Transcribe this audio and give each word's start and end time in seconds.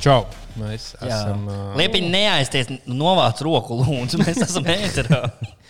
Čau! 0.00 0.22
Mēs 0.56 0.94
Jā. 0.96 1.08
esam. 1.10 1.42
Uh, 1.50 1.74
Liepiņ, 1.76 2.06
neaizties, 2.14 2.70
novāc 2.88 3.42
roku, 3.44 3.76
lūdzu. 3.76 4.20
Mēs 4.24 4.40
esam 4.46 4.64
ēterā. 4.72 5.20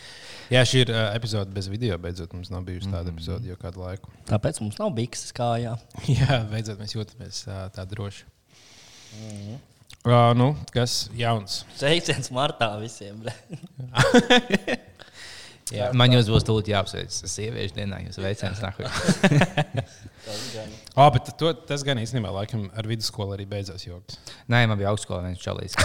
jā, 0.54 0.62
šī 0.62 0.84
ir 0.84 0.92
uh, 0.94 1.08
epizode 1.18 1.50
bez 1.56 1.66
video. 1.72 1.98
Beidzot, 1.98 2.30
mums 2.36 2.52
nav 2.54 2.62
bijusi 2.68 2.92
tāda 2.92 3.10
epizode 3.10 3.50
jau 3.50 3.58
kādu 3.58 3.82
laiku. 3.82 4.12
Tāpēc 4.30 4.60
mums 4.62 4.78
nav 4.78 4.92
bikses 4.94 5.34
kājā. 5.34 5.74
Jā, 6.20 6.38
beidzot 6.52 6.78
mēs 6.78 6.94
jūtamies 6.94 7.42
uh, 7.50 7.66
tā 7.74 7.82
droši. 7.90 8.28
Mhm. 9.18 9.58
Uh, 10.06 10.30
nu, 10.38 10.52
kas 10.70 11.08
jauns? 11.18 11.64
Sveiciens 11.80 12.30
martā 12.30 12.70
visiem. 12.78 13.26
Jā. 15.74 15.90
Man 15.96 16.12
jūs 16.14 16.30
būs 16.32 16.46
tūlīt 16.48 16.70
jāapsveic 16.72 17.12
ar 17.12 17.30
sieviešu 17.32 17.76
dienā, 17.76 17.98
jūs 18.06 18.20
veicināts 18.22 18.62
nākamajā. 18.64 19.84
Oh, 20.98 21.06
bet 21.14 21.30
to, 21.40 21.52
tas 21.64 21.80
gan 21.86 21.96
īstenībā 22.02 22.28
laikam 22.34 22.66
ar 22.76 22.84
vidusskolu 22.90 23.32
arī 23.36 23.46
beidzās 23.48 23.86
joks. 23.86 24.18
Nē, 24.50 24.64
man 24.68 24.76
bija 24.76 24.90
augstskolā 24.90 25.22
viens 25.24 25.40
čalīs. 25.40 25.76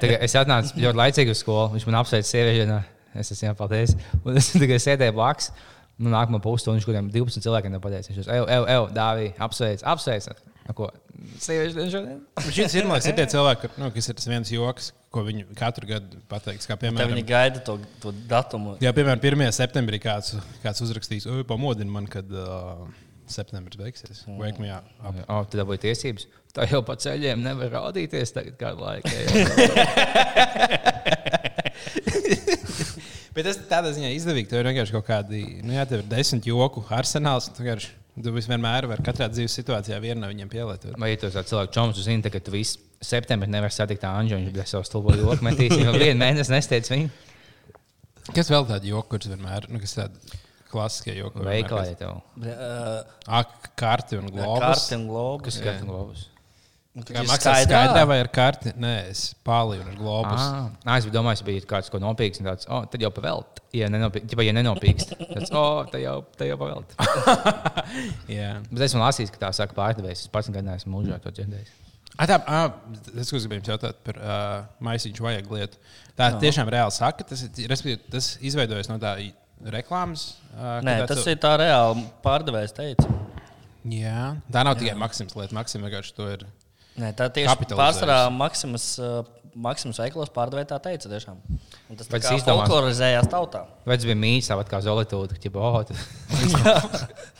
Tagad 0.00 0.24
Es 0.26 0.34
atnācu 0.40 0.80
ļoti 0.80 0.98
laicīgi 0.98 1.34
uz 1.34 1.42
skolu, 1.44 1.68
viņš 1.76 1.86
man 1.86 1.98
apsveica 2.00 2.26
sieviešu 2.26 2.64
dienā. 2.64 2.80
Es 3.20 3.30
esmu 3.34 3.50
jau 3.50 3.58
paldies. 3.60 3.94
Un 4.24 4.40
es 4.40 4.50
tikai 4.54 4.80
sēdēju 4.82 5.14
blakus. 5.14 5.50
Nu, 6.00 6.08
nākamā 6.14 6.40
pusstundā 6.42 6.78
viņš 6.78 6.88
kaut 6.88 6.96
kādiem 6.96 7.12
12 7.12 7.44
cilvēkiem 7.44 7.76
pateica. 7.84 8.10
Viņš 8.10 8.20
teica, 8.22 8.38
ej, 8.40 8.62
ej, 8.74 8.84
Dāvī, 8.96 9.26
apsveic, 9.46 9.84
apsveic. 9.92 10.30
Nu, 10.66 10.76
ko? 10.78 10.88
Sieviešu 11.42 11.76
dienu 11.76 11.92
šodien? 11.92 12.22
Šis 12.46 12.78
ir, 12.78 12.88
man 12.88 12.96
liekas, 12.96 13.10
ir 13.10 13.18
tie 13.18 13.26
cilvēki, 13.34 13.66
kur, 13.66 13.74
nu, 13.82 13.90
kas 13.92 14.08
ir 14.08 14.16
tas 14.16 14.30
viens 14.30 14.52
joks, 14.54 14.92
ko 15.10 15.24
viņi 15.26 15.46
katru 15.58 15.88
gadu 15.90 16.20
pateiks. 16.30 16.68
Kā 16.70 16.76
Tā 16.78 16.86
viņi 16.86 16.96
piemēram, 16.96 17.20
gaida 17.26 17.62
to, 17.66 17.78
to 18.02 18.12
datumu. 18.30 18.76
jā, 18.82 18.92
piemēram 18.94 19.22
1. 19.22 19.46
septembrī 19.56 19.98
kāds, 20.02 20.36
kāds 20.62 20.82
uzrakstīs, 20.86 21.26
oi, 21.30 21.42
pamodini 21.46 21.90
man, 21.90 22.06
kad 22.10 22.30
uh, 22.30 22.84
septembris 23.30 23.78
beigsies. 23.80 24.22
Wake 24.38 24.62
me 24.62 24.70
up. 24.74 24.86
O, 25.26 25.42
tu 25.50 25.58
dabūji 25.58 25.82
tiesības. 25.88 26.28
Tā 26.54 26.66
jau 26.70 26.80
pa 26.86 26.94
ceļiem 26.98 27.42
nevar 27.42 27.68
rādīties 27.76 28.34
tagad 28.34 28.54
kādu 28.58 28.86
laiku. 28.86 29.10
Bet 33.30 33.46
tas 33.46 33.60
tādā 33.70 33.92
ziņā 33.94 34.10
izdevīgi. 34.16 34.48
Tev 34.50 34.58
ir 34.62 34.68
vienkārši 34.72 34.94
kaut 34.96 35.06
kādi, 35.06 35.38
nu, 35.62 35.74
jā, 35.76 35.84
tev 35.86 36.02
ir 36.02 36.08
desmit 36.10 36.48
joku 36.50 36.82
arsenāls. 36.90 37.46
Tu, 37.54 37.62
vienmēr 38.34 38.88
vari 38.90 39.06
katrā 39.06 39.30
dzīves 39.30 39.54
situācijā 39.60 39.96
vienu 40.02 40.24
no 40.24 40.30
viņiem 40.32 40.50
pielietot. 40.50 40.96
Vai 40.98 41.12
ja 41.12 41.20
tu 41.22 41.30
esi 41.30 41.44
cilvēks, 41.52 41.74
čoms, 41.76 41.94
tu 41.96 42.02
zini, 42.04 42.26
ka 42.26 42.42
tu 42.42 42.50
visu 42.52 42.89
septembrī 43.04 43.48
nevari 43.50 43.74
satikt 43.74 44.04
Anģelu, 44.08 44.44
viņš 44.44 44.54
bija 44.56 44.68
savs 44.68 44.90
stulbo 44.90 45.14
joku 45.16 45.46
metīs. 45.46 45.74
Jau 45.80 45.94
vienu 45.96 46.18
mēnesi 46.20 46.52
nestiedz 46.52 46.92
viņu. 46.92 47.10
Kas 48.36 48.50
vēl 48.52 48.66
tādi 48.68 48.92
joki, 48.92 49.08
kurus 49.14 49.30
vienmēr, 49.32 49.66
nu, 49.72 49.80
kas 49.82 49.96
tādi 49.96 50.40
klasiskie 50.70 51.16
joki? 51.18 51.42
Veikalā 51.46 51.86
kāds- 51.86 51.94
ja 51.94 52.00
tev. 52.02 53.14
Ak, 53.40 53.70
karti 53.80 54.20
un 54.20 54.28
globus. 54.30 54.84
Karti 54.84 54.98
un 55.00 55.08
globus. 55.08 55.48
Kas 55.48 55.62
skatu 55.62 55.88
globus? 55.88 56.26
Kā 57.06 57.22
maksā 57.22 57.52
skaidrā 57.62 58.02
vai 58.04 58.16
ar 58.18 58.28
karti? 58.34 58.72
Nē, 58.74 58.92
es 59.12 59.34
pārlīju 59.46 59.84
ar 59.86 59.94
globus. 59.94 60.46
Nā, 60.84 60.96
es 60.98 61.06
domājis, 61.06 61.42
ka 61.44 61.46
bija 61.46 61.66
kāds, 61.70 61.90
ko 61.92 62.00
nopīks. 62.02 62.42
Tāds, 62.42 62.66
oh, 62.66 62.82
tad 62.90 63.04
jau 63.04 63.12
pavēlt. 63.14 63.62
Ja, 63.78 63.86
ķipa, 63.88 64.42
ja 64.42 64.54
nenopīks, 64.56 65.06
tad 65.14 65.46
oh, 65.54 65.84
tā 65.90 66.02
jau, 66.02 66.16
tā 66.36 66.48
jau 66.50 66.58
pavēlt. 66.58 66.96
Jā. 68.38 68.56
Bet 68.72 68.88
esmu 68.88 69.04
lasījis, 69.04 69.30
ka 69.30 69.46
tā 69.46 69.52
saka 69.54 69.78
pārdevējs. 69.78 70.26
Es 70.26 70.32
pats 70.34 70.50
gan 70.50 70.66
neesmu 70.66 70.96
mūžā 70.98 71.20
to 71.22 71.30
dzirdējis. 71.30 71.70
Ah, 72.18 72.26
tā, 72.28 72.36
tas, 72.42 73.30
ko 73.30 73.38
es 73.38 73.46
gribēju 73.46 73.70
jautāt 73.70 74.00
par 74.04 74.18
uh, 74.20 74.64
maisiņu 74.84 75.24
vajag 75.24 75.52
lietu. 75.54 75.78
Tā 76.18 76.32
no. 76.34 76.40
tiešām 76.42 76.68
reāli 76.72 76.92
saka, 76.92 77.24
tas, 77.24 77.44
ir- 77.46 78.02
tas 78.12 78.32
izveidojas 78.44 78.90
no 78.90 78.98
tā 79.00 79.14
reklāmas. 79.72 80.34
Uh, 80.52 80.80
Nē, 80.84 80.98
tas 81.08 81.22
ir 81.30 81.38
tā 81.40 81.54
reāli 81.60 82.04
pārdevējs 82.24 82.76
teica. 82.76 83.08
Jā, 83.88 84.34
tā 84.52 84.64
nav 84.66 84.76
tikai 84.80 84.96
Maksims 85.00 85.36
lieta. 85.38 85.56
Maksim 85.56 85.86
vienkārši 85.86 86.16
to 86.16 86.28
ir. 86.34 86.44
Nē, 87.00 87.14
tā 87.16 87.30
tieši 87.32 87.70
pārsvarā 87.72 88.22
Maksimas, 88.34 88.90
uh, 89.00 89.22
Maksimas 89.54 89.98
veiklos 89.98 90.30
pārdevēja 90.34 90.68
tā 90.74 90.78
teica. 90.84 91.08
Tiešām. 91.10 91.38
Un 91.90 91.96
tas 91.98 92.06
izdomāju- 92.38 92.68
folklorizējās 92.70 93.26
tautā. 93.32 93.64
Vai 93.86 93.96
tas 93.96 94.04
bija 94.06 94.14
mīts, 94.20 94.46
tāpat 94.50 94.68
kā 94.70 94.78
ķipa, 95.42 95.58
oh, 95.58 95.82
tad... 95.82 95.96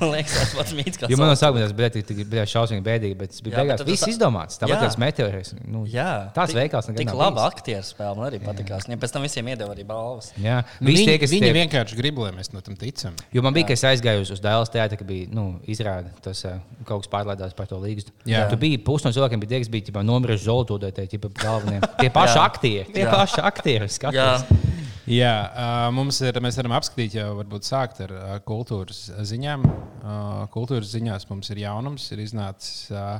Man 0.00 0.10
liekas, 0.14 0.32
tas 0.34 0.54
pats 0.56 0.72
mīts, 0.74 0.98
Jo 1.12 1.18
man 1.20 1.28
no 1.30 1.36
sākuma 1.38 1.62
tas 1.62 1.74
bija 1.76 1.90
tik 1.94 2.22
bija 2.30 2.44
šausmīgi 2.48 2.82
bēdīgi, 2.86 3.16
bet 3.20 3.30
tas 3.34 3.42
bija 3.44 3.54
Jā, 3.54 3.62
bet 3.62 3.70
beigās 3.82 3.86
viss 3.90 4.04
tas- 4.06 4.12
izdomāts. 4.14 4.58
Tāpat 4.60 4.72
Jā. 4.74 4.78
kā 4.80 4.88
tas 4.88 4.98
meteorīts. 5.02 5.52
Nu, 5.70 5.84
Jā, 5.90 6.08
tāds 6.36 6.54
veikals 6.56 6.88
Tik 6.90 6.96
bijis. 6.96 7.12
aktieru 7.46 7.86
spēle 7.86 8.16
man 8.18 8.26
arī 8.30 8.40
patīkās. 8.42 8.88
Viņam 8.88 9.02
pēc 9.04 9.14
tam 9.14 9.22
visiem 9.26 9.50
iedeva 9.52 9.74
arī 9.76 9.84
balvas. 9.86 10.32
Jā, 10.40 10.64
Nu, 10.80 10.88
visi 10.90 11.04
viņi, 11.04 11.18
tie, 11.20 11.30
viņi 11.34 11.46
tie- 11.46 11.54
vienkārši 11.60 12.00
grib, 12.00 12.18
lai 12.24 12.32
mēs 12.32 12.52
no 12.54 12.60
tam 12.64 12.76
ticam. 12.80 13.14
Jo 13.32 13.42
man 13.42 13.54
bija, 13.54 13.66
ka 13.70 13.76
es 13.78 13.84
aizgāju 13.84 14.24
uz, 14.24 14.30
uz 14.34 14.40
Dēls 14.40 14.72
teātri, 14.72 14.98
ka 14.98 15.04
bija 15.04 15.28
nu, 15.30 15.60
izrāde, 15.68 16.10
tas 16.24 16.42
uh, 16.48 16.58
kaut 16.88 17.04
kas 17.04 17.12
pārlaidās 17.12 17.54
par 17.54 17.66
to 17.70 17.78
līgstu. 17.78 18.10
Jā. 18.26 18.48
Tur 18.50 18.58
bija 18.58 18.78
pusi 18.82 19.06
no 19.06 19.12
cilvēkiem, 19.14 19.40
bija 19.44 19.54
tie, 19.54 19.60
kas 19.64 19.68
bija 19.68 20.02
nomiruši 20.02 20.46
Zolītūdē, 20.48 20.92
tie 20.96 21.06
galvenie. 21.38 21.80
Tie 22.10 22.16
paši 22.18 22.34
Jā. 22.36 22.42
aktieri. 22.50 22.88
Tie 22.90 23.04
Jā. 23.04 23.10
paši 23.14 23.42
aktieri. 23.46 23.86
Jā, 23.86 23.94
skaties. 23.94 24.66
Jā, 25.10 25.34
uh, 25.50 25.84
mums 25.94 26.18
ir, 26.22 26.36
mēs 26.42 26.58
varam 26.58 26.74
apskatīt, 26.76 27.14
jau 27.18 27.30
varbūt 27.38 27.66
sākt 27.66 28.02
ar 28.04 28.12
uh, 28.14 28.34
kultūras 28.46 28.98
ziņām. 29.26 29.64
Uh, 29.66 30.42
kultūras 30.54 30.90
ziņās 30.92 31.26
mums 31.30 31.50
ir 31.54 31.62
jaunums, 31.64 32.04
ir 32.14 32.22
iznācis 32.22 32.90
uh, 32.94 33.18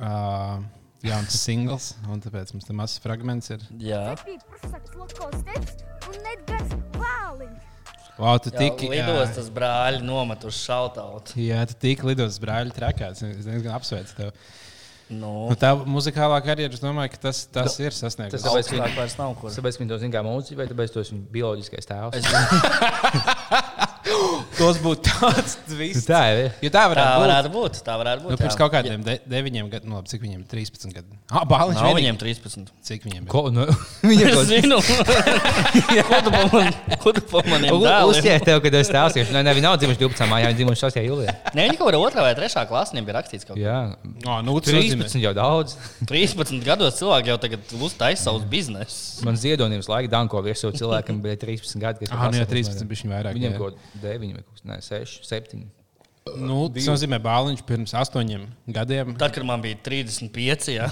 uh, 0.00 0.58
jauns 1.06 1.38
singls, 1.40 1.90
un 2.12 2.20
tāpēc 2.24 2.52
mums 2.56 2.68
tam 2.68 2.80
mazs 2.80 3.00
fragments 3.04 3.52
ir. 3.54 3.64
jā. 3.80 4.02
Wow, 8.16 8.38
tu 8.40 8.48
tik, 8.48 8.80
lidostas 8.88 9.50
brāļi 9.52 10.00
nomet 10.04 10.44
uz 10.48 10.56
šautautu. 10.64 11.36
Jā, 11.40 11.66
tu 11.68 11.76
tik 11.84 12.00
lidos 12.08 12.38
brāļi 12.40 12.72
trakāts. 12.72 13.20
Es 13.28 13.44
diezgan 13.44 13.74
apsveicu 13.76 14.16
tevi. 14.16 14.32
Nu, 15.06 15.32
Nu, 15.46 15.54
tā 15.54 15.70
muzikālā 15.86 16.40
karjera, 16.42 16.74
es 16.74 16.82
domāju, 16.82 17.12
ka 17.14 17.20
tas, 17.28 17.44
tas 17.54 17.76
ir 17.78 17.94
sasniegts. 17.94 18.34
Tas 18.34 18.42
tāpēc, 18.42 18.70
ka 19.78 19.84
viņi 19.84 19.92
to 19.92 19.98
zina 20.02 20.16
kā 20.16 20.22
mūziķi, 20.26 20.58
vai 20.58 20.66
tāpēc, 20.70 20.90
ka 20.90 20.98
tas 20.98 21.12
ir 21.12 21.14
viņa 21.14 21.28
bioloģiskais 21.36 21.90
tēvs. 21.92 22.18
Es, 22.18 22.26
Tas 24.56 24.78
būtu 24.80 25.02
tāds 25.10 25.56
twists. 25.66 26.06
Tā 26.08 26.20
jau 26.30 26.36
ir. 26.46 26.50
Jo 26.64 26.70
tā 26.70 26.80
tā 26.80 26.84
varētu 26.92 27.10
būt. 27.12 27.22
varētu 27.26 27.50
būt. 27.56 27.78
Tā 27.86 27.94
varētu 28.00 28.22
būt. 28.24 28.30
Nu, 28.32 28.38
pirms 28.40 28.54
jā. 28.54 28.60
kaut 28.60 28.72
kādiem 28.72 29.02
de 29.04 29.16
deviņiem 29.28 29.66
gadiem, 29.72 29.90
nu, 29.90 29.98
labi, 29.98 30.08
cik 30.12 30.22
viņiem 30.24 30.40
ir 30.44 30.46
13 30.52 30.94
gadi. 30.96 31.18
Ah, 31.34 31.42
Bāliņš 31.48 31.80
vienīgi. 31.82 31.98
viņiem 31.98 32.18
13. 32.22 32.70
Cik 32.86 33.04
viņiem 33.08 33.22
ir? 33.24 33.28
Ko, 33.32 33.42
nu, 33.52 33.66
viņa 34.10 34.26
Es 34.30 34.36
kaut 34.36 34.46
zinu, 34.52 34.78
ko 36.08 36.20
tu 36.22 36.30
pa 36.30 36.42
man- 36.52 36.74
ko 37.02 37.12
tu 37.16 37.22
pa 37.30 37.42
maniem 37.50 37.70
dēliem. 37.82 38.10
Uzķēra 38.12 38.44
tev, 38.46 38.60
kad 38.64 38.76
es 38.80 38.90
tēls, 38.94 39.18
jo 39.18 39.24
ne, 39.34 39.54
viņi 39.58 39.64
nav 39.66 39.76
dzimuši 39.82 40.00
12. 40.04 40.28
mājā, 40.30 40.50
viņi 40.52 40.60
dzimuši 40.62 40.84
6. 40.86 41.00
jūlijā. 41.06 41.34
Nē, 41.56 41.66
viņi 41.68 41.78
kaut 41.80 41.90
kādā 41.90 42.00
otrā 42.06 42.24
vai 42.26 42.32
trešā 42.38 42.64
klasē 42.70 43.02
bija 43.06 43.16
rakstīts, 43.18 43.46
ka 43.48 43.58
Jā, 43.58 43.76
Oh, 44.26 44.40
nu, 44.42 44.56
tas 44.60 44.72
nozīmē- 44.74 45.06
13 45.06 45.22
jau 45.26 45.34
daudz. 45.36 45.76
13 46.08 46.62
gados 46.66 46.96
cilvēki 46.98 47.30
jau 47.32 47.38
tagad 47.42 47.74
uztaisa 47.82 48.22
savus 48.28 48.44
biznesus. 48.50 49.22
Man 49.26 49.36
ziedonības 49.38 49.88
laika 49.90 50.10
Danko 50.10 50.40
virsū 50.44 50.72
cilvēkam 50.76 51.20
bija 51.22 51.36
13 51.42 51.78
gadi. 51.82 52.06
kas 52.06 52.12
Ah, 52.14 52.26
pasaka, 52.30 52.48
13 52.50 52.86
bišķiņ 52.90 53.12
vairāk, 53.14 53.38
jā. 53.40 53.52
kaut 53.58 53.76
kāda 53.76 53.95
9 54.02 54.36
vai 54.36 54.44
kaut 54.44 54.58
kas, 54.58 54.66
ne, 54.68 54.78
6, 54.84 55.26
7. 55.28 55.64
Nu, 56.42 56.64
tas 56.74 56.88
nozīmē, 56.90 57.20
ka 57.20 57.26
Bāliņš 57.28 57.62
pirms 57.68 57.92
astoņiem 57.94 58.46
gadiem 58.74 59.12
Tad, 59.18 59.30
kad 59.36 59.46
man 59.46 59.62
bija 59.62 59.78
35, 59.86 60.70
jā. 60.78 60.88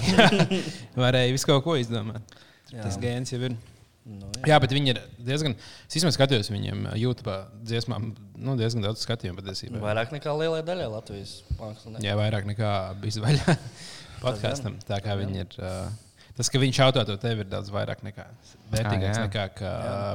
varēja 0.95 1.33
visu 1.35 1.49
kaut 1.49 1.65
ko 1.65 1.75
izdomāt. 1.79 2.35
Tas 2.71 2.99
gēns 3.01 3.33
jau 3.33 3.41
ir. 3.49 3.57
Nu, 4.05 4.29
jā. 4.37 4.51
jā, 4.53 4.57
bet 4.61 4.73
viņi 4.75 4.91
ir 4.93 4.99
diezgan. 5.25 5.55
Es 5.89 5.97
īstenībā 5.97 6.13
skatījos 6.13 6.51
viņiem 6.53 6.83
YouTube 7.01 7.33
dziesmām, 7.65 8.11
nu, 8.37 8.53
diezgan 8.59 8.85
daudz 8.85 9.01
skatījumu 9.01 9.39
patiesībā. 9.41 9.81
Vairāk 9.81 10.13
nekā 10.13 10.35
lielai 10.37 10.61
daļai 10.67 10.91
Latvijas 10.93 11.39
mākslinieki. 11.57 12.05
Jā, 12.05 12.13
vairāk 12.19 12.45
nekā 12.51 12.71
bija 13.01 13.17
zvaigžņā 13.17 13.55
podkāstam. 14.23 14.77
Tā 14.85 15.01
kā 15.03 15.17
viņi 15.17 15.41
ir. 15.41 15.57
Uh, 15.57 16.04
tas, 16.37 16.49
ka 16.51 16.59
viņi 16.61 16.75
šauto 16.77 17.03
to 17.07 17.15
tevi, 17.21 17.43
ir 17.45 17.49
daudz 17.51 17.69
vairāk 17.73 18.01
nekā 18.05 18.25
vērtīgāks 18.73 19.17
Ah, 19.17 19.21
jā. 19.21 19.25
nekā 19.27 19.45
ka, 19.57 19.71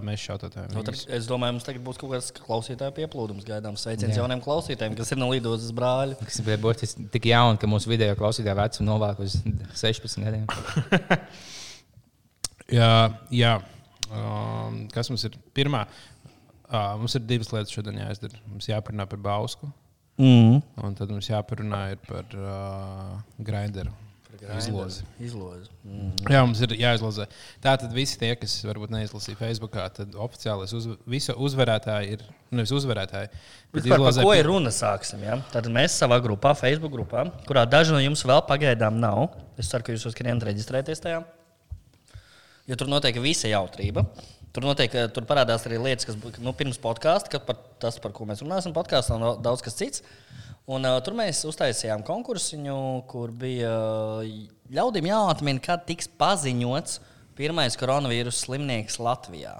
mēs 0.06 0.20
šautojam. 0.26 0.68
Nu, 0.74 0.82
tad, 0.86 0.98
es 1.16 1.28
domāju, 1.30 1.56
mums 1.56 1.66
tagad 1.66 1.82
būs 1.86 1.98
kaut 2.00 2.12
kāds 2.14 2.28
klausītāju 2.36 2.94
pieplūdums. 2.98 3.46
Gaidāms 3.48 3.84
sveiciens 3.86 4.12
Jā. 4.14 4.20
jauniem 4.22 4.42
klausītājiem, 4.44 4.96
kas 5.00 5.12
ir 5.14 5.20
no 5.22 5.30
lidostas 5.32 5.72
brāļa. 5.76 6.18
Kas 6.20 6.40
bija 6.46 6.58
būtiski 6.60 7.08
tik 7.14 7.30
jauni, 7.32 7.58
ka 7.62 7.70
mūsu 7.70 7.88
video 7.92 8.12
klausītāja 8.20 8.56
vecuma 8.60 8.90
novāk 8.92 9.22
uz 9.26 9.38
16 9.80 10.24
gadiem. 10.26 10.46
Jā, 12.70 12.90
jā. 13.34 13.56
Um, 14.10 14.84
kas 14.94 15.08
mums 15.10 15.24
ir 15.26 15.34
pirmā? 15.56 15.84
Uh, 16.70 16.94
mums 17.00 17.16
ir 17.18 17.24
divas 17.26 17.48
lietas 17.50 17.72
šodien 17.74 17.96
jāizdara. 17.98 18.38
Mums 18.46 18.68
jāparunā 18.70 19.08
par 19.10 19.18
Bausku, 19.24 19.70
Mm. 20.20 20.58
un 20.84 20.94
tad 20.98 21.08
mums 21.08 21.30
jāparunā 21.30 21.78
ir 21.94 22.00
par 22.06 22.26
uh, 22.36 23.14
grinderu. 23.40 23.90
Izlozi. 24.40 25.04
Izlozi. 25.20 25.68
Mm. 25.84 26.12
Jā, 26.32 26.40
mums 26.46 26.60
ir 26.64 26.72
jāizlozē. 26.80 27.26
Tātad 27.64 27.92
visi 27.92 28.16
tie, 28.20 28.30
kas 28.40 28.54
varbūt 28.64 28.92
neizlasīja 28.94 29.36
Facebook, 29.36 29.76
tad 29.96 30.16
oficiālais 30.16 30.72
uz, 30.76 30.86
visu 31.10 31.36
uzvarētāji 31.36 32.16
ir 32.16 32.24
nevis 32.48 32.72
uzvarētāji. 32.78 33.28
bet 33.74 33.84
Vispār, 33.84 33.98
par 33.98 34.06
izlozē 34.06 34.24
ko 34.24 34.32
ir 34.38 34.48
runa? 34.48 34.72
Sāksim, 34.72 35.26
ja? 35.28 35.36
Tad 35.52 35.68
mēs 35.72 35.98
savā 36.00 36.20
grupā, 36.24 36.54
Facebook 36.56 36.94
grupā, 36.96 37.26
kurā 37.48 37.66
daži 37.68 37.92
no 37.92 38.00
jums 38.00 38.24
vēl 38.24 38.40
pagaidām 38.48 38.96
nav. 39.02 39.28
Es 39.60 39.68
ceru, 39.68 39.84
ka 39.84 39.96
jūs 39.96 40.08
uzskatījāt 40.08 40.48
reģistrēties 40.48 41.04
tajā. 41.04 41.20
Jo 42.70 42.80
tur 42.80 42.88
notiek 42.88 43.20
visa 43.20 43.50
jautrība. 43.50 44.06
Tur, 44.50 44.64
notiek, 44.66 44.94
tur 45.14 45.26
parādās 45.28 45.62
arī 45.68 45.78
lietas, 45.78 46.08
kas 46.08 46.40
nu, 46.42 46.50
pirms 46.58 46.80
podkāsta, 46.82 47.30
kad 47.30 47.44
par 47.46 47.58
tas, 47.82 48.00
par 48.02 48.10
ko 48.16 48.24
mēs 48.26 48.40
runāsim, 48.42 48.74
podkāstā 48.74 49.14
un 49.14 49.42
daudz 49.44 49.62
kas 49.62 49.78
cits. 49.78 50.02
Un, 50.70 50.84
uh, 50.84 50.98
tur 51.02 51.16
mēs 51.18 51.40
uztaisījām 51.48 52.04
konkursiņu, 52.06 52.76
kur 53.10 53.32
bija 53.34 53.70
uh, 53.70 54.34
ļaudīm 54.70 55.08
jāatmin, 55.10 55.58
kad 55.62 55.86
tiks 55.88 56.10
paziņots 56.20 57.00
pirmais 57.38 57.78
koronavīrus 57.80 58.44
slimnieks 58.44 59.00
Latvijā. 59.02 59.56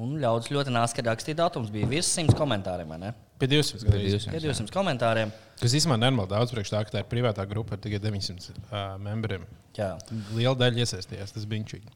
Un 0.00 0.14
ļaudis 0.22 0.52
ļoti 0.52 0.72
nāska 0.72 1.02
rakstīt 1.04 1.40
datums. 1.40 1.72
Bija 1.72 1.88
virs 1.90 2.08
simts 2.14 2.36
komentāriem, 2.38 2.92
vai 2.92 3.00
ne? 3.02 3.10
Pie 3.40 3.48
200. 3.50 3.80
Pie 3.80 3.90
gandrīz. 3.90 4.16
200. 4.28 4.34
Pie 4.34 4.42
200 4.44 4.74
komentāriem. 4.74 5.32
Kas 5.60 5.74
īstenībā 5.76 5.96
nenormāli 5.98 6.30
daudz 6.30 6.52
priekš 6.54 6.72
tā, 6.72 6.82
ka 6.86 6.94
tā 6.94 7.02
ir 7.02 7.08
privātā 7.10 7.44
grupa 7.48 7.76
ar 7.76 7.82
tikai 7.82 8.00
900 8.04 8.52
uh, 8.52 8.76
membriem. 9.02 9.46
Jā. 9.76 9.94
Liela 10.36 10.54
daļa 10.60 10.84
iesaistījās, 10.84 11.34
tas 11.34 11.46
bija 11.48 11.64
viņš. 11.64 11.90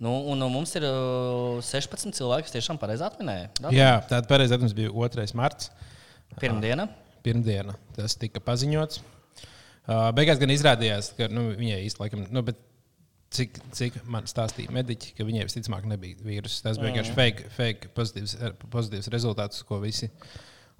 Nu, 0.00 0.14
un, 0.32 0.40
un 0.40 0.52
mums 0.52 0.72
ir 0.78 0.86
uh, 0.88 1.60
16 1.64 2.16
cilvēki, 2.16 2.48
kas 2.48 2.56
tiešām 2.56 2.80
pareizi 2.80 3.04
atminēja. 3.04 3.50
datumu. 3.58 3.76
Jā, 3.76 3.92
tāda 4.08 4.28
pareizā 4.30 4.56
datums 4.56 4.76
bija 4.76 4.92
2. 4.92 5.26
marts. 5.36 5.72
Pirmdiena. 6.40 6.86
Pirmdiena 7.24 7.76
tas 7.96 8.16
tika 8.20 8.42
paziņots. 8.44 9.00
Uh, 9.90 10.10
beigās 10.14 10.38
gan 10.40 10.52
izrādījās, 10.52 11.14
ka 11.18 11.26
nu, 11.32 11.48
viņai 11.58 11.80
laikam, 11.98 12.26
nu, 12.30 12.44
cik, 13.34 13.58
cik 13.76 13.98
man 14.10 14.28
stāstīja 14.30 14.72
mediķi, 14.74 15.14
ka 15.16 15.26
viņai 15.26 15.46
visticamāk 15.48 15.88
nebija 15.90 16.20
vīruss. 16.26 16.62
Tas 16.64 16.78
bija 16.78 16.90
vienkārši 16.90 17.16
fake, 17.16 17.50
fake 17.56 17.90
pozitīvs, 17.96 18.36
pozitīvs 18.72 19.10
rezultāts, 19.14 19.64
ko 19.66 19.80
visi 19.82 20.10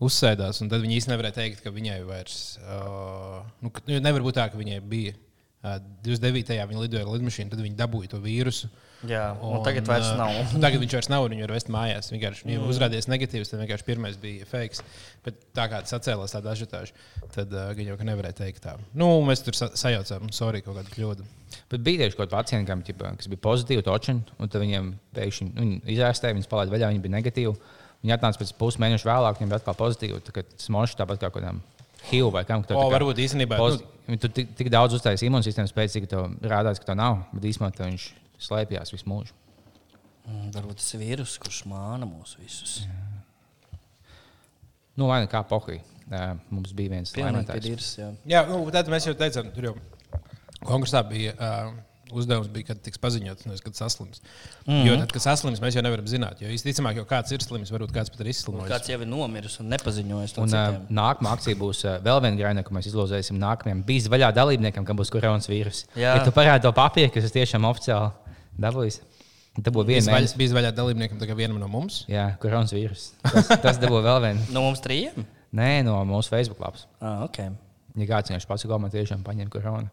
uzsēdās. 0.04 0.62
Un 0.62 0.70
tad 0.72 0.84
viņi 0.84 0.98
īstenībā 1.00 1.18
nevarēja 1.18 1.38
teikt, 1.40 1.64
ka 1.64 1.74
viņai 1.74 1.98
vairs, 2.08 2.38
uh, 2.62 3.40
nu, 3.64 3.72
nu, 3.86 3.98
nevar 4.02 4.26
būt 4.26 4.38
tā, 4.40 4.48
ka 4.52 4.60
viņai 4.60 4.80
bija. 4.90 5.16
Uh, 5.60 5.76
29. 6.06 6.54
viņa 6.70 6.80
lidoja 6.80 7.02
ar 7.04 7.10
lidmašīnu, 7.12 7.50
tad 7.52 7.60
viņa 7.60 7.76
dabūja 7.76 8.14
to 8.14 8.20
vīrusu. 8.24 8.70
Jā, 9.08 9.30
un 9.44 9.62
tagad 9.64 9.88
vairs 9.88 10.10
nav. 10.16 10.32
un 10.32 10.60
Tagad 10.64 10.80
viņš 10.80 10.94
vairs 10.96 11.08
nav, 11.12 11.24
un 11.24 11.34
viņu 11.34 11.44
var 11.46 11.52
vest 11.52 11.68
mājās. 11.72 12.08
Vienkārši 12.12 12.46
viņam 12.46 12.62
mm. 12.62 12.72
uzrādījās 12.72 13.08
negatīvs, 13.08 13.50
tad 13.52 13.60
vienkārši 13.60 13.86
pirmais 13.86 14.16
bija 14.20 14.48
fakes. 14.48 14.80
Bet 15.24 15.42
tā 15.56 15.66
kā 15.72 15.80
tas 15.84 15.96
atcēlās 15.96 16.32
tāda 16.32 16.52
ažiotāža, 16.52 16.96
tad 17.36 17.52
uh, 17.52 17.70
viņi 17.76 17.92
jau 17.92 17.98
ka 18.00 18.08
nevarēja 18.08 18.38
teikt 18.42 18.64
tā. 18.64 18.76
Nu, 18.96 19.10
mēs 19.24 19.44
tur 19.44 19.56
sa 19.56 19.70
sajaucām, 19.76 20.28
sorry, 20.36 20.62
kaut 20.64 20.78
kāda 20.78 20.92
kļūda. 20.94 21.28
Bet 21.72 21.84
bija 21.84 22.04
tieši 22.04 22.16
kaut 22.16 22.28
kādi 22.28 22.36
pacienti, 22.36 22.68
kam, 22.70 22.84
kas 23.20 23.28
bija 23.28 23.44
pozitīvi, 23.44 23.84
točini, 23.84 24.36
un 24.40 24.52
tad 24.52 24.64
viņiem 24.64 24.94
pēkšņi 25.16 25.50
nu, 25.56 25.68
izārstēja, 25.96 26.36
viņas 26.36 26.48
palaida 26.52 26.72
vaļā, 26.72 26.92
viņi 26.92 27.04
bija 27.04 27.16
negatīvi. 27.18 27.76
Viņi 28.00 28.16
atnāca 28.16 28.40
pēc 28.40 28.54
pusmēneša 28.56 29.08
vēlāk, 29.08 29.36
viņiem 29.36 29.52
bija 29.52 29.60
atkal 29.60 29.76
pozitīvi. 29.76 30.22
Tā 30.24 30.32
kā 30.38 30.46
smoši 30.60 30.96
tāpat 31.02 31.20
kā 31.20 31.28
kaut 31.28 31.42
kādam 31.42 31.60
HIV 32.08 32.30
vai 32.32 32.44
kam. 32.48 32.62
tā 32.64 32.74
kā 32.78 32.86
varbūt 32.96 33.20
īstenībā, 33.26 33.58
nu- 33.60 33.86
Viņi 34.10 34.18
tur 34.24 34.30
tik, 34.34 34.48
tik 34.58 34.68
daudz 34.72 34.96
uztaisīja 34.96 35.30
imūnsistēmas 35.30 35.70
pēc, 35.76 35.92
cik 35.94 36.08
tev 36.10 36.24
rādās, 36.42 36.80
ka 36.82 36.88
tā 36.88 36.96
nav. 36.98 37.20
Bet 37.32 37.44
īstenībā 37.46 37.86
viņš 37.86 38.06
slēpjas 38.42 38.90
visu 38.90 39.06
mūžu. 39.06 39.36
Mm, 40.26 40.48
Varbūt 40.56 40.80
tas 40.80 40.94
ir 40.94 41.00
vīrus, 41.04 41.36
kurš 41.38 41.60
māna 41.70 42.08
mūs 42.10 42.34
visus. 42.40 42.86
Nu, 44.96 45.06
lai 45.06 45.20
kā 45.30 45.44
pohi. 45.46 45.78
Mums 46.50 46.72
bija 46.74 46.90
viens 46.90 47.12
laimētājs. 47.14 47.62
vīrus, 47.68 47.90
jā. 48.00 48.08
Jā, 48.26 48.42
nu, 48.48 48.64
tad 48.74 48.90
mēs 48.90 49.06
jau 49.06 49.14
teicām, 49.14 49.52
tur 49.54 49.68
jau 49.68 49.74
konkursā 50.66 51.04
bija. 51.06 51.36
Uh, 51.38 51.70
Uzdevums 52.16 52.48
bija, 52.52 52.66
kad 52.70 52.80
tiks 52.84 52.98
paziņots, 53.02 53.46
nevis 53.46 53.62
kad 53.64 53.74
saslims. 53.78 54.20
Mm 54.66 54.72
-hmm. 54.72 54.86
Jo 54.86 54.96
tad, 55.02 55.12
kad 55.12 55.22
saslims, 55.22 55.60
mēs 55.60 55.76
jau 55.76 55.82
nevaram 55.82 56.06
zināt. 56.06 56.40
Jo 56.42 56.48
visticamāk, 56.48 56.96
jau 57.00 57.04
kāds 57.04 57.32
ir 57.32 57.42
slims, 57.42 57.70
varbūt 57.70 57.92
kāds 57.92 58.10
pat 58.10 58.20
ir 58.20 58.26
izslimojis. 58.32 58.70
Kāds 58.72 58.88
jau 58.90 59.00
ir 59.00 59.06
nomiris 59.06 59.60
un 59.60 59.68
nepaziņojis 59.68 60.36
Un, 60.38 60.44
uh, 60.44 60.50
citiem. 60.50 60.86
nākamā 60.90 61.32
akcija 61.36 61.56
būs 61.56 61.84
uh, 61.84 61.98
vēl 62.04 62.20
viena 62.22 62.36
graina, 62.36 62.62
ko 62.62 62.74
mēs 62.74 62.86
izlozēsim 62.90 63.38
nākamajam 63.38 63.84
bijis 63.84 64.08
vaļā 64.08 64.32
dalībniekam, 64.34 64.84
kam 64.84 64.96
būs 64.96 65.10
koronavīrus. 65.10 65.86
Jā. 65.96 66.16
Ja 66.16 66.24
tu 66.24 66.30
parādi 66.30 66.62
to 66.62 66.72
papīru, 66.72 67.10
kas 67.14 67.24
ir 67.24 67.30
tiešām 67.30 67.64
oficiāli 67.64 68.10
dabūjis, 68.58 69.00
būs 69.60 69.86
Bija 69.86 70.00
viena 70.00 70.06
vaļā, 70.12 70.20
mēnesis. 70.20 70.36
bija 70.36 70.54
vaļā 70.54 70.70
dalībniekam, 70.74 71.18
tā 71.18 71.26
kā 71.26 71.34
vienam 71.36 71.58
no 71.58 71.68
mums. 71.68 72.04
Jā, 72.08 72.36
koronavīrus. 72.40 73.10
Tas, 73.22 73.48
tas 73.48 73.78
dabū 73.78 74.02
vēl 74.02 74.20
vienu. 74.22 74.40
No 74.52 74.62
mums 74.62 74.80
trījiem? 74.80 75.24
Nē, 75.52 75.82
no 75.84 76.04
mūsu 76.06 76.30
Facebook 76.30 76.60
lapas. 76.60 76.86
Ah, 77.00 77.24
okay. 77.24 77.50
Ja 77.98 78.06
kāds 78.06 78.30
vienkārši 78.30 78.46
pats 78.46 78.66
gala 78.70 78.88
tiešām 78.88 79.24
paņem 79.26 79.48
koronu. 79.50 79.88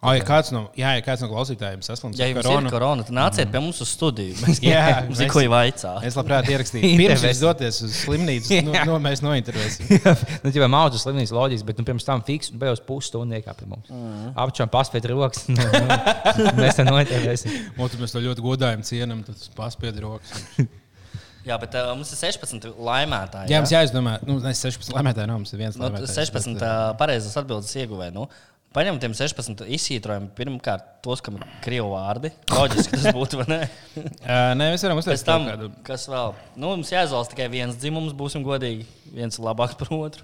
Oh, 0.00 0.14
ja 0.16 0.22
kāds 0.24 0.48
no, 0.48 0.62
jā, 0.80 0.94
ja 0.96 1.02
kāds 1.04 1.20
no 1.20 1.26
klausītājiem 1.28 1.82
saslims 1.84 2.16
Ja 2.16 2.30
ar 2.30 2.38
koronu, 2.38 2.70
ir 2.70 2.72
korona, 2.72 3.04
tad 3.04 3.12
nāciet 3.12 3.50
pie 3.52 3.60
mums 3.60 3.82
uz 3.84 3.90
studiju. 3.92 4.32
Mēs 4.40 4.60
Jā, 4.64 4.84
mums 5.10 5.20
ir 5.20 5.28
ko 5.28 5.42
vaicāt. 5.52 6.06
Es 6.08 6.16
labprāt 6.16 6.48
ierakstīju. 6.48 6.94
Pirms 7.02 7.26
jūs 7.28 7.42
doties 7.44 7.82
uz 7.84 7.98
slimnīcu, 8.06 8.62
nu, 8.64 8.72
nu, 8.88 8.96
mēs 9.04 9.20
nointervēsim. 9.20 9.92
nu, 10.40 10.54
jau 10.56 10.70
maudzu 10.72 11.02
slimnīcas 11.02 11.36
loģiski, 11.36 11.68
bet 11.68 11.82
nu, 11.82 11.88
pirms 11.92 12.08
tam 12.08 12.24
fiks 12.24 12.48
un 12.54 12.62
beigās 12.62 12.80
pusstundu 12.88 13.36
iekāp 13.36 13.60
pie 13.60 13.68
mums. 13.68 13.92
Mm. 13.92 14.32
Apčām 14.40 14.72
paspēt 14.72 15.10
rokas. 15.12 15.44
Nu, 15.52 15.68
nu, 15.68 16.56
mēs 16.56 16.80
tam 16.80 16.88
noķerēsim. 16.94 17.60
Mūsu 17.76 18.00
mēs 18.00 18.16
to 18.16 18.24
ļoti 18.24 18.46
godājam, 18.46 18.86
cienam, 18.88 19.20
tad 19.28 19.50
paspied 19.58 20.00
rokas. 20.00 20.46
Jā, 21.44 21.56
bet 21.60 21.76
uh, 21.76 21.92
mums 21.96 22.10
ir 22.12 22.20
16 22.20 22.72
laimētāji. 22.84 23.52
Jā, 23.52 23.60
mums 23.62 23.72
jāizdomā, 23.72 24.18
nu, 24.28 24.36
ne 24.44 24.52
16 24.56 24.92
laimētāji, 24.92 25.28
nav 25.30 25.40
mums 25.40 25.52
ir 25.54 25.60
viens 25.62 25.78
Nu, 25.78 25.86
laimētājs. 25.86 26.16
16 26.18 26.56
bet, 26.56 26.64
uh, 26.64 26.90
pareizas 27.00 27.38
atbildes 27.40 27.72
ieguvēja. 27.80 28.12
Nu, 28.12 28.26
Paņemam 28.70 29.00
tiem 29.02 29.14
16 29.18 29.64
izsītrojumiem. 29.74 30.28
Pirmkārt, 30.38 30.84
tos, 31.02 31.18
kam 31.26 31.40
ir 31.40 31.46
krievu 31.64 31.88
vārdi. 31.90 32.30
Loģiski 32.54 33.00
tas 33.00 33.08
būtu, 33.16 33.40
vai 33.40 33.46
ne? 33.50 33.58
Nē, 34.60 34.68
mēs 34.76 34.84
varam 34.86 35.00
uztaisīt 35.02 35.26
tam, 35.26 35.48
kādu. 35.50 35.70
kas 35.88 36.04
vēl? 36.10 36.36
Nu, 36.54 36.68
mums 36.76 36.92
jāizvēlas 36.94 37.32
tikai 37.32 37.48
viens 37.50 37.80
dzimums, 37.82 38.14
būsim 38.14 38.44
godīgi. 38.46 38.86
Viens 39.10 39.40
ir 39.40 39.46
labāks 39.48 39.74
par 39.80 39.90
otru. 39.96 40.22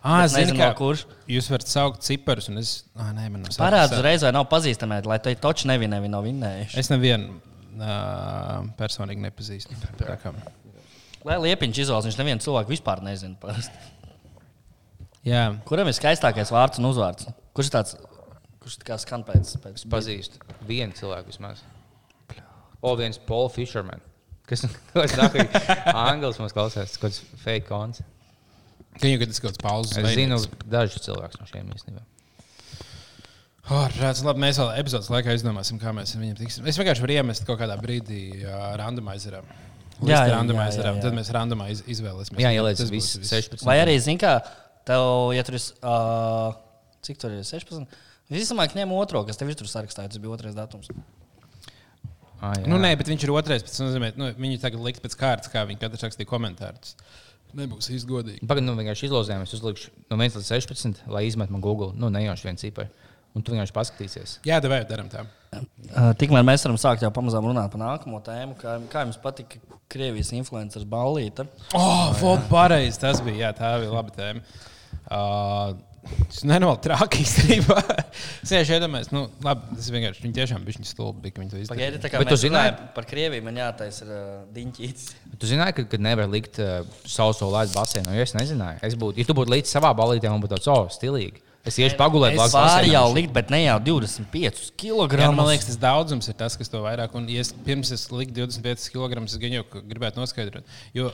Ah, 0.00 0.22
zinu, 0.30 0.46
nezinu, 0.46 0.56
kā 0.62 0.70
no 0.70 0.78
kurš. 0.78 1.02
Jūs 1.28 1.50
varat 1.52 1.68
saukt 1.68 2.04
ciparus, 2.06 2.48
un 2.48 2.62
es. 2.62 2.72
Ah, 2.96 3.10
nē, 3.12 3.26
man 3.34 3.44
nav 3.44 3.56
Parāds 3.58 3.92
uzreiz, 3.98 4.24
vai 4.24 4.32
nav 4.36 4.46
pazīstami, 4.48 5.02
lai 5.10 5.18
te 5.20 5.34
toči 5.44 5.68
nevienēji 5.68 6.12
nav 6.14 6.24
vinnējuši. 6.24 6.78
Es 6.80 6.88
nevienu 6.94 7.34
uh, 7.36 8.64
personīgi 8.80 9.26
nepazīstu. 9.26 9.76
Tā 10.00 10.16
kā- 10.24 10.32
Lai 11.24 11.36
liepiņš 11.42 11.84
izvēlas, 11.84 12.06
viņš 12.08 12.20
nevienu 12.20 12.44
cilvēku 12.44 12.72
vispār 12.72 13.00
nezina. 13.04 13.34
parasti. 13.40 13.76
Jā, 15.24 15.46
Kuram 15.68 15.88
ir 15.90 15.96
skaistākais 15.96 16.52
vārds 16.52 16.80
un 16.80 16.88
uzvārds? 16.94 17.28
Kurš 17.54 17.70
tāds, 17.70 17.94
kurš 18.62 18.80
tā 18.80 18.88
kā 18.88 18.98
skan 19.02 19.22
pēc? 19.26 19.54
pēc 19.62 19.84
Pazīstu 19.92 20.40
vienu 20.66 20.96
cilvēku 20.98 21.30
vismaz. 21.30 21.62
O, 22.84 22.92
viens 22.98 23.20
Paul 23.28 23.48
Fisherman. 23.52 24.02
Kas 24.44 24.66
tas 24.66 25.36
ir? 25.38 25.46
Anglis 25.94 26.40
mums 26.42 26.52
klausās, 26.52 26.98
kaut 26.98 27.06
kāds 27.08 27.22
fake 27.40 27.68
konts. 27.70 28.02
viņu 29.00 29.28
tas 29.30 29.40
kaut 29.40 29.54
kāds 29.54 29.62
pauzes. 29.62 30.00
Es 30.02 30.18
zinu 30.18 30.40
dažus 30.68 31.06
cilvēkus 31.06 31.40
no 31.40 31.48
šiem 31.48 31.70
īstenībā. 31.78 32.04
Oh, 33.72 33.86
rāds, 33.96 34.20
labi, 34.20 34.42
mēs 34.42 34.58
vēl 34.60 34.74
epizodes 34.82 35.08
laikā 35.08 35.32
izdomāsim, 35.38 35.78
kā 35.80 35.94
mēs 35.96 36.12
ar 36.12 36.20
viņiem 36.20 36.36
tiksim. 36.36 36.66
Es 36.68 36.76
vienkārši 36.76 37.00
varu 37.00 37.14
iemest 37.14 37.46
kaut 37.48 37.56
kādā 37.62 37.78
brīdī 37.80 38.42
uh, 38.42 38.74
randomizerā. 38.76 39.40
Jā, 40.04 40.26
jā, 40.26 40.34
jā, 40.34 40.42
jā, 40.44 40.82
jā. 40.82 40.92
Tad 41.00 41.16
mēs 41.16 41.30
randomā 41.32 41.70
iz, 41.72 41.80
izvēlēsimies. 41.94 42.42
Jā, 42.44 42.50
ieliec 42.52 42.82
visus 42.82 43.16
viss. 43.22 43.32
16. 43.32 43.64
Vai 43.64 43.78
arī, 43.80 43.94
zini, 44.04 44.20
kā 44.20 44.34
tev, 44.84 45.32
ja 45.32 45.46
tur 45.46 45.56
ir, 45.56 45.64
uh, 45.80 46.58
cik 47.06 47.20
tur 47.20 47.34
ir 47.34 47.44
16? 47.46 48.00
Visticamāk, 48.32 48.74
ņem 48.78 48.94
otro, 48.96 49.24
kas 49.28 49.40
tev 49.40 49.52
ir 49.52 49.58
tur 49.60 49.68
sarakstā, 49.70 50.06
tas 50.08 50.20
bija 50.20 50.32
otrais 50.34 50.56
datums. 50.56 50.90
Ah, 52.40 52.52
jā. 52.58 52.66
Nu, 52.68 52.78
nē, 52.80 52.92
bet 53.00 53.08
viņš 53.08 53.24
ir 53.24 53.32
otrais. 53.32 53.64
Tas 53.64 53.80
nozīmē, 53.80 54.12
nu, 54.20 54.30
viņi 54.36 54.60
tagad 54.62 54.82
liks 54.84 55.02
pēc 55.04 55.16
kārtas, 55.20 55.52
kā 55.52 55.64
viņi 55.68 55.80
katrs 55.80 56.04
rakstīja 56.04 56.28
komentārus. 56.28 56.96
Nebūs 57.54 57.88
īsti 57.94 58.10
godīgi. 58.10 58.46
Pagaidām, 58.50 58.72
nu, 58.72 58.74
vienkārši 58.80 59.06
izlozējām. 59.08 59.44
Es 59.46 59.54
uzlikšu 59.54 59.92
no 60.10 60.18
1 60.18 60.40
līdz 60.40 60.50
16, 60.50 61.04
lai 61.14 61.22
izmet 61.28 61.52
man 61.54 61.62
Google. 61.64 61.92
Nu, 61.96 62.10
nejauši 62.12 62.48
viens 62.48 62.64
cipars. 62.64 62.90
Un 63.34 63.42
tu 63.42 63.50
vienkārši 63.50 63.74
paskatīsies. 63.74 64.32
Jā, 64.46 64.60
tev 64.62 64.70
vajag 64.70 64.84
darām 64.90 65.08
tā. 65.10 65.24
Tikmēr 66.20 66.44
mēs 66.46 66.62
varam 66.66 66.76
sākt 66.78 67.02
jau 67.02 67.10
pamazām 67.14 67.46
runāt 67.48 67.72
par 67.72 67.80
nākamo 67.82 68.20
tēmu. 68.22 68.54
Kā, 68.60 68.76
kā 68.92 69.02
jums 69.02 69.18
patika 69.22 69.58
Krievijas 69.90 70.30
influenceris 70.38 70.86
Ballīte? 70.90 71.46
Oh, 71.74 72.12
vod, 72.20 72.44
pareizi. 72.50 73.00
Tas 73.02 73.22
bija, 73.26 73.48
jā, 73.48 73.50
tā 73.58 73.72
bija 73.82 73.90
laba 73.90 74.14
tēma. 74.14 74.44
Uh, 75.04 75.74
Tas 76.04 76.42
nenormāli 76.48 76.80
traki 76.84 77.22
īstenībā. 77.24 77.76
Es 78.44 78.50
vienkārši 78.52 78.74
iedomājos, 78.76 79.10
nu, 79.14 79.22
labi, 79.44 79.78
tas 79.78 79.88
vienkārši 79.94 80.24
viņi 80.24 80.36
tiešām 80.38 80.66
bija 80.66 80.84
stulbi, 80.88 81.32
ka 81.34 81.42
viņi 81.42 81.52
to 81.54 81.62
izdarīja. 81.62 81.72
Pagaidiet, 81.74 82.02
tā 82.04 82.10
kā 82.12 82.20
Bet 82.22 82.30
mēs 82.30 82.36
tu 82.36 82.46
zināji- 82.46 82.74
runājam 82.74 82.92
par 82.98 83.08
Krieviju, 83.10 83.46
man 83.46 83.60
jātaisa 83.62 84.06
uh, 84.08 84.20
diņķītis. 84.56 85.08
Tu 85.40 85.50
zināji, 85.50 85.76
ka, 85.78 85.86
ka 85.94 86.02
nevar 86.10 86.30
likt 86.32 86.60
uh, 86.62 86.84
sauso 87.08 87.48
laidu 87.52 87.74
basēnu. 87.78 88.14
Jo 88.18 88.26
es 88.28 88.36
nezināju. 88.36 88.82
Es 88.86 88.98
būtu, 89.00 89.22
ja 89.22 89.28
tu 89.28 89.36
būtu 89.38 89.54
līdz 89.56 89.74
savā 89.78 89.94
balītē, 89.96 90.30
man 90.32 90.44
būtu 90.44 90.56
tāds, 90.58 90.70
oh, 90.72 90.86
stilīgi. 90.92 91.42
Es 91.64 91.78
iešu 91.80 91.96
pagulēt, 91.96 92.34
Es 92.36 92.52
varu 92.52 92.90
jau 92.92 93.06
likt, 93.16 93.30
bet 93.32 93.48
ne 93.48 93.62
jau 93.62 93.78
25 93.80 94.74
kg. 94.76 95.16
Jā, 95.16 95.30
man 95.32 95.48
liekas, 95.48 95.70
tas 95.70 95.78
daudzums 95.80 96.28
ir 96.28 96.36
tas, 96.36 96.58
kas 96.60 96.68
to 96.68 96.82
vairāk. 96.84 97.14
Un, 97.16 97.24
ja 97.32 97.40
es 97.40 97.54
pirms 97.64 97.88
es 97.96 98.04
liku 98.12 98.36
25 98.36 98.90
kg, 98.92 99.22
es 99.24 99.38
gan 99.40 99.56
jau 99.56 99.62
gribētu 99.72 100.20
noskaidrot. 100.20 100.68
Jo 100.92 101.08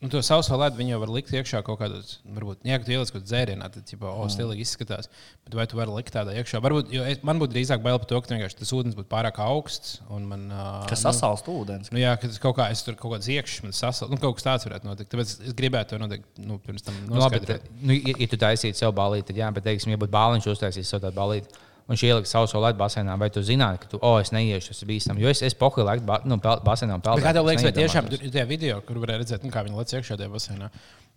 nu, 0.00 0.08
to 0.08 0.22
sauso 0.24 0.56
ledu 0.56 0.78
viņi 0.80 0.94
jau 0.94 0.98
var 1.02 1.10
likt 1.12 1.32
iekšā 1.36 1.60
kaut 1.66 1.78
kādos, 1.82 2.14
varbūt, 2.24 2.62
ja 2.64 2.78
tu 2.80 2.92
ieliec 2.94 3.10
kaut 3.12 3.20
kādā 3.20 3.28
dzērienā, 3.28 3.68
tad, 3.74 3.84
Mm. 3.90 4.06
oh, 4.08 4.28
stilīgi 4.32 4.64
izskatās. 4.64 5.10
Bet 5.44 5.56
vai 5.58 5.66
tu 5.68 5.76
vari 5.76 5.92
likt 5.92 6.14
tādā 6.14 6.32
iekšā? 6.40 6.60
Varbūt, 6.64 6.88
jo 6.94 7.04
es, 7.04 7.20
man 7.26 7.40
būtu 7.42 7.52
drīzāk 7.52 7.82
bail 7.84 7.98
par 8.00 8.08
to, 8.08 8.20
ka 8.24 8.48
tas 8.48 8.72
ūdens 8.72 8.96
būtu 8.96 9.10
pārāk 9.12 9.40
augsts. 9.44 10.00
Un 10.08 10.24
man, 10.30 10.46
uh, 10.50 10.86
Kas 10.88 11.04
nu, 11.04 11.10
sasalst 11.10 11.50
ūdens? 11.52 11.92
Nu, 11.92 12.00
jā, 12.00 12.14
ka 12.16 12.28
tas 12.30 12.40
kaut 12.40 12.56
kā 12.56 12.70
es 12.72 12.82
tur 12.86 12.96
kaut 12.96 13.16
kāds 13.18 13.28
iekšķis 13.28 13.64
man 13.66 13.76
sasaucas. 13.76 14.10
Nu, 14.14 14.20
kaut 14.22 14.38
kas 14.40 14.46
tāds 14.48 14.68
varētu 14.68 14.88
notikt. 14.88 15.12
Tāpēc 15.12 15.34
es 15.50 15.56
gribētu 15.58 15.94
to 15.96 16.00
noteikti 16.00 16.46
nu, 16.48 16.58
pirms 16.64 16.86
tam 16.86 16.96
Nu, 17.06 17.20
labi, 17.20 17.42
bet, 17.44 17.68
nu, 17.82 17.92
ja, 17.92 18.14
ja 18.16 18.30
tu 18.30 18.40
taisītu 18.40 18.80
sev 18.80 18.94
balīti, 18.96 19.28
tad, 19.32 19.42
jā, 19.42 19.50
bet, 19.52 19.66
teiksim, 19.68 19.92
ja 19.92 20.00
būtu 20.00 20.16
bāliņš 20.16 20.48
uztaisījis 20.54 20.94
sev 20.96 21.04
tādu 21.04 21.18
balīti, 21.20 21.60
viņš 21.90 22.02
ielika 22.06 22.30
savu 22.30 22.62
lietu 22.62 22.78
basēnā, 22.78 23.16
vai 23.18 23.28
tu 23.34 23.42
zināji, 23.42 23.80
ka 23.82 23.88
tu, 23.90 23.98
oh, 24.06 24.16
es 24.22 24.30
neiešu, 24.32 24.70
tas 24.72 24.82
ir 24.84 24.88
bīstami. 24.92 25.20
Jo 25.24 25.28
es, 25.32 25.42
es 25.42 25.54
pokoju 25.58 25.84
laiku 25.88 26.04
ba, 26.06 26.20
nu, 26.24 26.38
pel- 26.38 26.62
basēnā 26.66 26.94
un 26.96 27.02
Bet 27.02 27.08
pelnu. 27.10 27.24
Kā 27.26 27.32
tev 27.34 27.48
liekas, 27.50 27.66
vai 27.66 27.72
tiešām 27.76 28.08
tur 28.12 28.22
tie 28.36 28.44
video, 28.46 28.80
kur 28.86 29.00
varēja 29.02 29.24
redzēt, 29.24 29.44
nu, 29.46 29.50
kā 29.50 29.64
viņi 29.66 29.76
lec 29.80 29.94
iekšā 29.98 30.16
tajā 30.20 30.30
basēnā? 30.30 30.70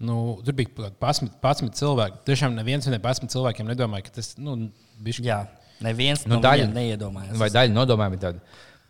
Nu, 0.03 0.18
tur 0.44 0.56
bija 0.58 0.72
kaut 0.74 0.98
kādi 1.00 1.30
11 1.44 1.77
cilvēki. 1.77 2.24
Tiešām 2.25 2.56
neviens 2.58 2.88
no 2.89 2.98
11 2.98 3.30
cilvēkiem 3.36 3.70
nedomāja, 3.70 4.08
ka 4.10 4.15
tas 4.18 4.34
nu, 4.42 4.58
bija 5.00 5.24
Jā, 5.30 5.39
neviens 5.86 6.25
Nu, 6.25 6.36
no 6.36 6.42
daļa- 6.42 6.65
viņiem 6.65 6.74
neiedomājās. 6.80 7.38
Vai 7.38 7.50
daļa 7.53 7.74
nodomā 7.77 8.10
bija 8.15 8.32
tāda? 8.32 8.42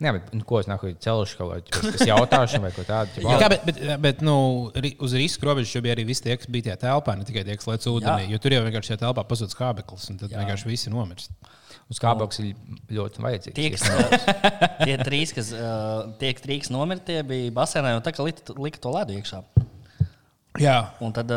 Nē, 0.03 0.11
bet 0.17 0.31
nu, 0.35 0.43
ko 0.47 0.59
es 0.59 0.67
nāku 0.67 0.89
celšu 0.99 1.37
kaut 1.39 1.69
kādu 1.71 1.93
es 1.95 2.03
jautāšu, 2.09 2.59
vai 2.63 2.71
ko 2.75 2.83
tādu. 2.87 3.21
Jā, 3.23 3.37
kā, 3.39 3.47
bet, 3.53 3.63
bet, 3.69 3.77
bet 4.03 4.23
nu, 4.25 4.35
ri- 4.75 4.95
uz 5.03 5.13
risku 5.15 5.47
robežas 5.47 5.71
jau 5.71 5.81
bija 5.85 5.95
arī 5.95 6.03
visi 6.09 6.25
tie, 6.25 6.35
kas 6.37 6.49
bija 6.51 6.69
tajā 6.73 6.81
telpā, 6.83 7.15
ne 7.19 7.23
tikai 7.27 7.45
tie, 7.47 7.55
kas 7.59 7.69
lec 7.71 7.87
ūdenī. 7.87 8.25
Jā. 8.27 8.33
Jo 8.35 8.41
tur 8.43 8.57
jau 8.57 8.63
vienkārši 8.67 8.93
tajā 8.93 9.01
telpā 9.05 9.23
pazudis 9.29 9.55
kābeklis, 9.59 10.09
un 10.11 10.19
tad 10.19 10.33
Jā. 10.33 10.41
vienkārši 10.43 10.67
visi 10.73 10.91
nomirst. 10.93 11.31
Uz 11.91 11.99
kāpnes 11.99 12.39
ir 12.43 12.51
ļoti 12.95 13.23
vajadzīgs. 13.23 13.55
Tie, 13.57 13.69
kas, 13.73 13.83
tie 14.87 14.97
trīs, 15.03 15.33
kas, 15.35 15.49
tie, 16.19 16.33
trīs 16.43 16.69
nomirti, 16.73 17.09
tie 17.11 17.23
bija 17.27 17.51
basēnā, 17.55 17.95
jau 17.95 18.03
tā 18.05 18.13
kā 18.15 18.27
lika, 18.27 18.55
lika 18.59 18.83
to 18.83 18.93
ledu 18.95 19.17
iekšā. 19.19 19.41
Jā, 20.61 20.77
Un 21.01 21.09
tad, 21.15 21.31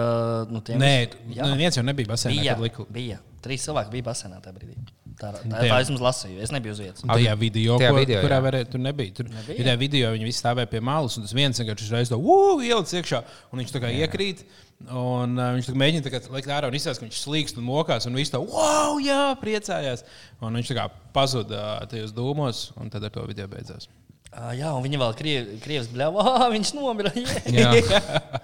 nu, 0.52 0.60
tiem, 0.60 0.76
nē, 0.82 0.92
Jā. 1.32 1.46
nu, 1.48 1.56
viens 1.56 1.76
jau 1.78 1.82
nebija 1.86 2.10
basēnā, 2.10 2.34
bija, 2.36 2.52
kad 2.58 2.66
liku. 2.66 2.84
bija. 2.92 3.16
Trīs 3.46 3.64
cilvēki 3.66 3.94
bija 3.96 4.06
basēnā 4.10 4.42
tajā 4.44 4.56
brīdī. 4.58 4.76
Tā, 5.16 5.30
tā, 5.32 5.40
Tajā- 5.48 5.70
tā 5.72 5.76
es 5.80 5.88
mums 5.88 6.02
lasīju. 6.04 6.42
Es 6.44 6.50
nebiju 6.52 6.74
uz 6.74 6.80
vietas. 6.82 7.04
Un 7.06 7.08
tajā 7.14 7.32
video, 7.40 7.78
Tajā 7.80 7.92
ko, 7.94 8.00
video, 8.02 8.20
kurā 8.20 8.36
jā. 8.36 8.44
varēja, 8.44 8.66
tur 8.74 8.80
nebija. 8.84 9.14
Tur 9.16 9.30
Nebija? 9.30 9.56
bija 9.56 9.66
tajā 9.70 9.78
video, 9.80 10.10
viņi 10.12 10.26
visi 10.28 10.42
stāvēja 10.42 10.68
pie 10.74 10.80
malas, 10.84 11.16
un 11.16 11.24
tas 11.24 11.32
viens 11.32 11.56
vienkārši 11.62 11.86
uzreiz 11.88 12.10
to 12.12 12.18
ielicis 12.66 12.98
iekšā, 13.00 13.22
un 13.52 13.62
viņš 13.62 13.72
tā 13.72 13.80
kā 13.86 13.92
iekrīt. 13.96 14.44
Un, 14.92 15.38
uh, 15.40 15.54
viņš 15.56 15.70
tā 15.70 15.72
mēģina 15.80 16.04
tā 16.04 16.10
kā 16.12 16.20
likt 16.34 16.50
ārā 16.52 16.68
un 16.68 16.74
izsaka, 16.76 17.00
ka 17.00 17.06
viņš 17.06 17.20
slīkst 17.24 17.56
un 17.56 17.64
mokās, 17.64 18.04
un 18.10 18.18
viss 18.18 18.28
tā, 18.34 18.42
wow, 18.44 18.98
jā, 19.00 19.22
priecājās. 19.40 20.04
Un 20.44 20.52
viņš 20.60 20.68
tā 20.68 20.76
kā 20.76 20.90
pazuda 21.16 21.86
tajos 21.88 22.12
dūmos, 22.12 22.72
un 22.76 22.90
tad 22.92 23.08
ar 23.08 23.14
to 23.14 23.24
video 23.24 23.48
beidzās. 23.48 23.88
Uh, 24.34 24.50
jā, 24.58 24.68
un 24.74 24.82
viņi 24.84 24.98
vēl 25.00 25.12
krievi, 25.16 25.56
krievs 25.62 25.86
bļāva, 25.92 26.24
ah, 26.34 26.46
viņš 26.52 26.72
nomira. 26.76 27.12
Jā, 27.14 27.70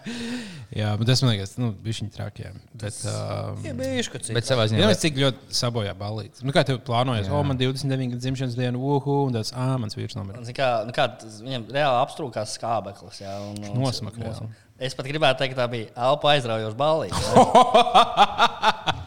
Jā, 0.72 0.94
bet 0.96 1.04
tas 1.10 1.20
man 1.20 1.34
liekas, 1.34 1.50
nu, 1.60 1.66
bija 1.84 1.98
viņa 1.98 2.14
trakajā. 2.14 2.50
Bet, 2.80 2.96
uh, 3.04 3.58
Jā, 3.60 3.74
bijuši, 3.76 4.12
ka 4.14 4.20
citi. 4.22 4.36
bet 4.38 4.46
savā 4.48 4.64
Jā, 4.64 4.70
ziņā. 4.72 4.86
mēs 4.88 5.02
cik 5.02 5.18
ļoti 5.20 5.58
sabojā 5.58 5.92
balīti. 5.98 6.46
Nu, 6.46 6.54
kā 6.56 6.62
tev 6.64 6.78
plānojas, 6.86 7.28
o, 7.28 7.42
man 7.44 7.60
29 7.60 8.14
gadu 8.14 8.22
dzimšanas 8.24 8.56
diena, 8.56 8.80
uhu, 8.80 9.18
un 9.26 9.36
tas, 9.36 9.52
ah, 9.52 9.74
mans 9.82 9.98
vīrs 9.98 10.16
nomira. 10.16 10.40
Zini 10.46 10.56
Kā, 10.56 10.70
nu 10.88 10.94
kā, 10.96 11.10
viņam 11.44 11.66
reāli 11.76 12.00
apstrūkās 12.06 12.56
skābeklis. 12.56 13.20
Jā, 13.20 13.34
un, 13.50 13.58
un, 13.60 13.68
jā. 13.68 13.76
nosmaka. 13.76 14.48
Es 14.82 14.96
pat 14.96 15.10
gribētu 15.10 15.42
teikt, 15.42 15.58
ka 15.58 15.66
tā 15.66 15.68
bija 15.74 15.92
elpa 16.08 16.32
aizraujoša 16.38 16.78
balīte. 16.78 17.20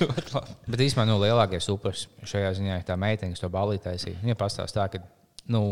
ļoti 0.00 0.34
labi. 0.34 0.56
Bet 0.66 0.82
īstenībā 0.82 1.06
nu, 1.08 1.20
lielākais 1.22 1.70
upurs 1.72 2.08
šajā 2.26 2.50
ziņā 2.58 2.80
ir 2.80 2.86
tā 2.88 2.96
meitene, 3.00 3.36
kas 3.36 3.44
to 3.44 3.50
balīti 3.52 3.86
taisīja. 3.86 4.18
Viņa 4.24 4.36
pastāstīja, 4.40 4.88
tā, 4.90 4.98
ka 4.98 4.98
nu, 5.52 5.62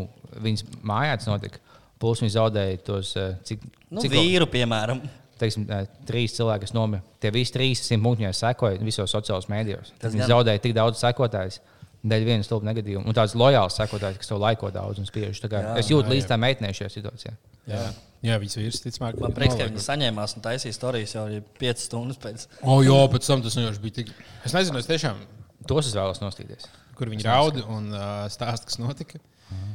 viņas 0.45 0.65
mājās 0.87 1.29
notika. 1.31 1.61
Plus 2.03 2.21
viņi 2.21 2.35
zaudēja 2.35 2.81
tos 2.85 3.15
eh, 3.17 3.37
cik, 3.47 3.63
Nu, 3.95 4.03
cik 4.03 4.11
vīru, 4.13 4.47
piemēram. 4.51 5.01
teiksim, 5.39 5.65
eh, 5.71 5.85
trīs 6.09 6.35
cilvēki, 6.37 6.67
kas 6.67 6.75
nomira. 6.75 7.03
Tie 7.23 7.31
visi 7.35 7.55
trīs 7.55 7.83
simt 7.87 8.03
punktiņos 8.05 8.41
sekoja 8.45 8.81
visos 8.83 9.11
sociālajos 9.15 9.49
mēdījos. 9.51 9.93
Tas 10.03 10.13
Viņi 10.15 10.27
zaudēja 10.31 10.63
tik 10.65 10.75
daudz 10.77 10.99
sekotājus. 11.03 11.61
Dēļ 12.05 12.25
vienas 12.27 12.45
stulba 12.51 12.69
negadījuma. 12.69 13.07
Un 13.09 13.15
tāds 13.17 13.33
lojāls 13.39 13.79
sekotājs, 13.79 14.19
kas 14.21 14.29
to 14.29 14.37
laiko 14.37 14.69
daudz 14.75 14.99
un 15.01 15.07
spiež. 15.09 15.39
Jā. 15.41 15.63
Es 15.81 15.89
jūtu 15.89 16.05
Jā, 16.05 16.13
līdz 16.13 16.27
jā. 16.27 16.31
tā 16.35 16.37
meitenei 16.37 16.75
šajā 16.77 16.91
situācijā. 16.99 17.33
Jā, 17.71 17.81
jā 18.27 18.37
viņas 18.43 18.57
vīrs, 18.61 18.81
ticamāk, 18.85 19.17
Man 19.23 19.33
prieks, 19.33 19.57
ka 19.57 19.65
viņi 19.71 19.81
saņēmās 19.87 20.35
un 20.37 20.45
taisīja 20.45 20.77
stāstus 20.77 21.15
jau 21.17 21.25
5 21.63 21.81
stundas 21.87 22.21
pēc. 22.21 22.45
O, 22.61 22.83
jā, 22.85 22.99
pēc 23.15 23.31
tam 23.31 23.41
tas 23.47 23.57
vienkārši 23.57 23.81
bija 23.87 23.97
tik. 24.03 24.13
Es 24.45 24.53
nezinu, 24.53 24.83
es 24.83 24.91
tiešām, 24.91 25.17
Tos 25.65 25.87
es 25.89 25.95
vēlos 25.97 26.21
nostīties. 26.21 26.69
kur 26.99 27.09
viņi 27.09 27.25
raud 27.25 27.63
un 27.65 27.89
uh, 27.97 28.27
stāsta, 28.29 28.69
kas 28.69 28.77
notika. 28.77 29.17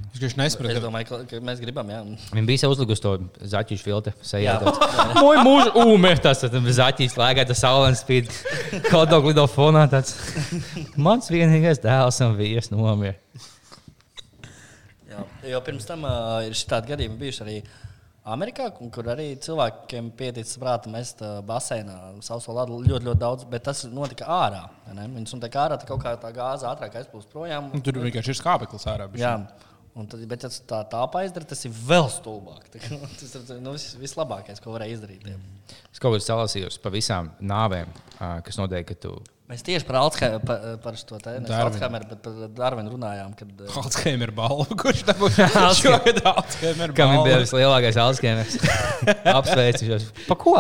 Es 0.10 0.18
vienkārši 0.18 0.34
Es 0.34 0.38
nesaprotu. 0.42 0.80
domāju, 0.84 1.06
ka, 1.08 1.18
ka 1.30 1.40
mēs 1.46 1.60
gribam, 1.62 1.88
jā. 1.94 2.00
Viņa 2.34 2.46
bija 2.50 2.60
sev 2.64 2.74
uzlikusi 2.74 3.04
to 3.04 3.12
zaķīšu 3.52 3.86
filtru. 3.86 4.14
Jā. 4.42 4.56
Mūžā 5.20 5.44
mūžā 5.46 5.74
ūmēs 5.86 6.20
tas 6.26 6.42
zaķīs, 6.80 7.16
lēkā 7.20 7.46
tas 7.48 7.62
saules 7.62 8.02
spīd. 8.04 8.28
Kaut 8.90 9.14
kā 9.14 9.20
lido 9.24 9.46
fonā 9.48 9.86
tāds. 9.92 10.16
Mans 10.98 11.30
vienīgais 11.32 11.80
dēls 11.86 12.20
un 12.26 12.36
vīrs 12.42 12.72
nomira. 12.74 13.16
jā. 15.14 15.24
Jo 15.54 15.62
pirms 15.66 15.88
tam 15.88 16.04
uh, 16.10 16.42
ir 16.48 16.58
šādi 16.58 16.92
gadījumi 16.96 17.20
bijuši 17.22 17.46
arī 17.46 17.58
Amerikā, 18.30 18.68
kur 18.94 19.08
arī 19.12 19.32
cilvēkiem 19.42 20.12
pieticis 20.20 20.60
prāta 20.62 20.92
mest 20.92 21.24
basēnā 21.48 21.96
sauso 22.26 22.54
ladu 22.56 22.78
ļoti, 22.84 23.06
ļoti 23.08 23.22
daudz, 23.22 23.48
bet 23.50 23.66
tas 23.68 23.86
notika 23.90 24.28
ārā. 24.30 24.66
vai 24.86 24.98
ne? 25.00 25.08
Viņus 25.16 25.36
notiek 25.38 25.58
ārā, 25.62 25.80
tad 25.80 25.88
kaut 25.90 26.04
kā 26.04 26.14
tā 26.22 26.32
gāze 26.36 26.68
ātrāk 26.70 27.00
aizplūst 27.02 27.32
projām. 27.34 27.72
Nu, 27.74 27.82
Tur 27.86 28.00
vienkārši 28.04 28.36
ir 28.36 28.40
skābeklis 28.42 28.88
ārā. 28.90 29.10
bišķiņ. 29.12 29.26
Jā. 29.26 29.66
Un 30.00 30.08
tad, 30.08 30.22
bet, 30.30 30.44
ja 30.46 30.48
tas 30.48 30.62
tā 30.70 30.84
tālāk 30.92 31.26
izdara, 31.26 31.48
tas 31.50 31.66
ir 31.66 31.74
vēl 31.74 32.06
stulbāk. 32.14 32.70
Tā 32.72 32.80
kā 32.84 33.00
Tas 33.20 33.34
ir 33.40 33.60
nu, 33.60 33.74
vis, 33.76 33.90
vislabākais, 34.00 34.62
ko 34.64 34.76
varēja 34.76 35.00
izdarīt. 35.00 35.26
Jā. 35.28 35.40
Es 35.92 36.00
kaut 36.00 36.16
kā 36.16 36.22
salasījos 36.24 36.78
par 36.84 36.94
visām 36.96 37.34
nāvēm, 37.42 37.92
kas 38.46 38.62
notiek, 38.62 38.88
kad 38.94 39.02
tu. 39.08 39.18
Mēs 39.50 39.64
tieši 39.66 39.86
par 39.88 39.98
Alzheimer, 40.04 40.42
par, 40.46 40.66
par 40.84 40.98
šo 41.00 41.18
te 41.18 41.32
Darwinu. 41.42 41.56
Alzheimer, 41.58 42.04
bet 42.12 42.20
par 42.22 42.36
Darvinu 42.54 42.92
runājām. 42.94 43.32
Kad, 43.40 43.54
uh, 43.66 43.78
Alzheimer 43.82 44.30
balva, 44.38 44.68
kurš 44.78 45.00
būs? 45.18 45.40
Šogad 45.80 46.20
Alzheimer 46.30 46.94
Kam 46.98 47.16
ir 47.16 47.22
balva. 47.24 47.40
bijis 47.40 47.54
lielākais 47.58 47.98
Alzheimer's? 48.04 48.60
Apsveicu. 49.40 49.98
Pa 50.28 50.38
ko? 50.38 50.54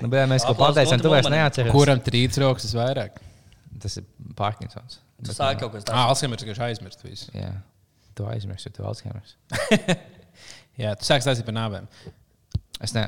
Nu, 0.00 0.10
bet 0.10 0.26
mēs 0.32 0.42
ko 0.48 0.56
pateicām, 0.58 1.04
tu 1.04 1.12
vairs 1.12 1.30
neatceries. 1.30 1.70
Kuram 1.76 2.02
trīc 2.02 2.40
rokas 2.42 2.66
visvairāk? 2.66 3.20
Tas 3.82 4.00
ir 4.02 4.08
Parkinsons. 4.38 4.98
Tu 5.22 5.36
sāki 5.38 5.62
kaut 5.62 5.76
ko 5.76 5.78
Ah, 5.78 5.86
tādu. 5.86 6.02
Alzheimer 6.16 6.42
vienkārši 6.42 6.64
aizmirst 6.66 7.06
visu. 7.06 7.30
Jā, 7.38 7.52
tu 8.18 8.26
aizmirsti, 8.26 8.72
jo 8.72 8.80
tu 8.80 8.88
Alzheimer's. 8.90 9.36
Jā, 10.82 10.96
tu 10.98 11.06
sāki 11.06 11.22
stāstīt 11.28 11.46
par 11.46 11.54
nāvēm. 11.54 11.86
Es 12.82 12.94
ne, 12.96 13.06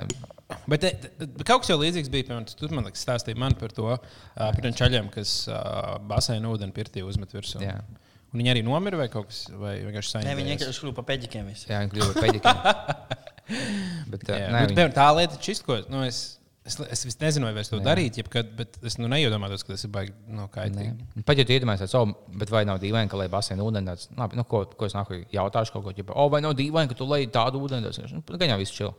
Bet 0.68 0.82
te, 0.84 0.90
te, 1.00 1.26
kaut 1.46 1.62
kas 1.64 1.70
jau 1.72 1.78
līdzīgs 1.80 2.10
bija. 2.12 2.28
Piemēram, 2.28 2.46
tu 2.52 2.68
man 2.74 2.84
liekas, 2.88 3.04
stāstīja 3.06 3.38
man 3.40 3.56
par 3.58 3.72
to 3.74 3.86
uh, 3.94 3.98
par 4.36 4.60
tiem 4.60 4.74
čaļiem, 4.76 5.08
kas 5.14 5.36
uh, 5.48 5.94
basēna 6.10 6.50
ūdeni 6.52 6.74
pirtī 6.76 7.04
uzmet 7.06 7.32
virsū. 7.32 7.62
Jā. 7.64 7.78
Un 8.34 8.42
viņi 8.42 8.50
arī 8.50 8.62
nomira 8.66 8.98
vai 8.98 9.06
kaut 9.08 9.30
kas, 9.30 9.44
vai 9.56 9.76
vienkārši 9.86 10.24
Nē, 10.26 10.34
viņi 10.36 10.56
vienkārši 10.56 10.82
kļuva 10.82 10.96
par 10.98 11.06
peģikiem. 11.12 11.50
visi. 11.52 11.68
jā, 11.70 11.80
viņi 11.84 11.92
kļuva 11.94 12.12
par 12.12 12.24
peģikiem. 12.26 13.22
Bet, 13.44 14.22
Jā, 14.24 14.48
nē, 14.48 14.60
bet, 14.70 14.78
viņi- 14.78 14.94
tā 14.96 15.04
lieta, 15.12 15.36
šis, 15.44 15.60
ko 15.64 15.76
nu, 15.92 16.00
es, 16.06 16.38
es, 16.64 16.78
es 17.10 17.18
nezinu, 17.20 17.50
vai 17.52 17.60
es 17.60 17.68
to 17.68 17.76
darītu, 17.84 18.22
jebkad, 18.22 18.54
bet 18.56 18.78
es 18.88 18.96
nu, 18.96 19.08
neiedomājos, 19.12 19.64
ka 19.66 19.74
tas 19.74 19.84
ir 19.84 19.92
baigi 19.92 20.14
no, 20.32 20.46
kaitīgi. 20.52 20.94
Nē. 21.12 21.24
Pat 21.28 21.36
ja 21.36 21.44
tu 21.44 21.52
iedomājies, 21.52 21.92
oh, 21.98 22.14
bet 22.40 22.52
vai 22.54 22.62
nav 22.68 22.80
dīvaini, 22.80 23.10
ka 23.12 23.20
lai 23.20 23.28
basēna 23.32 23.66
ūdeni 23.66 23.90
tāds, 23.90 24.08
labi, 24.16 24.38
nu, 24.40 24.46
ko, 24.48 24.62
ko 24.80 24.88
es 24.88 24.96
nāku 24.96 25.20
jautāšu 25.34 25.76
kaut 25.76 25.84
ko, 25.84 25.92
ja, 25.98 26.06
oh, 26.16 26.30
vai 26.32 26.40
nav 26.44 26.56
dīvaini, 26.56 26.88
ka 26.88 26.96
tu 26.96 27.08
lai 27.10 27.26
tādu 27.28 27.60
ūdeni, 27.66 27.84
tas 27.84 28.00
nu, 28.16 28.24
gan 28.32 28.54
jau 28.54 28.58
viss 28.62 28.72
čil, 28.80 28.94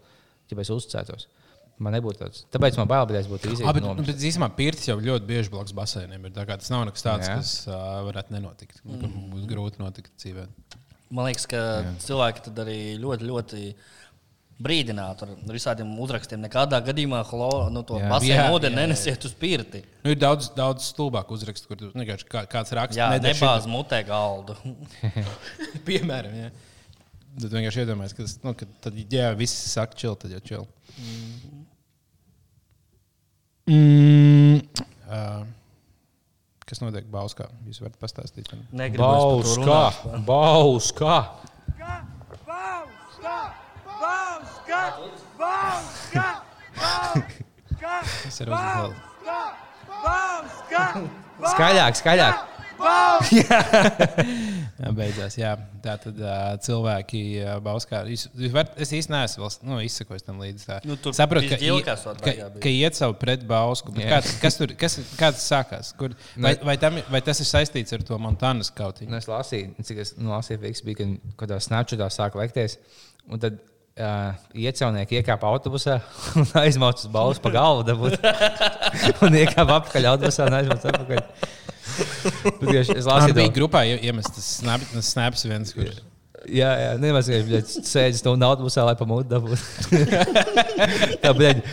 ja 0.51 0.61
es 0.65 0.71
uzticētos. 0.75 1.27
Man 1.75 1.91
nebūtu 1.91 2.21
tāds. 2.21 2.45
Tāpēc 2.55 2.77
man 2.79 2.87
bail, 2.87 3.03
bet 3.09 3.17
es 3.19 3.27
būtu 3.27 3.51
izdevies. 3.51 3.73
bet, 3.75 3.83
nu, 3.83 4.03
bet 4.07 4.21
īstenībā 4.29 4.47
pirts 4.55 4.85
jau 4.87 4.95
ļoti 4.95 5.27
bieži 5.27 5.51
blakus 5.51 5.75
basēniem. 5.75 6.23
ir, 6.23 6.31
tā 6.35 6.45
kā 6.47 6.55
Tas 6.61 6.71
nav 6.71 6.85
nekas 6.87 7.03
tāds, 7.03 7.27
Jā. 7.27 7.35
kas 7.35 7.51
uh, 7.67 7.75
varētu 8.07 8.31
nenotikt. 8.31 8.79
Mm. 8.87 9.25
Būs 9.33 9.43
grūti 9.49 9.81
notikt 9.83 10.13
dzīvē. 10.15 10.45
Man 11.15 11.27
liekas, 11.27 11.43
ka 11.51 11.59
cilvēki 12.01 12.45
tad 12.47 12.61
arī 12.63 12.77
ļoti, 13.01 13.27
ļoti 13.27 13.65
brīdinātu 14.63 15.25
ar 15.27 15.33
visādiem 15.51 15.89
uzrakstiem. 15.99 16.39
Nekādā 16.45 16.79
gadījumā 16.85 17.19
chlo, 17.27 17.49
nu, 17.75 17.83
to 17.87 17.99
Jā. 17.99 18.07
basēnu 18.13 18.37
Jā, 18.39 18.45
ūdeni 18.55 18.71
jā, 18.71 18.77
jā. 18.79 18.87
nenesiet 18.87 19.27
uz 19.27 19.33
pirti. 19.35 19.81
Nu, 20.05 20.13
ir 20.15 20.21
daudz, 20.21 20.47
daudz 20.55 20.87
stulbāku 20.93 21.35
uzrakstu, 21.35 21.67
kur 21.67 21.81
tu 21.81 21.91
vienkārši 21.91 22.29
kā, 22.31 22.45
kāds 22.51 22.71
raksta. 22.79 23.01
Jā, 23.01 23.09
nebāz 23.19 23.67
mutē 23.67 23.99
galdu. 24.07 24.55
Piemēram, 25.87 26.39
jā. 26.39 26.53
Tad 27.35 27.51
vienkārši 27.51 27.81
iedomājies, 27.83 28.13
ka, 28.15 28.23
tas, 28.23 28.37
nu, 28.45 28.53
ka 28.55 28.67
tad, 28.85 28.95
ja 29.11 29.33
viss 29.35 29.65
saka, 29.73 29.97
čil, 29.99 30.15
tad 30.19 30.31
jau 30.31 30.39
čil. 30.45 30.63
Mm. 33.67 34.61
Uh, 35.09 35.43
kas 36.69 36.79
notiek 36.83 37.09
Bauskā? 37.11 37.49
Jūs 37.67 37.81
varat 37.83 37.99
pastāstīt. 37.99 38.47
Negribu. 38.71 39.03
Bauskā! 39.03 39.81
Bauskā! 40.23 41.17
Bauska! 42.45 43.35
Bauska! 43.91 44.79
Bauska! 45.41 46.25
Bauska! 46.79 47.21
Tas 47.99 48.39
ir 48.45 48.55
uzmanības. 48.55 49.05
Bauska! 50.07 50.85
Skaļāk, 51.51 51.99
skaļāk! 51.99 52.54
Jā, 54.75 54.91
beidzās. 54.95 55.37
Jā. 55.39 55.53
Tā 55.83 55.95
tad 56.01 56.17
uh, 56.19 56.55
cilvēki 56.65 57.21
uh, 57.39 57.51
Bauskā. 57.63 58.01
Jūs, 58.11 58.25
jūs 58.35 58.53
varat, 58.55 58.73
es 58.81 58.91
īstenībā 58.95 59.21
neesmu 59.23 59.43
vēl 59.45 59.53
nu, 59.69 59.77
izsekojis 59.85 60.25
tam 60.25 60.41
līdzi. 60.43 60.65
Tā. 60.67 60.79
Nu, 60.87 60.97
Saprotu, 61.15 61.51
ka, 61.53 61.59
ka, 61.59 62.25
bija. 62.25 62.49
ka 62.65 62.73
iet 62.73 62.97
savu 62.97 63.15
pret 63.21 63.45
Bausku. 63.47 63.93
bet 63.95 64.07
Jā. 64.07 64.17
Kā, 64.17 64.35
kas 64.43 64.59
tur 64.59 64.73
kas, 64.79 64.97
kā 65.15 65.31
tas 65.35 65.45
sākās? 65.47 65.93
Kur, 65.99 66.15
vai, 66.35 66.55
vai, 66.65 66.75
tam, 66.81 66.99
vai 67.13 67.21
tas 67.25 67.39
ir 67.43 67.49
saistīts 67.49 67.95
ar 67.95 68.03
to 68.07 68.19
Montānas 68.21 68.73
kautiņu? 68.75 69.11
Nu, 69.13 69.21
es 69.21 69.29
lasīju, 69.31 69.75
cik 69.85 70.03
es 70.03 70.15
nu, 70.17 70.33
lasīju, 70.33 70.63
bija, 70.87 70.99
kad 70.99 71.39
kādā 71.43 71.61
snapchatā 71.63 72.09
sāk 72.13 72.37
lekties. 72.39 72.79
Un 73.31 73.41
tad 73.41 73.61
uh, 73.99 74.33
iecēlnieki 74.55 75.19
iekāpa 75.21 75.49
autobusā 75.51 75.99
un 76.39 76.47
aizmauca 76.63 77.05
uz 77.05 77.11
balvu 77.13 77.39
pa 77.43 77.51
galvu. 77.55 77.85
dabūt. 77.87 78.17
un 79.27 79.37
iekāpa 79.41 79.79
apakaļ 79.81 80.09
autobusā 80.15 80.47
un 80.49 80.57
aizmauca 80.61 80.91
atpakaļ. 80.93 81.23
Bet 82.45 82.65
tieši 82.71 82.97
Es 82.99 83.05
lasīju, 83.07 83.35
bija 83.37 83.47
to- 83.51 83.55
grupā 83.59 83.85
ie- 83.87 84.01
iemestas 84.09 84.47
snaps, 85.05 85.45
viens, 85.47 85.71
kurš 85.75 86.01
Jā, 86.45 86.69
jā, 86.77 86.89
nemaz 87.01 87.25
kā 87.31 87.39
viņš 87.47 87.71
sēž 87.89 88.19
stundu 88.19 88.45
autobusā, 88.45 88.83
lai 88.85 88.93
pamūtu 88.99 89.25
dabūtu. 89.31 90.01
Tā, 91.23 91.31
bet 91.37 91.63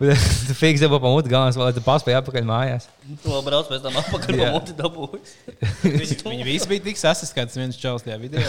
tu 0.00 0.54
fiks 0.56 0.80
dabū 0.82 0.98
pamūtu, 1.02 1.30
galvenais, 1.30 1.58
vēl, 1.58 1.68
lai 1.68 1.74
tu 1.76 1.82
paspēji 1.84 2.16
atpakaļ 2.20 2.46
mājās. 2.48 2.88
To 3.26 3.40
brauc 3.44 3.68
pēc 3.70 3.84
tam 3.84 3.98
apakaļ 4.00 4.40
muti 4.54 4.76
dabūjis. 4.78 5.34
Viņi, 5.84 6.18
viņi 6.30 6.46
visi 6.48 6.70
bija 6.70 6.84
tik 6.88 7.00
kāds 7.36 7.58
viens 7.60 7.78
čels 7.80 8.06
tajā 8.06 8.18
video. 8.22 8.42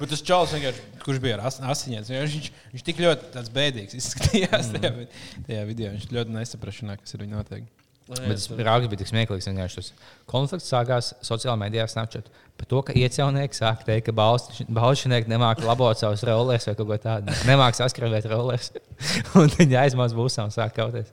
Bet 0.00 0.12
tas 0.14 0.24
čels, 0.24 0.54
vienkārši, 0.56 0.84
kurš 1.04 1.22
bija 1.22 1.36
ar 1.38 1.46
as- 1.50 1.60
asiņiem, 1.74 2.06
viņš, 2.08 2.50
viņš 2.72 2.86
tik 2.88 3.02
ļoti 3.04 3.32
tāds 3.36 3.52
bēdīgs 3.54 3.98
izskatījās 4.00 4.72
tajā, 4.78 4.92
vi- 5.02 5.10
tajā 5.50 5.66
video. 5.68 5.92
Viņš 5.98 6.08
ļoti 6.16 6.38
nesaprašanā, 6.40 6.96
kas 7.02 7.14
ir 7.18 7.26
viņa 7.26 7.42
noteikti. 7.42 7.75
Bet 8.06 8.60
rāgi 8.62 8.90
bija 8.90 9.00
tik 9.00 9.10
smieklīgs. 9.10 9.48
vienkārši 9.50 9.80
Tas 9.80 9.88
konflikts 10.30 10.68
sākās 10.70 11.08
sociālajā 11.26 11.58
medijā, 11.58 11.86
Snapchat. 11.90 12.28
Par 12.56 12.68
to, 12.70 12.80
ka 12.86 12.94
iecēlnieki 12.96 13.58
sāk 13.58 13.82
teikt, 13.84 14.06
ka 14.08 14.14
baušanieki 14.14 15.32
nemāķi 15.32 15.66
labot 15.66 15.98
savus 15.98 16.22
rollers 16.24 16.68
vai 16.70 16.76
kaut 16.78 16.88
ko 16.92 17.00
tādu. 17.02 17.34
Nemāķi 17.48 17.82
saskrāvēt 17.82 18.28
rollers. 18.30 18.70
un 19.40 19.50
viņi 19.58 19.80
aizmās 19.82 20.14
būsā 20.16 20.46
un 20.46 20.54
sāk 20.54 20.78
kauties. 20.78 21.10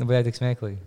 Nu, 0.00 0.08
bija 0.08 0.24
tik 0.26 0.40
smieklīgi. 0.40 0.80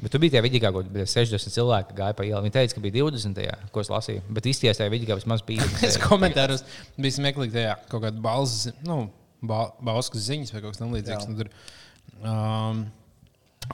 Bet 0.00 0.14
tu 0.14 0.20
biji 0.20 0.34
tajā 0.34 0.44
vidīgā, 0.46 0.70
kur 0.72 0.86
bija 0.88 1.06
60 1.08 1.52
cilvēki 1.54 1.96
gāja 1.96 2.16
pa 2.16 2.24
ielu. 2.26 2.40
Viņi 2.44 2.54
teica, 2.56 2.76
ka 2.76 2.84
bija 2.84 3.04
20. 3.04 3.36
Tajā, 3.36 3.56
ko 3.72 3.82
es 3.84 3.90
lasīju. 3.92 4.22
Bet 4.32 4.48
īstenībā 4.48 4.76
tajā 4.76 4.92
vidīgā 4.92 5.16
vismaz 5.18 5.44
bija. 5.46 5.66
Es 5.86 6.00
komentāros 6.00 6.64
bija 6.96 7.20
smieklīgi 7.20 7.56
tajā 7.60 7.74
kaut 7.92 8.06
kāda 8.06 8.24
balss, 8.24 8.70
nu, 8.86 9.04
ba 9.44 9.66
balsas 9.84 10.24
ziņas 10.26 10.54
vai 10.56 10.64
kaut 10.64 10.74
kas 10.74 10.82
tamlīdzīgs. 10.82 11.28
Nu, 11.28 11.48
um, 12.24 12.80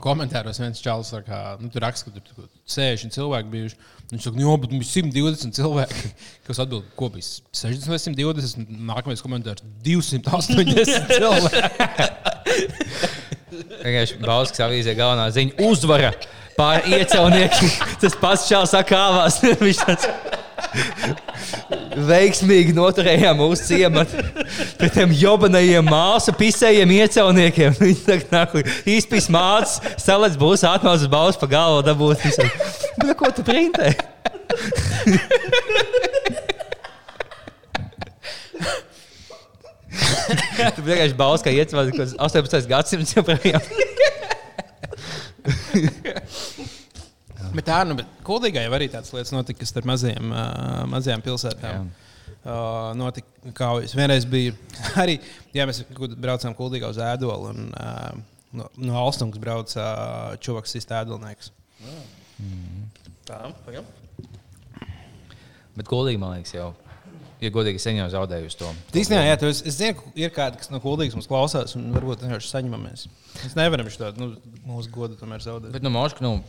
Komentāros 0.03 0.59
viens 0.61 0.81
čalis 0.83 1.09
saka, 1.13 1.57
nu, 1.61 1.71
tur 1.73 1.81
raksta, 1.81 2.11
ka 2.13 2.21
tur 2.21 2.47
60 2.69 3.15
cilvēki 3.15 3.53
bijuši. 3.53 3.77
Viņš 4.11 4.27
saka, 4.27 4.39
no, 4.39 4.53
bet 4.61 4.73
bija 4.73 4.87
120 4.87 5.57
cilvēki. 5.57 6.11
Kas 6.47 6.61
atbild, 6.63 6.85
ko 6.99 7.09
bija 7.13 7.25
60 7.25 7.89
vai 7.91 7.99
120? 8.03 8.73
Nākamais 8.91 9.23
komentārs- 9.25 9.65
280 9.87 11.11
cilvēki. 11.17 11.59
Vienkārši 13.57 14.19
Bauskas 14.21 14.65
avīzē 14.67 14.93
galvenā 14.97 15.29
ziņa- 15.33 15.57
uzvara 15.69 16.11
pār 16.57 16.85
iecelniekiem. 16.89 17.69
Tas 18.01 18.17
pats 18.21 18.47
čels 18.49 18.73
sakāvās. 18.73 19.41
Veiksmīgi 22.07 22.73
noturējām 22.77 23.39
mūsu 23.39 23.69
ciematu 23.71 24.21
pret 24.77 24.93
tiem 24.95 25.13
jobanajiem 25.17 25.87
māsu 25.87 26.33
pisējiem 26.37 26.93
iecelniekiem. 26.99 27.77
Viņi 27.81 28.03
tagad 28.05 28.35
nāk 28.35 28.55
īspīs 28.87 29.29
mācas, 29.33 29.79
salēc 30.03 30.37
būs 30.39 30.65
atmācis 30.67 31.09
baus 31.11 31.39
pa 31.39 31.49
galvu 31.51 31.85
dabūt. 31.87 32.23
Viņš 32.25 32.39
saka, 32.41 32.71
"Bļa, 33.01 33.17
Ko 33.17 33.31
tu 33.33 33.47
printē? 33.47 33.95
Tu 40.75 40.83
vienkārši 40.83 41.15
iecēlās, 41.53 41.89
ka 41.95 42.03
18. 42.27 42.67
gadsimts 42.69 43.15
joprojām. 43.15 43.61
Bet 47.57 47.65
tā, 47.65 47.81
nu, 47.89 47.95
bet 47.97 48.09
Kuldīgā 48.27 48.61
jau 48.65 48.73
arī 48.77 48.89
tādas 48.93 49.13
lietas 49.15 49.33
notika, 49.33 49.63
kas 49.63 49.71
starp 49.73 49.87
mazajām, 49.89 50.29
uh, 50.29 50.83
mazajām 50.91 51.23
pilsētām. 51.25 51.89
Uh, 52.47 52.93
notika 52.95 53.51
kaujas. 53.57 53.95
Vienreiz 53.97 54.27
bija 54.29 54.53
arī, 55.03 55.17
ja 55.55 55.65
mēs 55.67 55.81
braucām 56.21 56.55
Kuldīgā 56.57 56.91
uz 56.93 56.99
ēdolu, 57.01 57.53
un 57.53 57.71
uh, 57.73 58.41
no, 58.55 58.69
no 58.77 58.97
Alstungas 59.01 59.41
brauca 59.41 59.83
uh, 59.83 60.35
čuvaks, 60.43 60.75
kas 60.77 60.85
ir 60.85 60.97
ēdolnieks. 61.01 61.51
Tā, 63.27 63.39
pagaidām. 63.65 63.89
Bet 65.77 65.89
godīgi, 65.89 66.19
man 66.21 66.37
liekas, 66.37 66.53
jau. 66.55 66.71
Ja 67.37 67.51
godīgi, 67.53 67.81
sen 67.81 67.99
jau 67.99 68.07
zaudēju 68.09 68.49
uz 68.49 68.55
to. 68.57 68.69
Īstenībā, 68.97 69.21
jā, 69.27 69.35
tu, 69.37 69.49
es, 69.51 69.59
es 69.69 69.75
zinu, 69.77 69.97
ka 69.99 70.13
ir 70.17 70.31
kādi, 70.33 70.57
kas 70.61 70.71
no 70.73 70.79
Kuldīgas 70.81 71.17
mums 71.17 71.27
klausās, 71.29 71.75
un 71.77 71.91
varbūt 71.93 72.23
vienkārši 72.25 72.49
saņemamies. 72.49 73.03
Mēs 73.43 73.57
nevaram 73.59 73.91
šo 73.93 74.07
tādu 74.07 74.23
nu, 74.23 74.55
mūsu 74.65 74.89
godu 74.93 75.19
tomēr 75.19 75.43
zaudēt. 75.45 75.75
Bet, 75.75 75.85
nu, 75.85 75.91
Moška, 75.93 76.25
nu, 76.25 76.39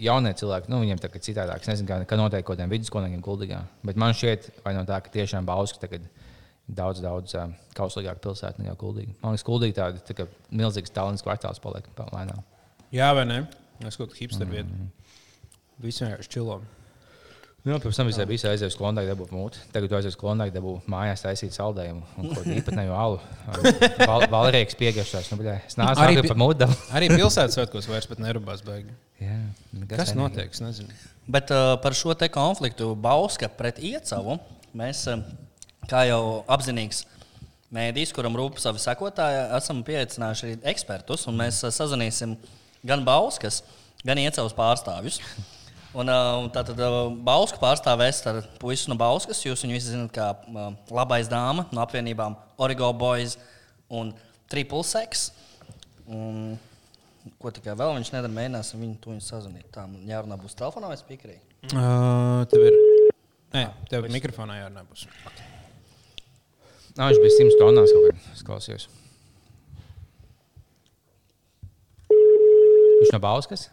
jaunie 0.00 0.32
cilvēki, 0.36 0.70
nu, 0.72 0.80
viņiem 0.82 1.00
tā 1.02 1.10
kā 1.12 1.20
citādāk. 1.22 1.62
Es 1.64 1.70
nezinu, 1.70 1.88
kā, 1.90 1.98
kā 2.08 2.18
notiek 2.18 2.44
kaut 2.46 2.56
kādiem 2.56 2.72
vidusskolniekiem 2.72 3.22
Kuldīgā. 3.24 3.60
Bet 3.86 3.98
man 4.00 4.16
šķiet, 4.16 4.50
vai 4.64 4.74
no 4.76 4.84
tā, 4.88 4.98
ka 5.04 5.12
tiešām 5.14 5.46
Bauskas 5.48 5.82
tagad 5.82 6.06
daudz, 6.70 7.00
daudz 7.04 7.34
uh, 7.36 7.50
kauslīgāka 7.76 8.22
pilsēta 8.24 8.62
nekā 8.62 8.76
Kuldīga. 8.80 9.14
Man 9.22 9.34
liekas, 9.34 9.46
Kuldīga 9.48 9.76
tāda 9.82 10.02
tā 10.06 10.16
kā 10.20 10.26
milzīgs 10.50 10.92
talants 10.94 11.24
kvartāls 11.26 11.60
paliek 11.62 11.88
pa- 11.98 12.08
lēnām. 12.14 12.42
Jā, 12.94 13.12
vai 13.16 13.24
ne? 13.28 13.40
Es 13.86 13.96
kaut 14.00 14.10
kādā 14.12 14.22
hipster 14.24 14.48
vietā. 14.50 14.76
Visi 15.80 16.04
vienkārši 16.04 16.32
čilo. 16.36 16.60
Nu, 17.60 17.76
pirms 17.76 17.98
tam 17.98 18.08
visai 18.08 18.24
bija 18.24 18.48
aizies 18.54 18.72
uz 18.72 18.76
Klondai, 18.78 19.02
dabūju 19.04 19.36
mūti. 19.36 19.60
Tagad 19.74 19.92
aizies 19.98 20.14
uz 20.14 20.18
Klondai, 20.20 20.46
dabūju 20.54 20.80
mājās 20.88 21.20
taisīt 21.26 21.52
saldējumu 21.52 22.06
un 22.22 22.30
ko 22.32 22.44
īpatnēju 22.56 22.94
alu. 22.96 23.18
Val, 24.08 24.24
Valrīgs 24.32 24.78
piegājušās. 24.80 25.28
Nu, 25.28 25.36
bļā, 25.42 25.58
es 25.68 25.76
nācu 25.76 26.00
Arī 26.06 26.24
par 26.24 26.40
mūdu. 26.40 26.70
Arī 26.96 27.10
pilsētas 27.12 27.58
svētkos 27.58 27.90
vairs 27.90 28.08
pat 28.08 28.22
nerubās 28.24 28.64
baigi. 28.64 28.96
Jā, 29.20 29.36
Kas 29.92 30.14
notiek? 30.16 30.48
Es 30.48 30.64
nezinu. 30.64 30.96
Bet 31.28 31.52
uh, 31.52 31.74
par 31.84 31.98
šo 31.98 32.16
te 32.16 32.30
konfliktu 32.32 32.94
Bauska 32.96 33.52
pret 33.60 33.82
Iecavu 33.84 34.38
mēs, 34.80 35.04
uh, 35.12 35.20
kā 35.92 36.06
jau 36.08 36.22
apzinīgs 36.48 37.04
mēdījis, 37.76 38.16
kuram 38.16 38.40
rūp 38.40 38.56
savi 38.62 38.80
sekotāji, 38.80 39.44
esam 39.60 39.84
pieaicinājuši 39.84 40.62
ekspertus. 40.72 41.28
un 41.28 41.36
Mēs 41.44 41.60
uh, 41.60 41.76
sazināsim 41.76 42.38
gan 42.88 43.04
Bauskas, 43.04 43.60
gan 44.00 44.24
Iecavas 44.24 44.56
pārstāvjus. 44.56 45.20
Un, 45.90 46.06
uh, 46.06 46.44
tātad 46.54 46.78
uh, 46.86 47.08
Bauska 47.10 47.58
pārstāvēs 47.58 48.20
ar 48.30 48.44
puisi 48.62 48.86
no 48.90 48.94
Bauskas. 48.98 49.40
Jūs 49.42 49.64
viņu 49.64 49.74
visi 49.74 49.90
zināt, 49.90 50.12
kā 50.14 50.28
uh, 50.38 50.68
labais 50.94 51.26
dāma 51.30 51.64
no 51.74 51.82
apvienībām 51.82 52.36
Origo 52.62 52.92
Boys 52.94 53.34
un 53.90 54.12
Triple 54.52 54.84
Sex. 54.86 55.32
Un, 56.06 56.54
ko 57.42 57.50
tikai 57.54 57.74
vēl 57.78 57.96
viņš 57.96 58.12
nedara, 58.14 58.30
mēģināsim 58.36 58.84
viņu 58.84 59.00
to 59.02 59.16
sazvanīt. 59.24 59.66
Tā 59.74 59.88
jārunā 60.06 60.38
būs 60.38 60.54
telefonā 60.58 60.92
vai 60.92 61.00
spīkerī. 61.00 61.40
Uh, 61.72 62.46
tev 62.52 62.68
ir. 62.70 62.78
Nē, 63.50 63.66
tev 63.90 64.06
ir 64.06 64.14
mikrofonā 64.14 64.60
jārunā. 64.60 64.86
Būs. 64.86 65.08
Nā, 66.94 67.10
viņš 67.10 67.18
bija 67.18 67.34
100 67.34 67.58
tonnās 67.58 67.96
kaut 67.96 68.08
kad. 68.12 68.30
Es 68.30 68.46
klausījos. 68.46 68.86
Viņš 72.14 73.14
no 73.16 73.22
Bauskas? 73.26 73.66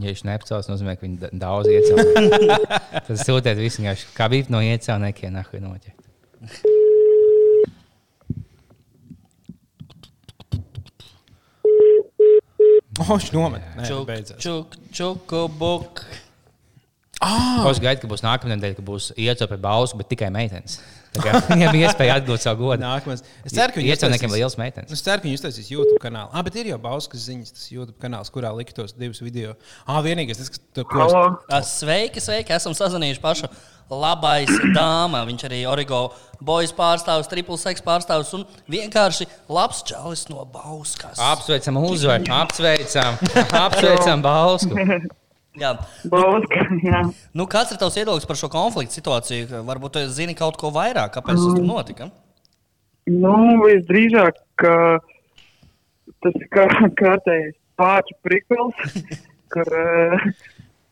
Ja 0.00 0.10
viņš 0.10 0.24
nepacels, 0.26 0.66
nozīmē, 0.70 0.96
ka 0.98 1.06
viņi 1.06 1.20
da- 1.22 1.30
daudz 1.44 1.70
iecēlās. 1.70 2.08
Tad 3.06 3.20
sūtiet 3.22 3.60
visu 3.60 3.82
vienkārši, 3.82 4.08
kā 4.16 4.26
bija 4.32 4.50
no 4.50 4.62
iecēlniekiem, 4.64 5.36
nahuj 5.36 5.62
noķert. 5.62 6.00
Oh, 13.00 13.10
viņš 13.16 13.30
nomet. 13.34 13.64
Nē, 13.76 13.86
Čuk, 13.88 14.10
čuk, 14.42 14.76
čuku, 14.94 15.40
buk. 15.58 16.04
Oh. 17.24 17.64
Es 17.70 17.80
gaidu, 17.82 18.04
ka 18.04 18.10
būs 18.10 18.22
nākamā 18.24 18.54
nedēļa, 18.54 18.76
ka 18.78 18.84
būs 18.86 19.08
iecēlta 19.16 19.50
pie 19.54 19.60
Bauskas, 19.64 19.98
bet 19.98 20.10
tikai 20.12 20.30
meitenes. 20.34 20.78
Viņiem 21.52 21.70
bija 21.74 21.88
iespēja 21.90 22.16
atgūt 22.20 22.42
savu 22.42 22.66
godu. 22.68 22.82
Nākamais. 22.82 23.22
Es 23.46 23.54
ceru, 23.54 23.70
ka 23.74 23.80
viņi 23.80 23.92
Iecēlniekiem 23.94 24.28
uztaisīs- 24.30 24.40
liels 24.40 24.56
meitenes. 24.58 24.94
Es 24.96 25.02
ceru, 25.06 25.22
ka 25.22 25.28
viņi 25.28 25.38
uztaisīs 25.38 25.70
YouTube 25.70 26.00
kanālu. 26.02 26.30
Ah, 26.34 26.42
bet 26.46 26.56
ir 26.58 26.72
jau 26.72 26.78
Bauskas 26.82 27.28
ziņas, 27.28 27.52
tas 27.54 27.68
YouTube 27.70 27.96
kanāls, 28.02 28.32
kurā 28.34 28.50
likt 28.56 28.74
tos 28.74 28.92
divus 28.98 29.22
video. 29.22 29.54
Ah, 29.86 30.00
vienīgais, 30.02 30.40
tas, 30.42 30.50
kas 30.50 30.60
tur 30.74 30.84
Halo. 30.90 31.22
Ā, 31.48 31.62
Sveiki, 31.64 32.18
sveiki! 32.24 32.50
Esam 32.56 32.74
sazvanījuši 32.74 33.22
pašu 33.22 33.50
labais 33.94 34.50
dāmā. 34.78 35.22
Viņš 35.30 35.46
arī 35.46 35.62
Origo 35.70 36.02
boys 36.42 36.72
pārstāvis, 36.74 37.30
triple 37.30 37.58
sex 37.62 37.84
pārstāvis 37.84 38.34
un 38.34 38.44
vienkārši 38.72 39.28
labs 39.48 39.84
čalis 39.86 40.26
no 40.32 40.42
Bauskas. 40.50 41.20
Apsveicam, 41.30 41.78
uzvaru, 41.84 42.26
apsveicam, 42.42 43.20
apsveicam 43.64 44.24
Bausku. 44.24 44.74
Jā. 45.60 45.74
Bauska, 46.10 46.64
jā. 46.82 47.00
Nu, 47.36 47.46
kāds 47.50 47.74
ir 47.74 47.78
tavs 47.78 47.98
viedoklis 47.98 48.26
par 48.26 48.38
šo 48.40 48.50
konfliktu 48.52 48.98
situāciju? 48.98 49.62
Varbūt 49.68 49.96
tu 49.96 50.04
zini 50.10 50.34
kaut 50.38 50.58
ko 50.60 50.72
vairāk, 50.74 51.14
kāpēc 51.14 51.38
tas 51.38 51.58
tur 51.58 51.68
notika? 51.68 52.08
Nu, 53.10 53.36
visdrīzāk, 53.62 54.40
ka 54.58 54.74
tas 56.24 56.40
ir 56.40 56.50
kā 56.54 56.66
kārtējs 56.98 57.54
pāķu 57.78 58.18
prikls, 58.26 58.98
kur 59.54 59.70
uh, 59.78 60.26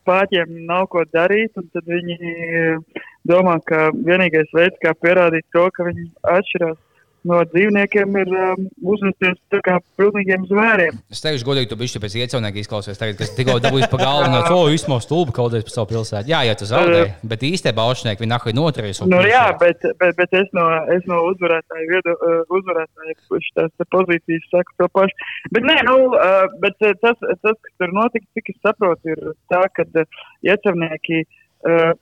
pāķiem 0.09 0.55
nav 0.69 0.87
ko 0.93 1.05
darīt, 1.15 1.55
tad 1.55 1.89
viņi 1.89 2.17
eh, 2.19 3.03
domā, 3.29 3.59
ka 3.67 3.91
vienīgais 3.95 4.51
veids, 4.57 4.79
kā 4.83 4.95
pierādīt 4.99 5.47
to, 5.55 5.69
ka 5.75 5.87
viņi 5.89 6.09
atšķirās 6.35 6.79
no 7.29 7.41
dzīvniekiem 7.53 8.17
ir 8.23 8.31
um, 8.35 8.67
uzvesties 8.95 9.39
tā 9.53 9.61
kā 9.65 9.77
pilnīgiem 10.01 10.47
zvēriem. 10.51 10.99
Es 11.13 11.23
teikšu, 11.25 11.47
godīgi, 11.47 11.71
tu 11.71 11.79
biji 11.81 12.03
pēc 12.03 12.17
iecaunieku 12.23 12.63
izklausies. 12.63 12.99
Tagad, 13.01 13.19
kas 13.21 13.33
tikko 13.37 13.59
dabūjis 13.63 13.91
pa 13.93 14.01
galvu, 14.01 14.31
no 14.33 14.43
to 14.47 14.59
vismo 14.73 14.99
stulbi 15.03 15.35
kaudēs 15.37 15.67
par 15.69 15.75
savu 15.77 15.91
pilsētu. 15.93 16.31
Jā, 16.33 16.43
ja 16.49 16.57
tu 16.59 16.69
zaudēji, 16.69 17.13
bet 17.33 17.47
īstenībā 17.49 17.79
baušnieki 17.79 18.25
viņi 18.25 18.33
nahuj 18.33 18.57
noturēs. 18.59 19.03
Nu, 19.11 19.21
jā, 19.29 19.45
bet, 19.61 19.87
bet, 20.01 20.17
bet 20.19 20.39
es 20.43 20.51
no, 20.57 20.67
es 20.95 21.07
no 21.11 21.21
uzvarētāja, 21.31 21.89
viedo, 21.91 22.17
uh, 22.19 22.41
uzvarētāja 22.59 23.19
šīs 23.21 23.87
pozīcijas 23.93 24.49
saku 24.53 24.79
to 24.81 24.91
pašu. 24.97 25.31
Bet, 25.55 25.67
nē, 25.69 25.79
nu, 25.89 25.99
uh, 26.11 26.49
bet 26.63 26.79
uh, 26.87 26.97
tas, 27.05 27.19
tas, 27.45 27.55
kas 27.55 27.79
tur 27.81 27.95
notika, 27.97 28.27
cik 28.39 28.53
es 28.55 28.59
saprotu, 28.65 29.15
ir 29.15 29.33
tā, 29.53 29.63
ka 29.77 29.87
uh, 29.87 30.21
iecavnieki 30.47 31.25
uh, 31.67 31.93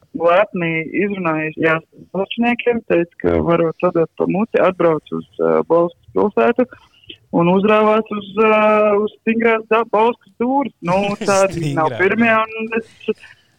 izrunājās 1.04 1.84
balčniekiem, 2.14 2.80
teica, 2.90 3.18
ka 3.22 3.36
varot 3.46 3.76
sadot 3.82 4.10
pa 4.16 4.28
muti, 4.30 4.60
atbrauc 4.62 5.12
uz 5.16 5.26
uh, 5.40 5.60
Balskas 5.68 6.14
pilsētu. 6.16 6.66
Un 7.30 7.46
uzrāvās 7.52 8.06
uz, 8.10 8.28
uh, 8.42 8.96
uz 9.04 9.12
stingrās 9.20 9.62
balstas 9.92 10.32
stūres. 10.34 10.74
Nu, 10.82 10.98
tādi 11.30 11.74
nav 11.76 11.94
pirmie, 12.00 12.32
un 12.34 12.78
es, 12.80 13.14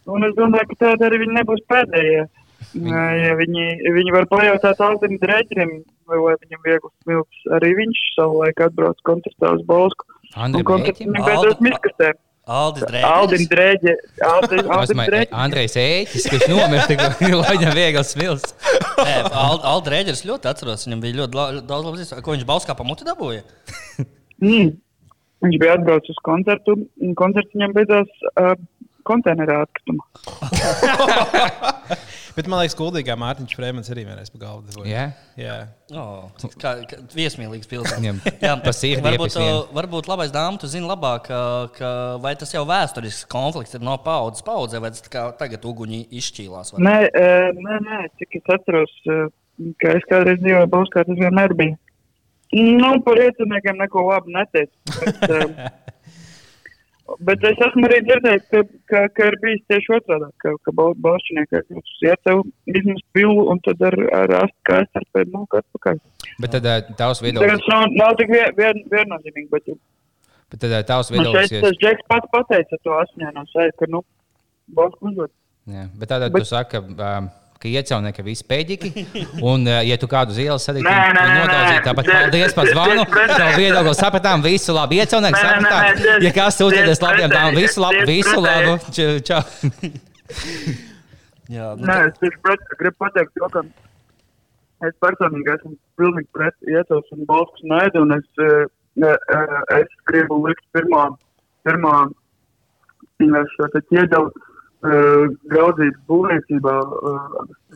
un 0.08 0.28
es 0.28 0.36
domāju, 0.36 0.72
ka 0.72 0.80
tādi 0.86 1.08
arī 1.08 1.22
viņi 1.24 1.38
nebūs 1.40 1.64
pēdējie. 1.72 2.26
Ja 2.72 3.32
viņi, 3.36 3.64
viņi 3.92 4.12
var 4.14 4.26
pajautāt 4.30 4.80
Aldim 4.80 5.16
Dreģerim, 5.20 5.72
vai, 6.08 6.36
viņam 6.44 6.60
viegls 6.64 6.92
smilts. 7.02 7.40
Arī 7.58 7.72
viņš 7.80 8.02
savulaik 8.16 8.62
atbrauc 8.64 9.00
koncertā 9.08 9.56
uz 9.58 9.64
Balsku. 9.68 10.06
Andrei 10.36 10.62
Un 10.62 10.68
koncerts 10.68 11.00
Bēķim? 11.00 11.10
viņam 11.12 11.26
beidzot 11.26 11.50
Aldi- 11.56 11.66
miskastē. 11.68 12.12
Aldis 12.52 12.84
Dreģeris. 12.90 13.48
Dreģe, 13.52 13.94
Aldim, 14.28 14.58
Aldim 14.66 14.82
Esmu 14.82 15.06
Dreģe. 15.08 15.30
Andrejs 15.44 15.76
Ēķis, 15.82 16.26
kurš 16.32 16.46
nomirst, 16.52 16.92
lai 17.22 17.54
viņam 17.56 17.76
viegls 17.78 18.12
smilts. 18.14 18.54
Aldis 19.42 19.84
Dreģeris 19.88 20.24
ļoti 20.28 20.50
atceros. 20.52 20.86
Viņam 20.88 21.04
bija 21.06 21.18
ļoti 21.22 21.38
la- 21.38 21.50
daudz 21.60 21.86
labu 21.88 22.00
zīmējumu. 22.00 22.24
Ko 22.26 22.36
viņš 22.36 22.46
Bauskā 22.52 22.76
pa 22.78 22.88
muti 22.88 23.08
dabūja? 23.08 23.42
Mm. 24.42 24.72
Viņš 25.44 25.56
bija 25.62 25.74
atbraucis 25.76 26.10
uz 26.10 26.16
koncertu, 26.26 26.74
un 27.06 27.12
koncerts 27.14 27.54
viņam 27.54 27.74
beidzās 27.76 28.08
uh, 28.32 28.56
konteinerā 29.06 29.60
atkritumā. 29.62 30.02
Bet 32.36 32.48
man 32.48 32.62
liekas, 32.62 32.76
kuldīgā 32.78 33.14
Mārtiņš 33.20 33.56
Frēmans 33.58 33.90
arī 33.92 34.04
vienreiz 34.06 34.30
pa 34.32 34.40
galvu 34.40 34.64
dabūja. 34.68 34.88
Jā. 34.88 35.04
Jā. 35.40 35.56
Oh, 35.92 36.30
kā, 36.60 36.74
kā 36.88 36.98
viesmīlīgs 37.12 37.68
pilsēta. 37.68 37.98
Viņam 38.00 38.20
Jā, 38.46 38.54
pa 38.64 38.72
sirdi 38.76 39.04
varbūt, 39.04 39.36
varbūt 39.76 40.08
labais 40.08 40.32
dāmas, 40.32 40.62
tu 40.62 40.70
zini 40.72 40.88
labāk, 40.88 41.28
ka, 41.28 41.42
ka 41.76 41.92
vai 42.22 42.32
tas 42.40 42.54
jau 42.54 42.64
vēsturisks 42.68 43.28
konflikts 43.32 43.76
ir 43.76 43.84
no 43.84 43.98
paudzes 44.04 44.44
paudzē, 44.46 44.80
vai 44.82 44.92
tas 44.94 45.04
tagad 45.40 45.68
uguņi 45.68 46.06
izšķīlās. 46.22 46.72
vai? 46.74 46.82
Nē, 46.88 46.96
uh, 47.10 47.62
nē, 47.68 47.78
nē, 47.88 48.02
cik 48.22 48.40
es 48.40 48.52
atceros, 48.56 48.96
uh, 49.12 49.28
ka 49.82 49.96
es 49.98 50.08
kādreiz 50.08 50.40
dzīvoju 50.40 50.72
Balskā, 50.72 51.04
tas 51.08 51.20
vienmēr 51.20 51.56
bija. 51.58 51.76
Nu, 52.52 52.98
par 53.04 53.20
ieciniekiem 53.20 53.78
neko 53.80 54.08
labu 54.10 54.32
neteicu. 54.32 54.74
Bet, 54.98 55.22
uh, 55.28 55.68
bet 57.28 57.44
es 57.48 57.60
esmu 57.66 57.86
arī 57.88 57.98
dzirdējis, 58.06 58.44
ka, 58.52 58.62
ka, 58.90 59.02
ka 59.16 59.28
ir 59.30 59.36
bijis 59.42 59.62
tieši 59.70 59.94
otrādi, 59.98 60.28
ka, 60.44 60.52
ka 60.66 60.74
balšķinieki 60.78 61.60
ir 61.60 61.80
uz 61.80 61.92
ietevu, 62.08 62.44
izmest 62.72 63.06
pilu 63.16 63.46
un 63.52 63.60
tad 63.66 63.82
ar, 63.88 63.96
ar 64.20 64.34
astu 64.42 64.66
kā 64.68 64.80
es 64.84 65.00
ar 65.00 65.06
pēdu 65.16 65.34
nāk 65.36 65.58
atpakaļ. 65.60 66.00
Bet 66.44 66.54
tad 66.56 66.68
eh, 66.68 66.80
tavs 66.98 67.22
Tagad 67.22 67.28
viedoklis, 67.28 67.62
tas 67.62 67.70
nav, 67.72 67.84
nav 68.00 68.16
tik 68.20 68.32
vien, 68.32 68.56
vien, 68.58 68.82
viennozīmīgi, 68.94 69.48
bet 69.52 69.70
bet 69.72 70.64
tad 70.64 70.76
eh, 70.78 70.86
tavs 70.88 71.12
man 71.12 71.20
viedoklis 71.20 71.52
šeit 71.52 71.66
tas 71.66 71.78
Džeks 71.82 72.08
pats 72.12 72.32
pateica 72.34 72.80
to 72.82 72.98
asņēno 73.02 73.46
sēdi, 73.52 73.76
ka, 73.80 73.90
nu, 73.92 74.02
balstu 74.78 75.12
uzvod. 75.12 75.34
Jā, 75.70 75.86
bet 75.98 76.10
tādā 76.10 76.32
Bet- 76.32 76.42
tu 76.42 76.50
saki, 76.50 76.78
ka, 76.78 77.08
um, 77.18 77.30
ka 77.62 77.70
iecaunieki 77.70 78.18
ir 78.22 78.26
visi 78.26 78.44
pēdīgi. 78.48 78.88
Un, 79.50 79.60
uh, 79.68 79.82
ja 79.86 79.96
tu 80.00 80.06
kādu 80.10 80.34
nē, 81.14 81.22
nodauzīji, 81.38 81.78
nē. 81.78 81.84
tāpat 81.86 82.04
paldies 82.10 82.52
par 82.56 82.66
zvanu. 82.70 83.02
Tavu 83.12 83.52
viedokli 83.60 83.94
sapratām, 83.98 84.38
visu 84.44 84.70
labi. 84.76 84.94
Iecaunieki 85.02 85.38
Nē, 85.38 85.42
nē, 85.42 85.46
nē, 85.46 85.52
sapratām. 85.70 85.84
Ja 86.26 86.30
kāds 86.34 86.58
sūdzēties 86.58 87.00
labiem 87.04 87.30
dāmām, 87.32 87.52
visu 87.58 87.78
tieši 87.84 88.02
visu 88.10 88.38
labu. 88.42 88.72
Čau, 88.96 89.10
čau. 89.28 89.42
Jā, 91.52 91.66
nu, 91.76 91.82
Nē, 91.86 91.96
es 92.08 92.14
tieši 92.20 92.38
gribu 92.80 92.96
pateikt, 93.02 93.32
to, 93.36 93.46
ka 93.52 93.60
es 94.88 94.94
personīgi 95.04 95.50
esmu 95.52 95.72
pilnīgi 96.00 96.28
pret 96.34 96.56
un 97.12 97.20
balstus 97.28 97.62
naidu, 97.68 97.98
un 98.06 98.10
es, 98.16 98.26
eh, 98.40 98.64
eh, 99.04 99.58
es 99.78 99.88
gribu 100.08 100.34
likt 100.46 100.64
pirmo, 100.72 101.02
pirmo 101.66 101.92
eh, 102.06 102.12
šo 103.52 103.64
te 103.74 103.80
ķieģelu 103.90 104.28
uh, 104.30 104.34
draudzības 104.82 105.98
būvniecībā 106.10 106.72
uh, 106.82 107.18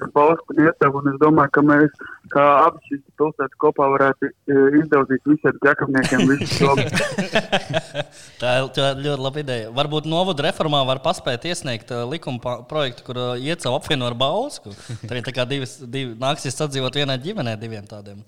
ar 0.03 0.09
balstu 0.14 0.55
un 0.55 0.64
iecevu, 0.64 1.01
un 1.01 1.12
es 1.12 1.19
domāju, 1.23 1.53
ka 1.55 1.62
mēs, 1.62 2.01
kā 2.33 2.47
abi 2.64 2.83
šīs 2.88 3.03
pilsētas 3.21 3.61
kopā 3.62 3.87
varētu 3.92 4.31
uh, 4.31 4.79
izdaudzīt 4.81 5.31
visiem 5.31 5.61
ķekavniekiem 5.62 6.25
visu 6.33 6.66
to. 6.66 6.75
Tā 8.42 8.51
ir, 8.59 8.66
tā 8.77 8.88
ir 8.92 8.99
ļoti 9.07 9.23
laba 9.23 9.40
ideja. 9.40 9.69
Varbūt 9.73 10.09
novada 10.11 10.45
reformā 10.45 10.83
var 10.85 10.99
paspēt 11.05 11.47
iesniegt 11.49 11.92
likuma 12.11 12.59
projektu, 12.69 13.07
kur 13.07 13.21
iecēlu 13.38 13.79
apvieno 13.79 14.11
ar 14.11 14.16
Bausku. 14.19 14.75
Tad 14.75 15.14
arī 15.14 15.23
tā 15.25 15.33
kā 15.38 15.47
divas, 15.49 15.79
divi, 15.81 16.12
nāksies 16.21 16.59
sadzīvot 16.59 16.99
vienā 17.01 17.16
ģimenē 17.23 17.57
diviem 17.62 17.87
tādiem 17.88 18.21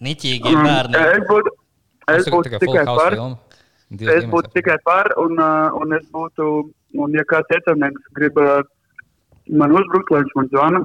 niķīgiem 0.00 0.56
Mm, 0.56 0.66
bērniem. 0.66 1.06
Es 1.12 1.26
būtu, 1.28 1.52
es 2.14 2.26
ir 2.26 2.34
būtu 2.34 2.52
tikai 2.62 2.84
par. 2.88 3.16
Es 4.16 4.26
būtu 4.30 4.52
tikai 4.54 4.78
par, 4.86 5.10
un, 5.20 5.40
un 5.82 5.96
es 5.98 6.06
būtu, 6.14 6.46
un 6.98 7.14
ja 7.14 7.24
kāds 7.28 7.52
iecavnieks 7.56 8.12
grib 8.16 8.38
uh, 8.40 8.62
man 9.50 9.74
uzbrukt, 9.74 10.12
lai 10.12 10.22
viņš 10.24 10.36
man 10.38 10.48
zvana, 10.52 10.80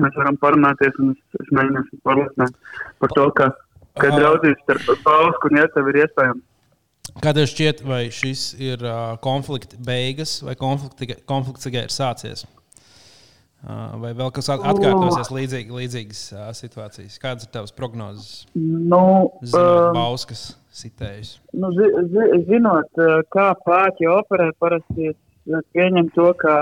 mēs 0.00 0.16
varam 0.18 0.40
parunāties, 0.40 0.96
un 1.02 1.12
es, 1.14 1.22
es 1.42 1.52
mēģināšu 1.54 2.00
pārliecināt 2.06 2.58
par 3.02 3.14
to, 3.16 3.28
ka, 3.38 3.50
ka 4.00 4.10
draudzības 4.14 4.64
starp 4.64 5.06
Pausku 5.06 5.50
un 5.50 5.62
Iecevu 5.62 5.92
ir 5.94 6.02
iespējams. 6.04 6.44
Kā 7.22 7.34
tev 7.36 7.46
šķiet, 7.46 7.84
vai 7.86 8.02
šis 8.14 8.54
ir 8.58 8.82
uh, 8.82 9.14
konflikta 9.22 9.78
beigas, 9.86 10.38
vai 10.42 10.56
konflikts 10.58 10.98
tikai, 10.98 11.18
konflikts 11.28 11.66
tikai 11.68 11.84
ir 11.86 11.92
sācies? 11.94 12.46
Uh, 13.64 13.94
vai 14.00 14.10
vēl 14.16 14.32
kas 14.34 14.50
at- 14.52 14.64
atkārtosies 14.72 15.30
līdzīgi, 15.32 15.72
līdzīgas 15.72 16.22
uh, 16.34 16.48
situācijas? 16.56 17.20
Kādas 17.22 17.46
ir 17.46 17.52
tavas 17.54 17.72
prognozes? 17.76 18.44
Nu, 18.56 19.30
Zinot, 19.44 19.92
um, 19.92 19.96
Bauskas 19.96 20.50
sitējus. 20.74 21.36
nu, 21.52 21.70
zi, 21.76 21.90
zi, 22.12 22.24
zinot, 22.48 22.90
uh, 23.00 23.20
kā 23.34 23.52
pāķi 23.66 24.10
operē, 24.10 24.50
parasti 24.62 25.14
pieņemu 25.76 26.12
to, 26.16 26.28
ka 26.40 26.54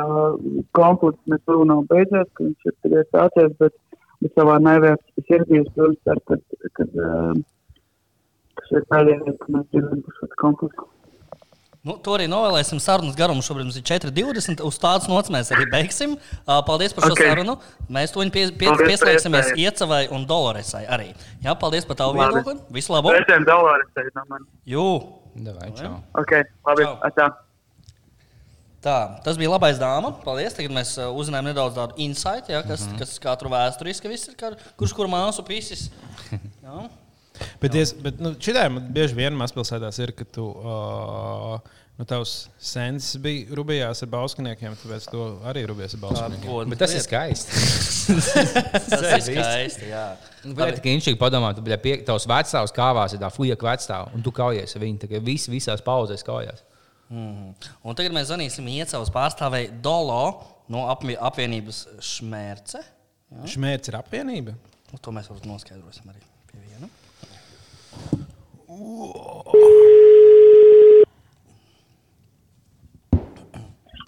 konflikts 0.78 1.30
nekur 1.30 1.62
nav 1.68 1.84
beidzies, 1.90 2.28
ka 2.34 2.46
viņš 2.48 2.68
ir 2.68 2.76
tikai 2.84 3.04
sācies, 3.10 3.52
bet, 3.62 3.76
bet 4.24 4.38
savā 4.38 4.58
nevērts 4.62 5.26
sirdīs, 5.28 5.70
protams, 5.76 6.00
ceru, 6.06 6.24
ka, 6.28 6.72
ka, 6.78 6.88
uh, 7.08 7.36
ka 8.58 8.68
šie 8.70 8.82
pēdējie, 8.90 9.36
ka 9.44 9.56
mēs 9.56 9.70
dzirdam 9.70 10.02
par 10.06 10.18
šo 10.18 10.30
konfliktu. 10.44 10.91
Nu, 11.82 11.96
to 11.98 12.12
arī 12.14 12.28
novēlēsim. 12.30 12.78
Sarunas 12.78 13.16
garums 13.18 13.46
šobrīd 13.48 13.66
mums 13.66 13.76
ir 13.80 13.82
4,20. 13.88 14.60
Uz 14.62 14.76
tādas 14.78 15.08
nots 15.10 15.32
mēs 15.34 15.48
arī 15.54 15.64
beigsim. 15.70 16.12
Uh, 16.14 16.60
Paldies 16.66 16.94
par 16.94 17.08
šo 17.08 17.16
Ok. 17.16 17.22
sarunu. 17.26 17.56
Mēs 17.90 18.14
to 18.14 18.22
pie, 18.30 18.44
pie, 18.54 18.68
pieslēgsimies. 18.70 19.50
Iecavai 19.58 20.04
un 20.14 20.22
Doloresai 20.30 20.84
arī. 20.86 21.10
Jā, 21.42 21.56
paldies 21.58 21.88
par 21.88 21.98
tavu 21.98 22.14
viedokli. 22.20 22.54
Visu 22.78 22.94
labu! 22.94 23.10
Dolāri 23.10 23.88
šeit 23.96 24.14
no 24.14 24.26
manis. 24.30 24.46
Jū! 24.62 24.86
Davai, 25.42 25.72
čau. 25.74 25.96
Ok, 26.22 26.36
labi, 26.68 26.86
atā. 27.08 27.32
Tā, 28.82 28.96
tas 29.26 29.38
bija 29.38 29.50
labais 29.50 29.82
dāma. 29.82 30.14
Paldies. 30.22 30.54
Tagad 30.54 30.78
mēs 30.78 30.94
uh, 31.00 31.10
uzzinājām 31.18 31.50
nedaudz 31.50 31.80
tādu 31.80 31.98
insight, 32.02 32.46
ja, 32.52 32.62
kas, 32.62 32.86
mm 32.86 32.94
-hmm. 32.94 32.98
kas 33.02 33.18
katru 33.18 33.50
vēsturiski 33.50 34.06
ir. 34.06 34.58
Kurš 34.78 34.94
kur 34.94 35.10
māsu 35.10 35.42
pīsis? 35.42 35.88
Jā. 36.66 36.86
Bet, 37.62 37.72
diez, 37.72 37.94
bet 38.04 38.20
nu, 38.22 38.34
šitā 38.42 38.66
man 38.70 38.90
bieži 38.92 39.16
vien 39.16 39.36
mazpilsētās 39.38 39.98
ir, 40.04 40.12
ka 40.18 40.28
tu. 40.28 40.48
Uh, 40.52 41.78
Nu, 42.00 42.06
tavs 42.08 42.46
sens 42.56 43.10
bija 43.20 43.52
rubijās 43.54 44.00
ar 44.02 44.08
bauskuniekiem, 44.10 44.72
tāpēc 44.80 45.04
tu 45.12 45.20
arī 45.46 45.66
rubies 45.68 45.92
ar 45.92 46.00
bauskuniekiem. 46.00 46.70
Bet 46.72 46.80
tas 46.80 46.94
ir 46.96 47.02
skaisti. 47.04 47.60
Tas 48.88 49.12
ir 49.12 49.22
skaisti. 49.26 49.90
Jā. 49.90 50.06
Nu, 50.42 50.54
Bet 50.56 50.78
tikai 50.78 50.96
viņš 50.96 51.10
ir 51.12 51.18
padomā, 51.20 51.52
tu 51.54 51.62
biji 51.62 51.78
pie 51.84 51.92
tavs 52.08 52.24
vecāks 52.26 52.72
kāvās, 52.74 53.12
ir 53.14 53.20
tā 53.22 53.28
fujaka 53.30 53.68
vecāka, 53.68 54.16
un 54.16 54.24
tu 54.24 54.32
kaujies 54.34 54.72
ar 54.74 54.82
viņu. 54.86 55.10
Kā 55.12 55.20
visi 55.22 55.52
visās 55.52 55.84
pauzēs 55.84 56.24
kaujās. 56.26 56.64
Mm. 57.12 57.52
Un 57.84 58.00
tagad 58.00 58.16
mēs 58.16 58.32
zvanīsim 58.32 58.72
Iecavas 58.72 59.12
pārstāvēju 59.12 59.76
Dolo 59.84 60.22
no 60.72 60.88
apvi- 60.96 61.20
apvienības 61.20 61.84
Šmērce. 62.08 62.80
Šmērts 63.52 63.92
ir 63.92 64.00
apvienība. 64.00 64.56
Nu, 64.90 64.98
To 64.98 65.12
mēs 65.14 65.28
varbūt 65.28 65.46
noskaidrosim 65.52 66.08
arī. 66.08 66.24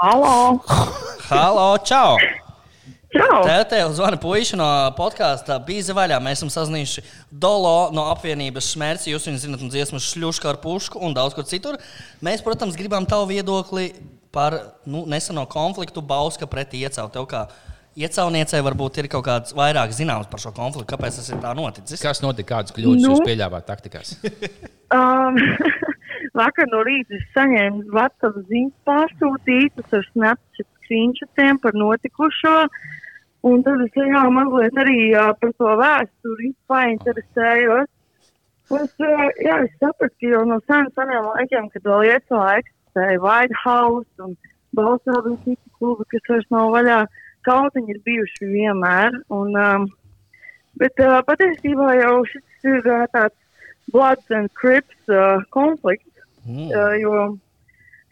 Halo! 0.05 0.61
Halo, 1.31 1.68
čau! 1.87 2.18
Tev 3.70 3.92
zvana 3.94 4.18
puiši 4.18 4.57
no 4.59 4.66
podkāsta 4.99 5.61
Bīza 5.62 5.94
vaļā. 5.94 6.18
Mēs 6.20 6.40
esam 6.40 6.51
sazinājuši 6.51 7.05
Dolo 7.31 7.92
no 7.94 8.09
apvienības 8.11 8.73
Šmērci. 8.75 9.12
Jūs 9.12 9.29
viņu 9.29 9.42
zinat, 9.44 9.62
un 9.62 9.70
dziesmu 9.70 10.01
šļuška 10.03 10.51
ar 10.51 10.59
pušku 10.62 10.99
un 10.99 11.14
daudz 11.14 11.37
kur 11.37 11.47
citur. 11.47 11.79
Mēs, 12.25 12.42
protams, 12.42 12.75
gribam 12.77 13.07
tavu 13.07 13.31
viedokli 13.31 13.92
par 14.35 14.59
nu, 14.83 15.05
neseno 15.07 15.47
konfliktu 15.47 16.03
Bauska 16.03 16.49
pret 16.51 16.75
iecautu. 16.75 17.14
Tev 17.14 17.31
kā 17.31 17.44
Iecauniecei 17.94 18.59
varbūt 18.66 18.96
ir 18.98 19.09
kaut 19.12 19.22
kāds 19.28 19.54
vairāk 19.54 19.92
zināms 19.94 20.26
par 20.30 20.42
šo 20.42 20.50
konfliktu. 20.54 20.88
Kāpēc 20.90 21.20
tas 21.20 21.28
ir 21.30 21.38
tā 21.42 21.52
noticis? 21.54 22.02
Kas 22.02 22.22
notika? 22.24 22.57
Kādas 22.57 22.74
kļūdas 22.74 23.04
Nu? 23.04 23.12
jūs 23.12 23.26
pieļāvāt 23.26 23.68
taktikās? 23.70 24.16
Um, 24.94 25.35
vakar 26.38 26.68
no 26.70 26.83
rīta 26.87 27.16
es 27.16 27.24
saņēmu 27.35 27.88
WhatsApp 27.90 28.37
ziņas 28.46 28.74
pārsūtītas 28.87 29.96
ar 29.96 30.04
Snapchat 30.12 30.68
screenshotiem 30.85 31.59
par 31.62 31.74
notikušo. 31.74 32.52
Un 33.48 33.64
tad 33.64 33.83
es 33.83 33.96
jā, 33.98 34.22
mazliet 34.30 34.78
arī 34.78 34.98
uh, 35.16 35.33
par 35.40 35.50
to 35.59 35.72
vēsturi 35.80 36.52
painteresējos. 36.70 37.90
Un 38.70 38.87
es, 38.87 38.94
uh, 39.02 39.26
jā, 39.42 39.59
es 39.66 39.74
sapratu, 39.80 40.14
ka 40.20 40.30
jau 40.37 40.44
no 40.52 40.61
sen 40.68 40.88
seniem 40.94 41.26
laikiem, 41.33 41.66
kad 41.74 41.90
vēl 41.90 42.07
Lietuvā 42.07 42.46
eksistēja 42.62 43.20
White 43.24 43.61
House 43.64 44.28
un 44.28 44.38
Balsāvis 44.76 45.59
klubi, 45.80 46.07
kas 46.12 46.30
vairs 46.30 46.48
nav 46.54 46.70
vaļā, 46.76 47.02
kautiņi 47.46 47.94
ir 47.94 48.00
bijuši 48.07 48.50
vienmēr. 48.50 49.20
Un, 49.35 49.54
um, 49.57 49.87
bet 50.80 50.98
uh, 51.04 51.20
patiesībā 51.26 51.94
jau 52.00 52.16
šis 52.30 52.68
ir 52.72 52.83
uh, 52.88 53.07
tāds 53.14 53.37
Bloods 53.92 54.30
and 54.33 54.52
Crips 54.59 55.12
uh, 55.12 55.44
konflikts, 55.54 56.11
Mm. 56.44 56.68
uh, 56.76 56.92
jo 57.00 57.38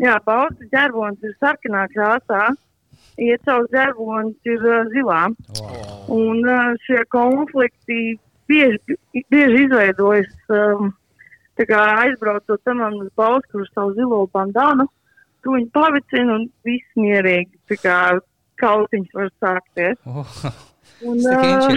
jā, 0.01 0.15
pauses 0.25 0.71
ģerbonis 0.73 1.21
ir 1.21 1.35
sarkanā 1.37 1.83
krāsā, 1.93 2.47
iecauts 3.21 3.69
ģerbonis 3.75 4.49
ir 4.49 4.65
uh, 4.65 4.87
zilā. 4.95 5.27
Un 6.09 6.41
uh, 6.49 6.73
šie 6.87 7.03
konflikti 7.13 8.17
bieži, 8.49 8.97
bieži 9.29 9.67
izveidojas 9.67 10.33
um, 10.49 10.95
tā 11.61 11.69
kā 11.69 11.83
aizbraucot 12.07 12.65
tamam 12.65 12.97
uz 13.03 13.13
balstu 13.21 13.61
ar 13.61 13.71
savu 13.75 13.93
zilo 14.01 14.25
bandānu. 14.33 14.89
Tu 15.45 15.53
viņu 15.53 15.69
pavicini 15.75 16.33
un 16.33 16.49
viss 16.65 16.97
mierīgi. 16.97 17.53
Tā 17.69 17.79
kā 17.85 17.97
kautiņš 18.63 19.17
var 19.19 19.33
sākties. 19.43 19.99
Oh, 20.07 20.53
Un, 21.03 21.19
uh. 21.19 21.71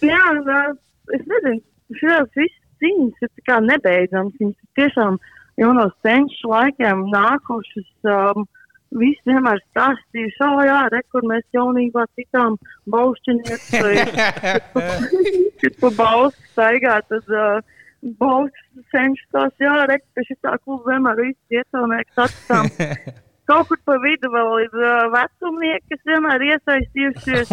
Jā, 0.10 0.20
un, 0.32 0.40
uh, 0.44 0.72
es 1.16 1.24
nezinu, 1.28 1.60
šīs 1.96 2.32
visas 2.36 2.56
cīņas 2.80 3.28
ir 3.28 3.66
nebeidzamas. 3.66 4.36
Viņas 4.40 4.72
tiešām 4.78 5.18
jau 5.60 5.74
no 5.76 5.86
senču 6.04 6.52
laikiem 6.52 7.06
nākušas. 7.12 7.92
Um, 8.16 8.48
Visi 8.90 9.22
vienmēr 9.22 9.60
stāstījuši, 9.68 10.40
oh, 10.42 10.56
jā, 10.66 10.80
re, 10.90 10.98
kur 11.14 11.22
mēs 11.30 11.44
jaunībā 11.54 12.08
tikām 12.18 12.56
baušķinieks, 12.90 13.68
vai 13.84 14.02
kad 15.62 15.76
pa 15.78 15.92
baustu 15.94 16.50
staigā, 16.50 16.96
tad 17.06 17.30
uh, 17.30 17.62
baustu 18.18 18.82
senču 18.90 19.30
tās, 19.30 19.54
jā, 19.62 19.76
re, 19.86 20.00
ka 20.10 20.26
šitā 20.26 20.58
kluba 20.64 20.96
vienmēr 20.96 21.22
visi 21.22 21.60
iecelnieks 21.60 22.18
atstām. 22.26 22.66
Kaut 23.48 23.70
kur 23.70 23.78
pa 23.88 23.96
vidu 24.02 24.30
vēl 24.30 24.50
ir 24.66 24.76
uh, 24.78 25.08
vecumnieki, 25.14 25.86
kas 25.94 26.02
vienmēr 26.10 26.44
iesaistījušies. 26.50 27.50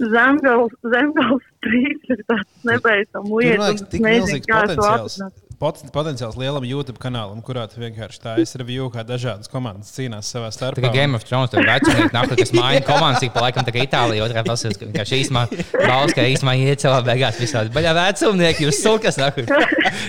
Zemgals, 0.00 0.72
zemgals 0.94 1.44
strīds 1.58 2.14
ir 2.14 2.22
tāds 2.30 2.68
nebeidzams 2.68 3.32
lietas. 3.36 3.82
tik 3.92 4.04
milzīgs 4.06 4.48
kā 4.48 4.62
to 4.70 4.78
potenciāls. 4.78 5.18
Potenciāls 5.60 6.38
lielam 6.40 6.64
YouTube 6.64 6.96
kanālam, 7.02 7.42
kurā 7.44 7.66
tu 7.68 7.80
vienkārši 7.82 8.20
tā 8.22 8.32
es 8.40 8.54
review, 8.56 8.86
kā 8.94 9.02
dažādas 9.04 9.50
komandas 9.52 9.90
cīnās 9.92 10.30
savā 10.32 10.48
Tā 10.48 10.56
starpā. 10.56 10.80
kā 10.86 10.92
Game 10.94 11.14
of 11.18 11.24
Thrones, 11.28 11.50
tur 11.52 11.60
vecumnieki 11.68 12.14
nāk, 12.16 12.32
kas 12.40 12.52
maina 12.56 12.80
komandas, 12.86 13.22
ik 13.26 13.34
pa 13.34 13.42
laikam 13.44 13.66
tā 13.68 13.74
kā 13.76 13.84
Itālija, 13.84 14.24
otrā 14.24 14.44
pasaules, 14.46 14.78
ka 14.80 15.04
šī 15.10 15.20
īsumā 15.26 15.42
valsts, 15.84 16.16
ka 16.16 16.24
īsumā 16.32 16.54
iecēlā 16.64 17.02
beigās 17.10 17.36
visādi. 17.42 17.74
Baļā 17.76 17.92
vecumnieki, 17.98 18.64
jūs 18.70 18.80
sulkas 18.80 19.20
nāk. 19.20 19.42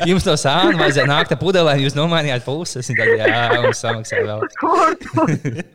Jums 0.08 0.24
to 0.24 0.38
sānu 0.40 0.80
vajadzēja 0.80 1.10
nākt 1.12 1.36
pudelē, 1.42 1.76
jūs 1.84 1.98
nomainījāt 2.00 2.46
puses, 2.48 2.88
un 2.90 2.96
tad 3.02 3.12
jā, 3.20 3.62
mums 3.62 3.84
samaksāja 3.84 4.24
vēl. 4.32 4.48
Tu? 4.56 5.66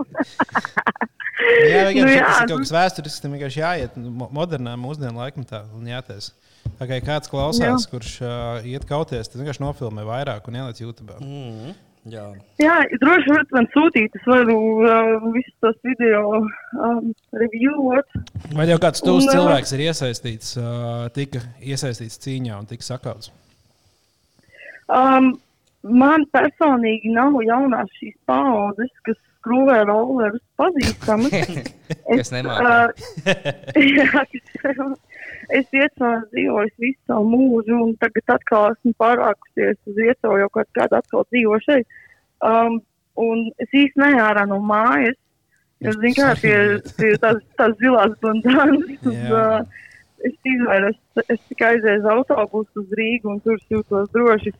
Jā, 1.47 1.83
vienkārši 1.87 2.01
Nu 2.01 2.07
nu, 2.07 2.13
jā, 2.17 2.25
tas 2.25 2.39
ir 2.41 2.47
nu- 2.47 2.49
kaut 2.51 2.63
kas 2.65 2.73
vēsturisks, 2.75 3.21
tam 3.23 3.35
vienkārši 3.37 3.61
jāiet 3.61 3.97
nu, 4.01 4.11
mo- 4.11 4.29
modernā, 4.35 4.73
mūsdienu 4.81 5.21
laikmetā 5.21 5.61
un 5.77 5.85
jāties. 5.87 6.31
Tā 6.79 6.89
kā 6.91 7.01
kāds 7.05 7.31
klausās, 7.33 7.87
Jā. 7.87 7.91
kurš 7.91 8.13
uh, 8.23 8.67
iet 8.67 8.87
kauties, 8.89 9.31
tad 9.31 9.41
vienkārši 9.41 9.63
nofilmē 9.65 10.07
vairāk 10.07 10.49
un 10.51 10.59
ieliec 10.61 10.81
YouTube. 10.83 11.17
Mm. 11.23 11.75
Jā. 12.07 12.27
Jā, 12.63 12.75
droši 13.03 13.33
varat 13.33 13.55
man 13.55 13.67
sūtīt, 13.73 14.15
es 14.15 14.27
varu 14.31 14.57
uh, 14.85 15.25
visus 15.35 15.55
tos 15.65 15.79
video 15.83 16.39
um, 16.39 17.09
reviewot. 17.35 18.15
Vai 18.55 18.69
jau 18.71 18.79
kāds 18.83 19.03
tūs 19.03 19.27
Un, 19.27 19.33
cilvēks 19.33 19.75
ir 19.75 19.83
iesaistīts, 19.89 20.53
uh, 20.61 21.09
tika 21.17 21.43
iesaistīts 21.59 22.23
cīņā 22.23 22.61
un 22.61 22.71
tika 22.71 22.87
sakauts? 22.87 23.33
Um, 24.87 25.33
man 25.83 26.29
personīgi 26.31 27.11
nav 27.17 27.41
jaunās 27.43 27.91
šīs 27.99 28.15
paudzes, 28.31 28.93
kas 29.09 29.19
skrūvē 29.47 29.83
rollerus 29.91 30.43
pazīstamas. 30.59 31.35
Kas 32.07 32.31
nemāca. 32.35 32.93
Uh, 33.27 33.83
jā, 33.99 34.23
kas, 34.31 34.79
es 35.55 35.67
iecēlu 35.73 36.27
dzīvoju 36.33 36.73
visu 36.83 36.99
savu 37.07 37.31
mūžu, 37.33 37.79
un 37.87 37.95
tagad 38.01 38.37
atkal 38.37 38.73
esmu 38.75 38.95
pārākusies 39.01 39.79
uz 39.87 40.03
iecēlu 40.09 40.43
jau 40.43 40.51
kaut 40.59 40.71
kādu 40.79 40.99
atkal 41.01 41.27
dzīvo 41.31 41.61
šeit. 41.65 41.99
Um, 42.45 42.81
un 43.21 43.49
es 43.63 43.73
īsti 43.73 44.03
neārā 44.03 44.47
no 44.51 44.61
mājas. 44.65 45.19
Jo, 45.85 45.93
zin 46.01 46.15
kā, 46.17 46.31
tie, 46.41 46.57
tie 47.01 47.17
tās, 47.21 47.43
tās 47.59 47.77
zilās 47.83 48.17
bandānas. 48.25 48.97
uh, 49.07 49.83
Es 50.25 50.33
izvairos, 50.49 50.97
es 51.29 51.41
tikai 51.51 51.75
aizēju 51.75 52.01
uz 52.01 52.07
autobusu 52.09 52.81
uz 52.81 52.95
Rīgu 52.99 53.29
un 53.35 53.41
tur 53.45 53.61
jūtos 53.71 54.09
droši. 54.15 54.53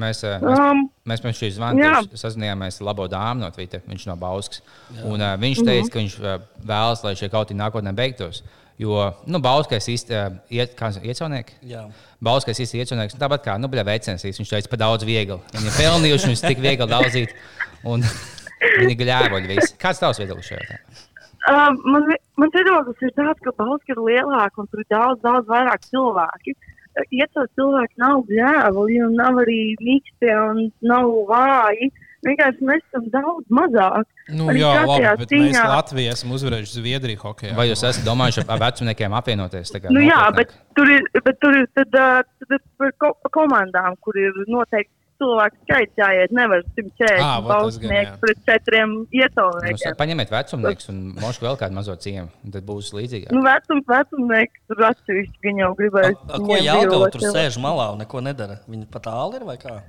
Mēs, 0.00 0.22
eh, 0.24 0.40
mēs, 0.40 0.58
Um, 0.58 0.80
mēs 1.06 1.20
pirms 1.20 1.38
šīs 1.38 1.58
zvanības 1.58 2.16
sazinājāmies 2.16 2.80
ar 2.80 2.86
labo 2.88 3.06
dāmu 3.12 3.44
no 3.44 3.50
Twitter. 3.52 3.82
Viņš 3.86 4.06
no 4.08 4.16
Bauskas. 4.16 4.62
Un, 5.04 5.20
uh, 5.20 5.36
viņš 5.36 5.62
teica, 5.68 5.90
ka 5.92 5.98
viņš 6.00 6.16
uh, 6.18 6.38
vēlas, 6.64 7.04
lai 7.04 7.14
šie 7.14 7.28
kautiņi 7.28 7.60
nākotnē 7.60 7.92
beigtos. 7.94 8.42
Jo 8.80 9.10
nu, 9.28 9.38
Bauskais 9.44 9.86
īstenībā 9.92 10.22
uh, 10.30 10.38
iet, 10.52 10.72
kā 10.78 10.88
iecaunieki. 10.96 11.58
Jā. 11.68 11.84
Bauskais 12.24 12.60
īstenībā 12.64 12.86
iecaunieks. 12.86 13.16
nu, 13.16 13.22
Tāpat 13.22 13.44
kā 13.44 13.56
nu, 13.60 13.70
veicensīs. 13.70 14.40
Viņš 14.40 14.52
teica, 14.54 14.72
pa 14.72 14.80
daudz 14.80 15.06
viegli. 15.06 15.38
Viņi 15.52 15.68
ir 15.70 15.78
pelnījuši, 15.78 16.30
viņus 16.30 16.44
tik 16.46 16.62
viegli 16.64 16.88
daudzīt. 16.90 17.36
Un 17.84 18.04
viņi 18.80 18.98
gļēvoļi 19.02 19.54
visi. 19.54 19.76
Kāds 19.82 20.02
tavs 20.02 20.22
viedoklis 20.22 20.50
šajā 20.50 20.62
jautājumā? 20.64 21.08
Uh, 21.42 21.72
man 21.90 22.04
mans 22.38 22.54
viedoklis 22.54 23.00
ir 23.02 23.14
tāds, 23.18 23.40
ka 23.42 23.54
Balska 23.58 23.96
ir 23.96 24.04
lielāka 24.06 24.62
un 24.62 24.68
tur 24.70 24.84
ir 24.84 24.88
daudz, 24.94 25.18
daudz 25.24 25.48
vairāk 25.50 25.88
cilvēki. 25.90 26.54
Uh, 26.54 26.72
Iecelt 27.10 27.52
cilvēki 27.56 28.00
nav 28.02 28.22
gļēvuli 28.28 28.98
un 29.06 29.14
nav 29.16 29.38
arī 29.42 29.60
mīkstie 29.80 30.32
un 30.36 30.66
nav 30.84 31.08
vāji. 31.30 31.88
Vienkārši 32.22 32.62
mēs 32.68 32.82
esam 32.86 33.06
daudz 33.10 33.46
mazāk. 33.50 34.04
Nu, 34.30 34.46
Arī 34.52 34.60
jā, 34.62 34.70
labi, 34.86 35.06
bet 35.18 35.32
mēs 35.34 35.56
cīņā- 35.56 35.66
Latvijā 35.72 36.12
esam 36.14 36.30
uzvarējuši 36.36 36.76
Zviedriju 36.78 37.18
hokeja. 37.24 37.56
Vai 37.58 37.66
jūs 37.68 37.82
esat 37.82 38.04
domājuši 38.06 38.44
ar 38.48 38.58
vecumniekiem 38.62 39.16
apvienoties? 39.18 39.72
kā 39.74 39.90
Nu, 39.90 40.00
jā, 40.06 40.20
bet 40.36 40.54
tur 40.76 40.86
ir, 40.88 41.02
bet 41.24 41.40
tur 41.42 41.56
ir 41.58 41.66
tad, 41.74 41.90
tad 41.92 42.60
par 42.78 42.92
ko 43.02 43.14
komandām, 43.34 43.96
kur 44.00 44.14
ir 44.16 44.30
noteikti 44.46 44.92
cilvēku 45.22 45.56
skaits 45.66 45.98
jāiet. 45.98 46.30
Nevar 46.34 46.62
140 46.74 47.22
Ā, 47.22 47.42
vot 47.42 47.50
tas 47.50 47.78
gan, 47.78 47.90
jā. 47.90 48.02
balsnieks 48.02 48.20
pret 48.22 48.38
četriem 48.48 48.88
Nu, 48.94 49.06
iesaulniekiem. 49.18 49.96
Paņemiet 49.98 50.30
vecumniekus 50.34 50.88
un 50.90 51.00
mošu 51.22 51.44
vēl 51.46 51.58
kādu 51.58 51.72
mazo 51.78 51.94
ciemu. 51.96 52.28
un 52.44 52.50
Tad 52.54 52.66
būs 52.66 52.90
līdzīgi. 52.94 53.30
Nu, 53.34 53.42
vecums, 53.46 53.86
vecumnieks 53.86 54.62
tur 54.70 54.82
atsevišķi 54.90 55.42
gan 55.42 55.58
jau 55.62 55.74
gribēja. 55.78 56.14
A, 56.26 56.38
a, 56.38 56.38
ko 56.38 56.58
Jālgava 56.58 57.10
tur 57.14 57.20
sēž 57.34 57.58
malā 57.62 57.92
un 57.94 57.98
neko 58.02 58.22
nedara? 58.22 58.60
Viņi 58.68 58.86
pat 58.90 59.02
tālu 59.10 59.38
ir 59.38 59.44
vai 59.44 59.56
kā? 59.62 59.80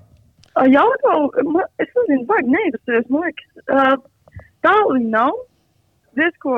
Jautājums, 0.54 1.66
es 1.82 1.90
nezinu, 1.98 2.26
vai 2.30 2.44
neinteresēs, 2.46 3.10
man 3.10 3.26
liekas, 3.26 4.04
tālu 4.62 5.00
nav. 5.10 5.34
Diezko 6.14 6.54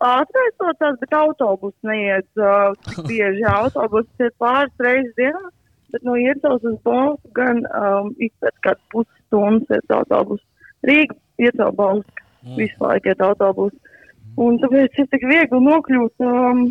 aizsaucās, 0.00 0.96
bet 1.02 1.12
autobusu 1.12 1.88
neiet 1.88 2.28
bieži. 3.08 3.44
Autobusu 3.50 4.08
iet 4.24 4.36
pāris 4.40 4.72
reizes 4.80 5.12
dienā, 5.18 5.50
bet 5.92 6.06
no 6.08 6.16
iecels 6.20 6.64
uz 6.64 6.78
Bolsu 6.84 7.32
gan 7.36 7.64
um, 7.68 8.14
ik 8.16 8.32
pēc 8.40 8.56
kādas 8.64 8.88
pusstundas 8.94 9.76
iet 9.76 9.92
autobusu. 9.98 10.44
Rīga 10.88 11.16
iecel 11.42 11.76
Bolsu, 11.76 12.24
visu 12.56 12.80
laiku 12.80 13.12
iet 13.12 13.24
autobusu. 13.28 13.76
Un 14.40 14.58
tāpēc 14.60 14.98
ir 15.00 15.08
tik 15.12 15.22
viegli 15.28 15.60
nokļūt 15.64 16.24
um, 16.24 16.66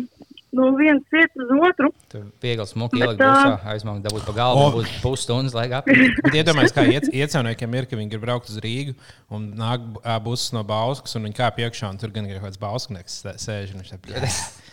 no 0.56 0.70
vienas 0.78 1.04
vietas 1.12 1.44
uz 1.44 1.52
otru. 1.68 1.90
Tur 2.12 2.26
viegli 2.42 2.66
smuki 2.70 3.00
ielikt 3.02 3.20
busā, 3.22 3.56
aizmākt, 3.74 4.04
dabūt 4.06 4.26
pa 4.28 4.36
galvu, 4.36 4.64
oh. 4.64 4.76
būs 4.78 4.96
pusstundas 5.04 5.56
laika 5.56 5.78
apgūt. 5.82 6.20
Bet 6.26 6.38
iedomājieties, 6.42 6.76
kā 6.76 6.86
iec, 6.90 7.08
iecauniekiem 7.22 7.78
ir, 7.80 7.88
ka 7.90 8.00
viņi 8.00 8.12
grib 8.14 8.26
braukt 8.26 8.52
uz 8.52 8.60
Rīgu 8.64 8.96
un 9.36 9.50
nāk 9.58 9.86
buses 10.24 10.52
no 10.56 10.64
Bauskas, 10.66 11.16
un 11.18 11.28
viņi 11.28 11.38
kāp 11.40 11.60
iekšā, 11.64 11.90
un 11.92 12.00
tur 12.00 12.14
gan 12.14 12.28
ir 12.28 12.40
kaut 12.40 12.50
kāds 12.50 12.62
Bausknieks 12.62 13.20
sē- 13.24 13.36
sēž. 13.42 13.74
un 13.76 13.84
Viņš 13.86 13.94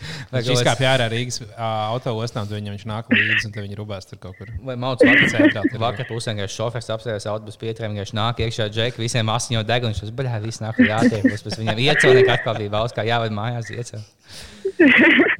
Viņš 0.33 0.49
izkāpj 0.51 0.83
kāds- 0.83 0.89
ārā 0.89 1.05
Rīgas 1.11 1.37
autoostā, 1.55 2.43
un 2.43 2.49
tad 2.49 2.57
viņam 2.57 2.75
viņš 2.75 2.85
nāk 2.89 3.11
līdzi, 3.13 3.45
un 3.47 3.53
tad 3.55 3.63
viņi 3.63 3.77
rubās 3.79 4.09
tur 4.09 4.19
kaut 4.23 4.35
kur. 4.39 4.51
Vai 4.67 4.75
mauts 4.79 5.05
vakar, 5.05 5.69
vakar 5.85 6.09
pusē, 6.09 6.35
ka 6.37 6.47
šofērs 6.51 6.91
apstājās 6.97 7.27
autobusu 7.31 7.61
pietrēm, 7.61 7.95
vienkārši 7.95 8.17
nāk 8.19 8.41
iekšā 8.43 8.67
džeki, 8.73 9.03
visiem 9.03 9.31
asiņo 9.33 9.63
deg, 9.69 9.85
un 9.87 9.93
viņš 9.93 10.03
tas, 10.03 10.15
baļā, 10.19 10.41
viss 10.43 10.63
nāk 10.63 10.81
jātiek. 10.83 11.29
Pēc 11.31 11.59
viņam 11.61 11.83
iecēlnieki 11.87 12.35
atkal 12.35 12.59
bija 12.59 12.75
valsts, 12.75 12.97
kā 12.97 13.07
jāved 13.07 13.35
mājās 13.37 13.71
iecēl. 13.73 15.31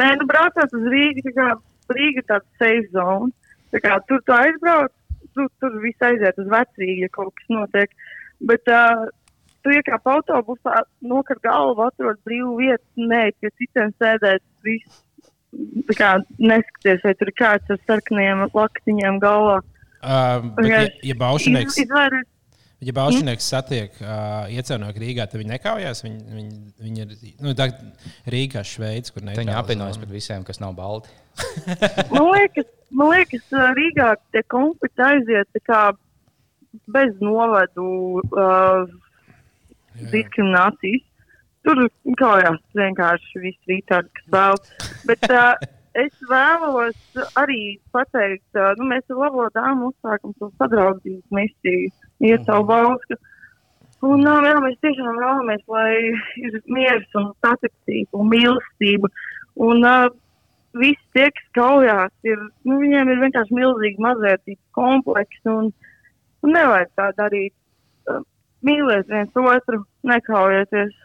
Nē, 0.00 0.08
nu, 0.20 0.26
braucot 0.30 0.74
uz 0.78 0.88
Rīgas, 0.94 1.26
tā 1.28 1.34
kā 1.36 1.48
Rīga 1.96 2.26
tāds 2.32 2.48
safe 2.60 2.88
zone. 2.94 3.30
Tā 3.74 3.80
kā 3.84 3.98
tur 4.08 4.22
tu 4.26 4.34
aizbrauc, 4.34 4.92
tur, 5.36 5.48
tur 5.62 5.76
viss 5.84 6.06
aiziet 6.06 6.38
uz 6.42 6.48
vecrīgi, 6.50 7.04
ja 7.06 7.10
kaut 7.14 7.34
kas 7.38 7.52
notiek. 7.54 7.92
Bet 8.50 8.70
uh, 8.72 9.04
tu 9.64 9.74
iekāp 9.76 10.08
autobusā, 10.10 10.82
nokar 11.04 11.38
galvu, 11.44 11.84
atrod 11.86 12.18
brīvu 12.26 12.56
vietu, 12.62 13.06
nē, 13.10 13.28
pie 13.38 13.52
citiem 13.60 13.92
sēdēt, 14.00 14.42
viss. 14.66 15.04
Tā 15.90 15.94
kā 15.98 16.08
neskaties, 16.38 17.00
vai 17.02 17.12
tur 17.18 17.30
ir 17.32 17.36
kāds 17.40 17.72
ar 17.74 17.78
sarkaniem 17.88 18.44
laktiņiem 18.54 19.16
galvā. 19.22 19.56
Uh, 20.00 20.44
bet, 20.56 20.68
ja, 20.70 20.82
ja 21.10 21.16
baušinieks, 21.18 21.74
Iz- 21.74 21.88
izvairies- 21.88 22.28
ja 22.80 22.94
baušinieks 22.96 23.48
satiek 23.52 23.96
uh, 24.00 24.48
iecēnoju 24.52 25.02
Rīgā, 25.02 25.26
tad 25.28 25.40
viņi 25.42 25.52
nekaujās. 25.54 26.04
Viņi, 26.06 26.20
viņi, 26.36 26.60
viņi 26.80 27.04
ir 27.04 27.14
nu, 27.44 27.54
tā, 27.58 27.70
Rīgā, 28.30 28.64
Šveice, 28.66 29.12
kur 29.12 29.24
Viņi 29.24 29.34
neitrāla 29.34 29.58
apvienojas 29.62 30.00
pret 30.00 30.14
visiem, 30.14 30.46
kas 30.46 30.62
nav 30.62 30.76
balti. 30.78 31.12
Man 32.14 32.30
liekas, 32.32 32.70
man 32.90 33.12
liekas 33.14 33.58
Rīgā 33.76 34.14
tie 34.34 34.42
konflikti 34.52 35.04
aiziet 35.06 35.50
tā 35.56 35.62
kā 35.66 35.82
bez 36.92 37.14
novadu 37.20 37.86
uh, 38.32 38.88
diskriminācijas. 40.12 41.06
Tur 41.66 41.82
kaujās 42.16 42.60
vienkārši 42.78 43.42
viss 43.42 43.68
rītā, 43.68 44.00
kas 44.16 44.28
vēl. 44.32 44.60
Bet 45.10 45.26
uh, 45.28 45.58
es 46.04 46.14
vēlos 46.30 47.24
arī 47.36 47.76
pateikt, 47.92 48.46
uh, 48.56 48.72
nu, 48.80 48.88
mēs 48.94 49.04
ar 49.12 49.20
labo 49.26 49.48
dāmu 49.56 49.90
uzsākam 49.92 50.32
to 50.38 50.48
sadraudzības 50.56 51.36
misiju, 51.36 51.90
iet 52.24 52.46
savu 52.48 52.68
valstu. 52.70 53.18
Un 54.06 54.24
uh, 54.24 54.40
jā, 54.46 54.56
mēs 54.64 54.78
tiešām 54.84 55.18
vēlamies, 55.20 55.62
lai 55.68 55.92
ir 56.40 56.56
miers 56.72 57.18
un 57.20 57.30
satiktība 57.44 58.20
un 58.22 58.30
mīlestība. 58.32 59.10
Un 59.60 59.84
uh, 59.84 60.08
visi 60.80 61.02
tie, 61.16 61.28
kas 61.36 61.50
kaujās, 61.58 62.14
ir, 62.24 62.40
nu, 62.64 62.78
viņiem 62.80 63.12
ir 63.12 63.22
vienkārši 63.26 63.56
milzīgi 63.58 64.00
mazvērtības 64.06 64.64
komplekss. 64.76 65.52
Un, 65.52 65.70
un 66.44 66.56
nevajag 66.56 66.92
tā 66.96 67.10
darīt. 67.20 67.54
Uh, 68.08 68.24
Mīliet 68.64 69.08
viens 69.08 69.38
otru, 69.40 69.78
nekaujieties. 70.04 70.96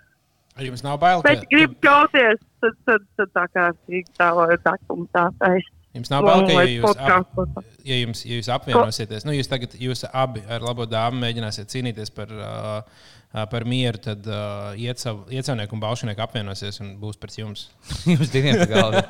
Ar 0.56 0.64
Jums 0.64 0.84
nav 0.84 0.98
bail, 1.00 1.22
Bet, 1.24 1.44
ka, 1.44 1.48
ja 1.48 1.52
gribat 1.52 1.78
kauties, 1.84 2.42
tad, 2.64 2.76
tad, 2.88 3.06
tad 3.20 3.32
tā 3.36 3.46
kā 3.52 3.68
rīk 3.92 4.08
tā 4.20 4.30
vai 4.36 4.56
tā, 4.64 4.76
un 4.92 5.08
tā 5.16 5.30
taisa. 5.40 5.72
Jums 5.96 6.12
nav 6.12 6.26
bail, 6.28 6.46
ka 6.48 6.62
ja 6.62 6.70
jūs, 6.70 6.98
ap, 7.00 7.66
ja 7.88 8.00
jums, 8.02 8.24
ja 8.28 8.40
jūs 8.40 8.52
apvienosieties, 8.54 9.26
nu, 9.28 9.36
jūs 9.36 9.52
tagad 9.52 9.76
jūs 9.80 10.06
abi 10.12 10.44
ar 10.52 10.64
labo 10.66 10.88
dāmu 10.90 11.22
mēģināsiet 11.24 11.72
cīnīties 11.72 12.12
par, 12.16 12.32
uh, 12.36 13.06
par 13.52 13.66
mieru, 13.68 14.02
tad 14.04 14.28
uh, 14.30 14.76
iecēnieku 14.78 15.78
un 15.78 15.84
baušinieku 15.84 16.24
apvienosies 16.26 16.82
un 16.84 16.96
būs 17.02 17.20
pret 17.22 17.40
jums. 17.40 17.70
Jums 18.12 18.34
diviem 18.34 18.62
pa 18.64 18.70
galvu. 18.72 19.06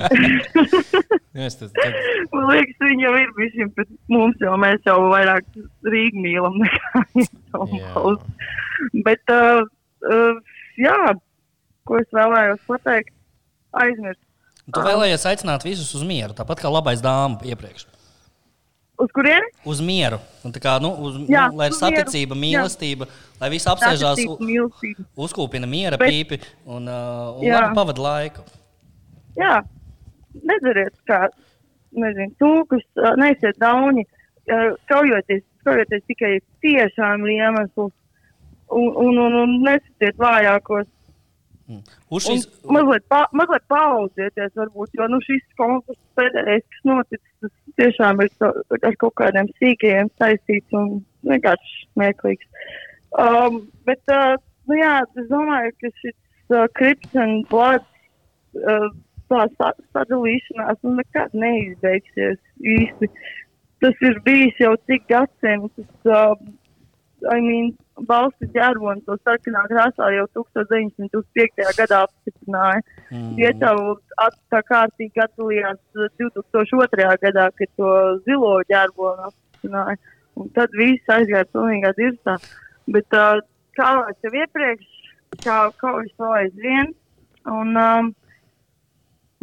Yes, 1.35 1.57
tad, 1.59 1.73
tad, 1.75 1.95
Man 2.31 2.45
liekas, 2.47 2.77
viņi 2.79 3.03
jau 3.03 3.13
ir 3.19 3.31
visi, 3.35 3.65
bet 3.75 3.89
mums 4.11 4.39
jau 4.39 4.53
mēs 4.61 4.79
jau 4.87 4.95
vairāk 5.11 5.47
Rīgu 5.83 6.21
mīlam 6.23 6.55
nekā 6.61 7.01
Jā. 7.19 7.89
Jānis. 7.91 8.21
Bet, 9.03 9.33
uh, 9.33 9.65
uh, 10.07 10.39
jā, 10.79 10.99
ko 11.87 11.99
es 11.99 12.07
vēlējos 12.15 12.63
pateikt, 12.69 13.11
aizmirst. 13.83 14.24
Tu 14.73 14.81
vēlējies 14.81 15.25
aicināt 15.29 15.65
visus 15.67 15.91
uz 15.97 16.03
mieru, 16.07 16.33
tāpat 16.33 16.63
kā 16.63 16.71
labais 16.73 17.01
dāmas 17.03 17.43
iepriekš. 17.45 17.85
Uz 19.03 19.11
kurieni? 19.11 19.49
Uz 19.67 19.81
mieru. 19.83 20.17
Kā, 20.63 20.77
nu, 20.81 20.93
uz, 21.03 21.17
Jā, 21.27 21.49
nu, 21.51 21.59
lai 21.59 21.67
ir 21.67 21.75
saticība, 21.75 22.37
mīlestība, 22.39 23.09
lai 23.41 23.49
viss 23.51 23.67
apsēžās, 23.67 24.21
mīlestība. 24.39 25.03
uzkūpina 25.19 25.67
miera 25.67 25.97
Bet- 25.99 26.09
pīpi 26.09 26.39
un, 26.65 26.87
uh, 26.87 27.35
un 27.35 27.43
Jā. 27.43 27.73
pavada 27.75 28.01
laiku. 28.01 28.45
Jā, 29.35 29.59
nedariet 30.47 30.95
kā, 31.05 31.27
nezinu, 31.91 32.31
tūkus, 32.39 32.85
ā, 32.95 33.11
neesiet 33.19 33.59
dauni, 33.59 34.05
kaujoties, 34.87 35.43
kaujoties 35.67 36.03
tikai 36.07 36.39
tiešām 36.63 37.27
iemeslu 37.27 37.91
un, 38.71 38.89
un, 38.95 39.17
un, 39.27 39.33
un 39.43 39.57
nesatiet 39.67 40.15
vājākos. 40.17 40.87
Un 41.67 42.21
šīs, 42.21 42.45
mazliet, 42.69 43.05
pa, 43.09 43.23
mazliet 43.33 43.63
pauzieties, 43.71 44.51
varbūt, 44.59 44.91
jo 44.99 45.07
nu, 45.09 45.17
šis 45.25 45.45
konkurss 45.57 46.01
pēdējais, 46.19 46.65
kas 46.73 46.83
noticis, 46.85 47.31
tas 47.41 47.53
tiešām 47.81 48.21
ir 48.21 48.29
so, 48.35 48.51
ar 48.77 48.97
kaut 49.01 49.15
kādiem 49.21 49.49
sīkajiem 49.57 50.11
saistīts 50.21 50.77
un 50.77 50.99
vienkārši 51.25 51.87
smieklīgs. 51.87 52.69
Um, 53.17 53.63
bet, 53.89 54.03
uh, 54.13 54.35
nu, 54.69 54.77
jā, 54.77 54.93
es 55.17 55.31
domāju, 55.31 55.73
ka 55.81 55.91
šis 56.03 56.15
uh, 56.53 56.67
krips 56.77 57.17
un 57.17 57.39
blood 57.49 57.81
uh, 58.61 58.91
tā 59.31 59.47
sa- 59.57 59.73
sadalīšanās 59.95 60.83
nu, 60.85 60.97
nekad 60.99 61.33
neizbeigsies 61.33 62.37
īsti. 62.61 63.09
Tas 63.83 64.05
ir 64.05 64.21
bijis 64.27 64.61
jau 64.61 64.75
cik 64.85 65.09
gadsimtus. 65.09 65.89
Uh, 66.05 66.37
I 67.31 67.41
mean, 67.41 67.73
Balsts 68.03 68.51
ģērbonis 68.51 69.05
to 69.07 69.15
sarkanā 69.23 69.61
krāsā 69.71 70.09
jau 70.11 70.25
1905. 70.35 71.63
gadā 71.77 72.01
apstiprināja. 72.03 72.81
mm, 73.07 73.29
Vietālu 73.37 73.95
tā 74.51 74.59
kārtīgi 74.67 75.23
atdalījās 75.23 75.79
uh, 75.95 76.09
2002. 76.19 77.07
gadā, 77.23 77.47
kad 77.55 77.71
to 77.79 77.93
zilo 78.27 78.57
ģērbonu 78.71 79.29
apstiprināja. 79.29 79.95
Un 80.35 80.51
tad 80.57 80.75
viss 80.75 81.15
aizgāja 81.15 81.47
pilnīgā 81.53 81.93
dirzā. 81.95 82.35
Bet 82.91 83.15
uh, 83.15 83.39
kā 83.79 83.93
jau 83.95 84.33
iepriekš, 84.41 84.91
kā 85.45 85.57
kaujas 85.79 86.11
vēl 86.19 86.35
aizvien. 86.41 86.91
Un, 87.45 87.77
um, 87.79 88.11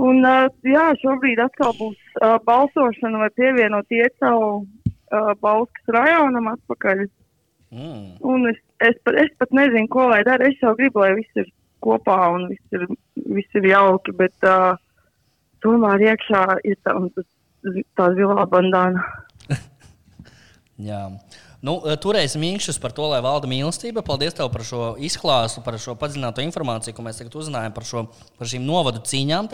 un 0.02 0.28
uh, 0.28 0.52
jā, 0.66 0.90
šobrīd 1.00 1.40
atkal 1.40 1.72
būs 1.78 1.98
uh, 2.20 2.36
balsošana 2.44 3.24
vai 3.24 3.30
pievienot 3.38 3.88
ietavu 3.94 4.46
uh, 4.60 5.32
Balskas 5.40 5.96
rajonam 5.96 6.52
atpakaļ. 6.52 7.06
Mm. 7.72 8.06
Un 8.28 8.48
es, 8.52 8.60
es, 8.84 8.96
pat, 9.04 9.18
es 9.24 9.32
pat 9.40 9.52
nezinu, 9.56 9.88
ko 9.92 10.06
lai 10.12 10.22
dara. 10.28 10.48
Es 10.48 10.60
jau 10.62 10.74
gribu, 10.78 11.02
lai 11.02 11.14
viss 11.18 11.42
ir 11.42 11.50
kopā 11.82 12.18
un 12.34 12.48
viss 12.52 12.78
ir, 12.78 12.86
viss 13.34 13.58
ir 13.58 13.68
jauki, 13.72 14.14
bet 14.16 14.46
uh, 14.46 14.74
tomēr 15.64 16.06
iekšā 16.12 16.44
ir 16.68 16.78
tā, 16.86 16.96
tā 17.98 18.10
zilā 18.18 18.46
bandāna. 18.50 19.02
Jā. 20.90 21.06
Nu, 21.62 21.76
turēsim 22.02 22.42
īkšķus 22.42 22.80
par 22.82 22.90
to, 22.94 23.04
lai 23.12 23.20
valda 23.22 23.46
mīlestība. 23.46 24.02
Paldies 24.02 24.34
tev 24.34 24.48
par 24.50 24.64
šo 24.66 24.94
izklāstu, 24.98 25.62
par 25.62 25.76
šo 25.78 25.94
padziļināto 25.98 26.42
informāciju, 26.42 26.96
ko 26.96 27.04
mēs 27.06 27.20
tagad 27.20 27.36
uzzinājām 27.38 27.76
par, 27.76 27.86
šo, 27.86 28.02
par 28.38 28.50
šīm 28.50 28.64
novadu 28.66 29.02
cīņām. 29.06 29.46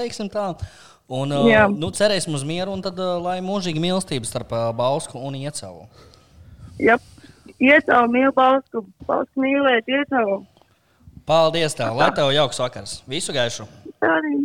Un, 1.09 1.33
Jā. 1.49 1.67
nu, 1.73 1.89
cerēsim 1.93 2.35
uz 2.37 2.43
mieru, 2.49 2.73
un 2.77 2.85
tad, 2.85 2.97
lai 3.25 3.39
mūžīgi 3.45 3.81
mīlestība 3.81 4.29
starp 4.29 4.51
Bausku 4.77 5.21
un 5.21 5.37
Iecevu. 5.41 5.87
Jā, 6.81 6.97
ietavu 7.61 8.11
mīlu 8.15 8.33
balstu, 8.37 8.85
balstu 9.09 9.43
mīlēt, 9.45 9.89
ietavu. 9.91 10.41
Paldies, 11.29 11.75
tev! 11.77 11.97
Lai 11.99 12.11
tev 12.17 12.31
jauks 12.33 12.61
vakars! 12.63 12.99
Visu 13.11 13.35
gaišu! 13.37 13.67
Tā 14.01 14.13
arī. 14.21 14.37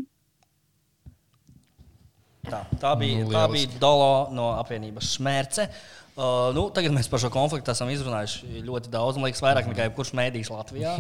Tā, 2.44 2.60
tā, 2.82 2.90
bija, 3.00 3.24
Nu, 3.24 3.32
tā 3.32 3.46
bija 3.54 3.70
Dolo 3.80 4.08
no 4.36 4.50
apvienības 4.60 5.14
Šmērce. 5.16 5.70
Uh, 6.14 6.52
nu, 6.54 6.68
tagad 6.76 6.92
mēs 6.94 7.08
par 7.10 7.22
šo 7.24 7.30
konfliktu 7.34 7.72
esam 7.72 7.90
izrunājuši 7.90 8.60
ļoti 8.68 8.92
daudz. 8.94 9.18
Man 9.18 9.30
liekas, 9.30 9.42
vairāk 9.42 9.70
nekā 9.72 9.88
jebkurš 9.88 10.12
mēdījis 10.20 10.52
Latvijā. 10.54 10.92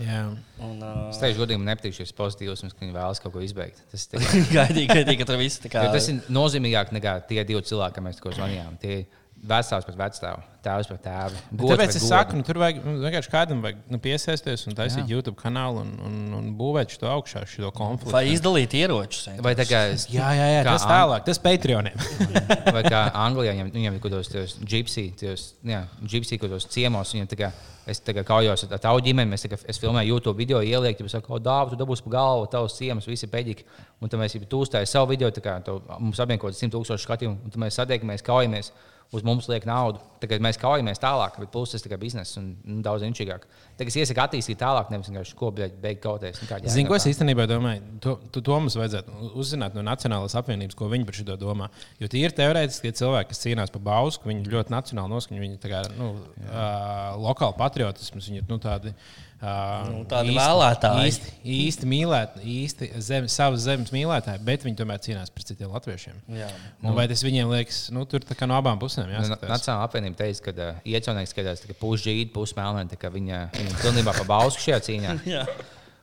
jā. 0.00 0.20
Un, 0.62 0.78
uh, 0.78 1.10
Es 1.10 1.18
teikšu, 1.20 1.42
godīgi, 1.42 1.60
man 1.60 1.72
nepatīk 1.74 1.98
šis 1.98 2.14
pozitīvs, 2.16 2.62
ka 2.70 2.84
viņi 2.86 2.94
vēlas 2.94 3.20
kaut 3.20 3.34
ko 3.34 3.42
izbeigt. 3.44 3.82
Tas, 3.90 4.06
ir 4.06 4.22
tikai- 4.22 4.46
gaidīju, 4.94 5.18
ka 5.20 5.28
tur 5.28 5.40
viss 5.42 5.60
tā 5.60 5.72
kā. 5.74 5.82
jo 5.84 5.92
tas 5.98 6.08
ir 6.12 6.22
nozīmīgāk 6.32 6.94
nekā 6.96 7.18
tie 7.28 7.42
divi 7.44 7.60
cilvēki, 7.68 7.98
kam 7.98 8.08
mēs 8.08 8.16
tikko 8.22 8.32
zvanījām. 8.38 8.78
Tie 8.80 9.02
vecāks 9.44 9.86
pret 9.86 9.98
vecstāvu, 9.98 10.42
tēvs 10.64 10.88
tēvu. 10.90 11.40
gods 11.52 11.72
Tāpēc 11.74 11.96
es 11.98 12.06
saku, 12.08 12.38
nu, 12.38 12.44
tur 12.46 12.58
vajag 12.60 12.80
nu, 12.82 12.94
vienkārši 13.02 13.30
kādam 13.30 13.60
vajag, 13.64 13.82
nu, 13.92 14.00
piesaisties 14.02 14.64
un 14.66 14.76
taisīt 14.78 15.04
Jā. 15.04 15.06
YouTube 15.12 15.36
kanālu 15.38 15.82
un, 15.84 15.92
un, 16.06 16.16
un 16.38 16.48
būvēt 16.58 16.96
šo 16.96 17.10
augšā, 17.12 17.44
šo 17.50 17.70
konfliktu. 17.76 18.14
Vai 18.14 18.24
izdalīt 18.32 18.74
ieročus? 18.78 19.28
Vai 19.44 19.54
tā 19.58 19.68
kā, 19.68 19.84
Jā, 20.16 20.32
jā, 20.38 20.48
jā 20.56 20.64
Kā 20.66 20.74
tas 20.74 20.88
tālāk, 20.88 21.26
tas 21.28 21.40
Patreoniem. 21.42 22.02
vai 22.76 22.82
kā 22.88 23.06
Anglijā 23.26 23.54
viņam, 23.54 23.72
viņam 23.76 23.96
ir 23.98 24.02
kaut 24.02 24.16
kādos 24.16 24.58
gypsy, 24.64 25.08
tos, 25.20 25.48
jā, 25.66 25.84
gypsy 26.02 26.40
kaut 26.40 26.50
kādos 26.50 26.68
ciemos. 26.72 27.14
Viņam 27.14 27.30
tā 27.30 27.40
kā, 27.44 27.52
es 27.86 28.02
tā 28.02 28.16
kā 28.16 28.26
kaujos 28.26 28.66
ar 28.66 28.82
tavu 28.82 29.04
ģimeni, 29.06 29.38
tā 29.38 29.52
kā, 29.52 29.60
es 29.70 29.80
filmēju 29.82 30.16
YouTube 30.16 30.40
video, 30.40 30.64
ielieku, 30.64 31.06
jau 31.06 31.14
saku, 31.18 31.38
dāvā, 31.42 31.70
tu 31.70 31.78
dabūsi 31.78 32.08
pa 32.08 32.16
galvu, 32.16 32.50
tavs 32.50 32.80
ciems, 32.80 33.06
visi 33.10 33.30
peģiki. 33.30 33.68
Un 34.02 34.10
tad 34.10 34.20
mēs 34.20 34.34
jau 34.34 34.42
tu 34.50 34.64
uzstājām 34.64 34.90
savu 34.90 35.12
video, 35.14 35.30
tā 35.32 35.44
kā 35.44 35.56
to, 35.64 35.78
mums 36.02 36.18
abiem 36.22 36.40
kaut 36.40 36.50
kāds 36.50 36.64
100 36.64 36.74
tūkstoši 36.74 37.06
skatījumu, 37.06 37.38
un 37.46 37.54
tad 37.54 37.62
mēs 37.62 37.78
satiekamies, 37.78 38.26
kaujamies. 38.26 38.72
Uz 39.14 39.22
mums 39.22 39.46
liek 39.46 39.62
naudu. 39.68 40.00
Tagad 40.18 40.42
mēs 40.42 40.56
kaujamies 40.58 40.98
tālāk, 40.98 41.36
bet 41.38 41.50
plus 41.52 41.70
tas 41.70 41.84
ir 41.86 41.92
biznesa 42.00 42.40
un 42.40 42.48
nu, 42.64 42.78
daudz 42.82 43.04
inčīgāk. 43.06 43.44
Tagad 43.78 43.92
es 43.92 43.98
iesaku 44.00 44.22
attīstīt 44.24 44.58
tālāk, 44.58 44.88
nevis 44.90 45.10
vienkārši 45.12 45.36
ko 45.38 45.50
beigt 45.54 46.00
kauties. 46.02 46.40
Nu, 46.42 46.72
Zinu, 46.72 46.88
ko 46.90 46.96
es 46.96 47.06
īstenībā 47.12 47.46
domāju. 47.50 47.84
To, 48.02 48.16
to, 48.34 48.42
to 48.48 48.56
mums 48.58 48.78
vajadzētu 48.80 49.30
uzzināt 49.38 49.76
no 49.76 49.84
Nacionālās 49.86 50.34
apvienības, 50.40 50.78
ko 50.78 50.90
viņi 50.90 51.06
par 51.06 51.18
šo 51.20 51.38
domā. 51.38 51.70
Jo 52.02 52.10
tie 52.10 52.24
ir 52.26 52.34
teorētiski 52.34 52.94
cilvēki, 52.98 53.30
kas 53.30 53.44
cīnās 53.44 53.74
par 53.76 53.84
bausku. 53.86 54.32
Viņi 54.32 54.50
ļoti 54.56 54.74
nacionāli 54.74 55.14
noskaņo, 55.14 55.44
viņi 55.44 55.60
ir 55.62 55.92
nu, 56.00 56.10
uh, 56.48 57.14
lokāli 57.22 57.60
patriotisms. 57.60 58.26
Viņi 58.32 58.42
ir 58.42 58.50
nu, 58.50 58.58
tādi 58.62 58.96
Uh, 58.96 59.25
Nu, 59.36 60.00
tādi 60.08 60.32
vēlētāji. 60.32 61.10
Īsti, 61.10 61.32
īsti 61.56 61.88
mīlēt, 61.90 62.38
īsti 62.40 62.88
zem, 63.04 63.26
savas 63.28 63.66
zemes 63.66 63.92
mīlētāji, 63.92 64.40
bet 64.46 64.64
viņi 64.64 64.78
tomēr 64.80 65.02
cīnās 65.04 65.32
pret 65.34 65.50
citiem 65.50 65.74
latviešiem. 65.74 66.22
Jā. 66.38 66.48
Un 66.80 66.96
vai 66.96 67.04
tas 67.10 67.20
viņiem 67.26 67.52
liekas, 67.52 67.82
nu, 67.92 68.06
tur 68.08 68.24
tā 68.24 68.36
kā 68.38 68.48
no 68.48 68.56
abām 68.56 68.80
pusēm 68.80 69.10
Nu, 69.10 69.18
jāskatās? 69.18 69.52
Nacionāla 69.52 69.84
apvienība 69.90 70.22
teica, 70.22 70.46
ka 70.48 70.54
uh, 70.56 70.80
iecaunieku 70.88 71.32
skatās 71.34 71.66
pusžīdi, 71.82 72.30
pusmelnēni, 72.32 72.96
ka 73.00 73.12
viņa, 73.12 73.42
viņa 73.58 73.76
pilnībā 73.84 74.16
pa 74.16 74.24
bausku 74.32 74.64
šajā 74.64 74.80
cīņā. 74.88 75.18
Jā. 75.36 75.44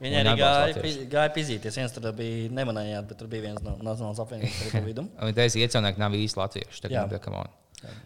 Viņa 0.03 0.21
arī 0.21 0.31
gāja, 0.37 0.53
latviešus. 0.67 0.97
pi- 0.99 1.09
gāja 1.13 1.33
pizīties. 1.33 1.75
Viens 1.79 1.93
tur 1.95 2.07
bija 2.17 2.53
nemanējāt, 2.53 3.05
bet 3.09 3.21
tur 3.21 3.29
bija 3.31 3.45
viens 3.49 3.61
no 3.63 3.77
Nacionālās 3.81 4.19
apvienības 4.19 4.73
vidu. 4.89 5.05
Viņa 5.21 5.37
teica, 5.37 5.53
ka 5.57 5.65
iecaunieku 5.67 6.01
nav 6.03 6.17
īsti 6.21 6.41
latvieši. 6.41 6.81
Tā 6.85 6.91
kā, 6.91 7.05
tā, 7.13 7.21
come 7.23 7.39
on. 7.39 7.53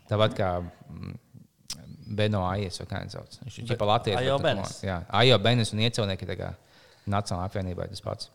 Tāpat 0.10 0.36
kā 0.38 0.52
mm, 0.62 1.16
Beno 2.08 2.44
Aies 2.48 2.80
vai 2.82 2.88
kā 2.90 3.02
viņš 3.04 3.16
sauc. 3.18 3.38
Viņš 3.44 3.60
ir 3.60 3.70
tikai 3.72 3.88
latviešu. 3.92 4.20
Ajo 4.22 4.40
Benes. 4.44 4.74
Jā, 4.86 5.02
Ajo 5.22 5.38
Benes 5.44 5.74
un 5.76 5.84
iecaunieki 5.84 6.30
tā 6.30 6.38
kā 6.40 6.52
Nacionāla 7.08 7.48
apvienība 7.48 7.88
ir 7.88 7.94
tas 7.96 8.04
pats. 8.04 8.30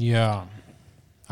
Jā. 0.00 0.28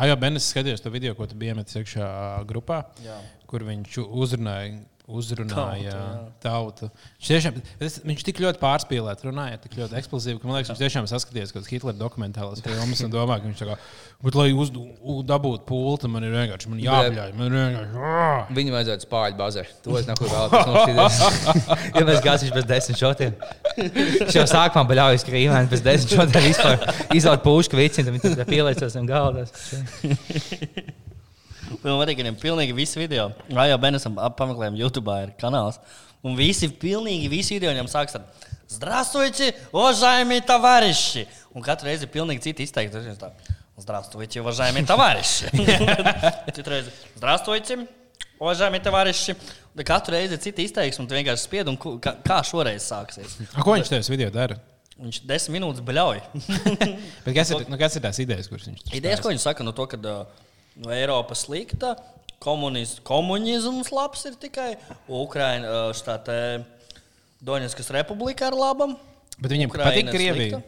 Ajo 0.02 0.16
Benes 0.16 0.46
skatījos 0.48 0.80
to 0.84 0.92
video, 0.92 1.14
ko 1.18 1.26
tu 1.28 1.36
biji 1.36 1.52
iemetis 1.52 1.76
iekšā 1.82 2.06
grupā, 2.48 2.82
Jā. 3.04 3.18
kur 3.50 3.64
viņš 3.66 3.98
uzrunāja. 4.06 4.78
Uzrunāja 5.12 5.92
Tautu, 5.92 6.32
tautu. 6.42 6.88
Viņš, 7.18 7.28
tiešām, 7.28 7.58
es, 7.84 7.98
viņš 8.06 8.24
tik 8.26 8.40
ļoti 8.42 8.60
pārspīlēti 8.62 9.26
runāja, 9.28 9.58
tik 9.62 9.76
ļoti 9.78 9.98
eksplozīvi, 10.00 10.38
ka 10.40 10.48
man 10.48 10.56
liekas, 10.58 10.72
viņš 10.72 10.80
tiešām 10.82 11.08
saskatījās 11.10 11.52
kaut 11.52 11.60
kādas 11.60 11.72
Hitlera 11.72 11.98
dokumentālas 11.98 12.62
filmas 12.64 13.02
un 13.04 13.12
domā, 13.12 13.36
ka 13.40 13.48
viņš 13.50 13.60
tā 13.62 13.68
kā, 13.68 13.76
bet, 14.24 14.38
lai 14.38 14.48
uz, 14.56 14.72
u, 14.72 15.18
dabūtu 15.28 15.66
pultu, 15.68 16.10
man 16.12 16.26
ir 16.26 16.32
vienkārši 16.36 16.72
man 16.72 16.80
jābļauj. 16.82 17.36
Man 17.38 17.58
vienkārši. 17.58 18.56
Viņu 18.58 18.76
vajadzētu 18.76 19.08
spāļu 19.08 19.38
bazē. 19.42 19.66
To 19.84 19.98
es 20.00 20.08
neko 20.08 20.30
vēlos 20.32 20.72
nošķīdīt. 20.72 21.52
ja 21.98 22.06
mēs 22.08 22.24
gāsim 22.24 22.56
pēc 22.56 22.70
desmit 22.72 23.02
šotiem. 23.02 23.36
Viņš 23.76 24.40
jau 24.40 24.48
sākumā 24.54 24.86
baļaujas 24.94 25.28
krīmēni, 25.28 25.70
pēc 25.72 25.84
desmit 25.86 26.16
šotiem 26.16 26.48
vispār 26.48 26.88
izlaut 27.18 27.44
pušku 27.44 27.78
vicinu, 27.78 28.16
tad 28.22 28.44
pieliecās 28.48 28.98
un 29.00 29.08
galdas. 29.10 29.72
Man 31.83 31.99
arī 32.05 32.15
viņam 32.15 32.37
pilnīgi 32.39 32.73
visi 32.77 32.99
video. 32.99 33.29
Rajo 33.51 33.77
Benesam 33.83 34.15
ap- 34.19 34.37
pameklējam 34.39 34.77
YouTube 34.79 35.11
ir 35.23 35.33
kanāls. 35.41 35.79
Un 36.23 36.35
visi, 36.39 36.67
pilnīgi 36.69 37.27
visi 37.29 37.57
video 37.57 37.71
viņam 37.73 37.89
sāks 37.91 38.15
ar 38.19 38.23
Здравствуйте, 38.67 39.53
уважаемые 39.71 40.41
товарищи! 40.41 41.25
Un 41.55 41.61
katru 41.63 41.87
reizi 41.87 42.03
ir 42.03 42.09
pilnīgi 42.11 42.41
citi 42.49 42.65
izteikti. 42.67 42.91
Tas 42.97 43.05
ir 43.07 43.15
tā, 43.15 43.29
Здравствуйте, 43.79 44.41
уважаемые 44.41 44.83
товарищи! 44.85 45.45
Citreiz, 46.53 46.85
Здравствуйте, 47.15 47.87
уважаемые 48.39 48.81
товарищи! 48.81 49.35
Un 49.77 49.83
katru 49.85 50.11
reizi 50.17 50.33
ir 50.35 50.41
citi 50.41 50.63
izteikti, 50.67 50.99
un 50.99 51.07
tu 51.07 51.15
vienkārši 51.15 51.45
spied, 51.47 51.67
un 51.71 51.77
ku- 51.77 51.95
kā, 52.01 52.15
kā 52.25 52.41
šoreiz 52.43 52.83
sāksies. 52.83 53.37
A, 53.55 53.61
Ko 53.63 53.75
viņš 53.77 53.91
tajos 53.93 54.09
video 54.11 54.29
dara? 54.33 54.57
Viņš 54.99 55.19
desmit 55.29 55.61
minūtes 55.61 55.83
bļauj. 55.85 56.19
Bet 57.23 57.33
kas 57.37 57.51
ir, 57.53 57.63
nu, 57.69 57.77
kas 57.77 57.95
ir 57.95 58.01
tās 58.03 58.17
idejas, 58.19 58.47
kuras 58.49 58.65
viņš 58.67 58.81
tur 58.83 58.95
Idejas, 58.97 59.19
stāsta? 59.19 59.23
ko 59.23 59.31
viņi 59.35 59.43
saka, 59.43 59.63
no 59.63 59.71
to, 59.77 59.85
ka 59.91 59.99
uh, 60.01 60.25
no 60.80 60.92
Eiropa 60.94 61.36
slikta, 61.38 61.94
komunis, 62.42 62.96
komunisms 63.06 63.92
labs 63.94 64.24
ir 64.30 64.38
tikai 64.40 64.70
Ukraiņa, 65.08 65.68
uh, 65.68 65.90
šitā 65.96 66.16
te 66.26 66.38
Doņetskas 67.42 67.90
republika 67.96 68.48
ir 68.50 68.56
laba. 68.56 68.92
Bet 69.38 69.50
viņam 69.50 69.72
Ukraina 69.72 69.90
patīk 69.90 70.10
Krievija. 70.14 70.62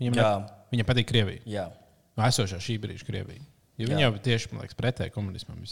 Jā. 0.00 0.12
ne, 0.14 0.26
viņam 0.72 0.90
patīk 0.92 1.08
Krievija. 1.10 1.44
Jā. 1.48 1.68
Nu, 2.14 2.24
Esošā 2.26 2.60
šī 2.62 2.78
brīža 2.82 3.06
Krievija. 3.08 3.42
Jo 3.80 3.88
Jā. 3.88 3.94
viņa 3.94 4.02
jau 4.04 4.10
tieši 4.22 4.50
man 4.52 4.62
liekas, 4.62 4.76
pretēji 4.76 5.12
komunismam. 5.14 5.62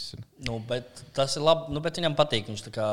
Nu, 0.47 0.57
bet 0.67 1.03
tas 1.15 1.35
ir 1.37 1.45
labi, 1.45 1.69
nu, 1.75 1.81
bet 1.85 1.99
viņam 1.99 2.17
patīk. 2.17 2.47
Viņš 2.49 2.63
tā 2.65 2.73
kā 2.73 2.87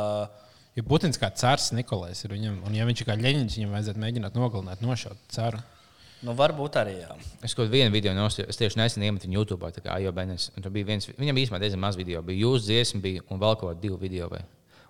Ja 0.77 0.85
Putins 0.85 1.17
kā 1.17 1.31
cārs 1.33 1.71
Nikolais 1.73 2.19
ir 2.27 2.35
viņam, 2.35 2.59
un 2.69 2.75
ja 2.77 2.85
viņš 2.85 3.01
ir 3.01 3.07
kā 3.09 3.15
ļeņģis, 3.17 3.55
viņam 3.57 3.71
vajadzētu 3.73 4.01
mēģināt 4.03 4.35
nogalināt, 4.37 4.83
nošaut 4.85 5.23
caru. 5.33 5.63
Nu, 6.25 6.33
varbūt 6.37 6.79
arī. 6.81 6.97
Jā. 7.03 7.15
Es 7.45 7.55
kaut 7.57 7.69
vienu 7.73 7.93
video 7.93 8.15
nostājos, 8.17 8.49
es 8.55 8.61
tieši 8.61 8.81
nesen 8.81 9.05
iemetu 9.05 9.29
viņu 9.29 9.37
YouTube, 9.37 9.69
tā 9.75 9.83
kā 9.85 9.97
Benes. 10.17 10.51
un 10.57 10.65
tur 10.65 10.73
Bija 10.73 10.89
viens, 10.89 11.09
viņam 11.13 11.41
īstenībā 11.43 11.61
diezgan 11.61 11.83
maz 11.83 11.97
video. 11.97 12.23
Bija 12.25 12.47
jūsu 12.47 12.71
dziesma, 12.71 13.01
bija 13.05 13.25
un 13.29 13.43
vēl 13.43 13.59
kaut 13.61 13.69
kādi 13.75 13.85
divi 13.85 14.01
video. 14.07 14.31
Vai. 14.33 14.41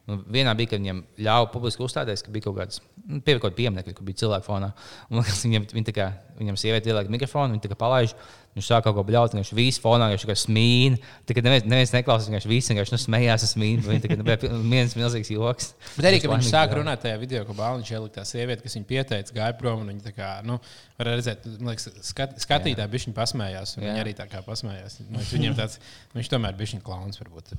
Un 0.07 0.23
vienā 0.31 0.55
bija, 0.55 0.71
kad 0.71 0.83
viņam 0.83 1.03
ļāva 1.19 1.49
publiski 1.51 1.83
uzstāties, 1.83 2.23
ka 2.23 2.31
bija 2.31 2.47
kaut 2.47 2.57
kāds 2.61 2.79
nu, 3.09 3.19
pieminiekļi, 3.59 3.95
kur 3.97 4.07
bija 4.07 4.23
cilvēku 4.23 4.47
fonā. 4.47 4.71
Un, 5.11 5.19
liekas, 5.19 5.43
viņam, 5.49 5.67
viņa 5.75 5.95
kā, 5.97 6.11
viņam 6.39 6.61
sieviete 6.63 6.93
ieliek 6.93 7.11
mikrofonu, 7.11 7.57
viņa 7.57 7.67
palaiž. 7.81 8.15
Viņš 8.57 8.69
sāk 8.71 8.87
kaut 8.87 8.95
ko 8.97 9.03
bļaut, 9.05 9.35
viņš 9.37 9.51
visu 9.53 9.83
fonā 9.85 10.07
jau 10.15 10.35
smīn. 10.41 10.95
Tad, 11.29 11.35
kad 11.37 11.45
neviens, 11.45 11.67
neviens 11.69 11.93
neklausās, 11.93 12.31
viņš 12.33 12.47
visi 12.49 12.73
vienkārši 12.73 12.95
nu, 12.95 12.99
smējās 13.03 13.45
un 13.45 13.51
smīn. 13.51 13.83
Viņa 13.85 14.01
tā 14.01 14.09
kā 14.09 14.17
nu, 14.17 14.25
bija 14.25 14.61
viens 14.73 14.95
milzīgs 14.97 15.31
joks. 15.35 15.75
Bet 15.99 16.09
arī, 16.09 16.23
kad 16.23 16.33
viņš 16.33 16.49
sāk 16.49 16.73
bija. 16.73 16.79
runāt 16.81 17.03
tajā 17.05 17.19
video, 17.21 17.43
ko 17.45 17.57
Bāliņš 17.59 17.93
ielika 17.93 18.23
tā 18.23 18.25
sieviete, 18.25 18.65
kas 18.65 18.79
viņu 18.79 18.89
pieteica, 18.89 19.37
gāja 19.37 19.57
prom, 19.61 19.83
un 19.85 19.93
viņa 19.93 20.07
tā 20.07 20.15
kā, 20.17 20.31
nu, 20.49 20.57
var 20.97 21.11
redzēt, 21.13 21.45
liekas, 21.69 21.91
skat, 22.09 22.33
skatītāji 22.41 22.93
bija 22.95 23.05
viņa 23.05 23.17
pasmējās, 23.19 23.77
viņa 23.77 23.99
arī 24.01 24.17
tā 24.17 24.25
kā 24.33 24.41
pasmējās. 24.47 25.03
Liekas, 25.05 25.35
Viņam 25.37 25.59
tāds, 25.61 25.77
viņš 26.17 26.33
tomēr 26.33 26.57
bija 26.57 26.73
viņa 26.73 26.85
klauns, 26.87 27.21
varbūt 27.21 27.53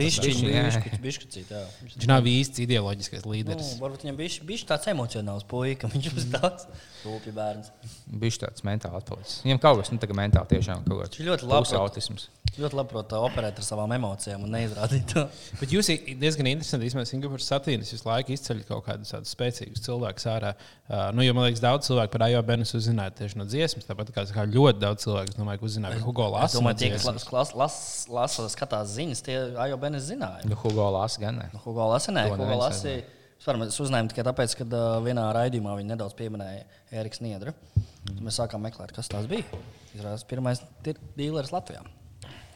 bišķiņ, 0.00 0.40
bišķiņ, 1.04 1.44
jā. 1.52 1.62
Viņš 1.98 2.08
nav 2.08 2.26
īsts 2.30 2.62
ideoloģiskais 2.64 3.24
Nu, 3.26 3.34
līderis. 3.34 3.74
varbūt 3.82 4.06
viņam 4.06 4.18
bija 4.18 4.68
tāds 4.72 4.88
emocionāls 4.92 5.44
puika, 5.48 5.88
viņš 5.92 6.08
būs 6.16 6.28
tāds 6.32 6.68
rūpīgi 7.04 7.36
bērns. 7.36 7.70
Viņš 8.24 8.40
tāds 8.44 8.64
mentāli 8.66 9.00
atpalicis. 9.02 9.40
Viņam 9.44 9.60
kaut 9.62 9.82
kas, 9.82 9.92
nu, 9.92 10.00
tā 10.02 10.08
kā 10.10 10.16
mentāli 10.38 10.58
tiešām 10.58 10.84
kaut 10.86 11.00
kāds. 11.02 11.20
Ļoti 11.22 11.48
prot- 11.48 11.78
autisms. 11.78 12.28
Ļoti 12.58 12.74
labi 12.74 12.90
prot 12.90 13.12
operēt 13.14 13.58
ar 13.60 13.64
savām 13.66 13.92
emocijām 13.94 14.42
un 14.46 14.50
neizrādīt 14.56 15.12
to. 15.12 15.24
Bet 15.60 15.70
jūs 15.70 15.90
diezgan 16.18 16.48
interesanti, 16.50 16.88
īstenībā, 16.88 17.04
Singapūras 17.06 17.48
satīnas 17.52 17.92
visu 17.92 18.08
laiku 18.08 18.32
izceļ 18.34 18.62
kaut 18.66 18.86
kādus 18.88 19.12
tādus 19.14 19.34
spēcīgus 19.36 19.84
cilvēkus 19.84 20.26
ārā. 20.32 20.54
Uh, 20.88 21.10
nu, 21.14 21.22
jo 21.26 21.34
man 21.36 21.46
liekas, 21.46 21.62
daudz 21.62 21.86
cilvēku 21.90 22.14
par 22.16 22.26
AIO 22.26 22.42
Benes 22.48 22.74
uzzināja 22.74 23.14
tieši 23.20 23.38
no 23.38 23.46
dziesmas. 23.46 23.86
Tāpat 23.86 24.10
kā, 24.16 24.24
kā 24.34 24.46
ļoti 24.48 24.82
daudz 24.82 25.06
cilvēku, 25.06 25.36
domāju, 25.38 25.62
ka 25.62 25.68
uzzināja 25.70 25.98
par 25.98 26.06
Hugo 26.08 26.30
Es 26.30 26.34
Lasu. 26.38 26.58
domāju, 26.58 26.80
tie, 26.82 26.90
kas 26.96 27.06
las, 27.36 27.54
las, 27.54 27.78
las, 28.10 28.40
skatās 28.56 28.96
ziņas, 28.96 29.22
tie 29.28 29.38
jau 29.54 29.78
benes 29.78 30.08
zināja. 30.08 30.48
Nu, 30.48 30.58
Hugo 30.64 30.88
Lāsa 30.96 31.22
gan 31.22 31.38
ne. 31.42 31.46
Nu, 31.54 31.62
Hugo 31.62 31.92
Lasi, 31.92 32.14
nē, 32.16 32.26
To 32.32 32.40
Hugo. 32.42 33.14
Vispār 33.38 33.54
Mēs 33.54 33.76
uzzinājām 33.78 34.08
tikai 34.10 34.24
tāpēc, 34.26 34.54
ka 34.58 34.64
uh, 34.66 34.96
vienā 35.04 35.28
raidījumā 35.30 35.76
viņi 35.78 35.92
nedaudz 35.92 36.16
pieminēja 36.18 36.64
Eriks 36.98 37.20
Niedru. 37.22 37.52
Tad 37.78 37.97
Mēs 38.24 38.38
sākām 38.40 38.62
meklēt, 38.64 38.92
kas 38.96 39.08
tas 39.10 39.26
bija. 39.30 39.44
Izrādās, 39.96 40.24
pirmais 40.28 40.62
ir 40.88 40.98
dīlers 41.18 41.52
Latvijā. 41.54 41.82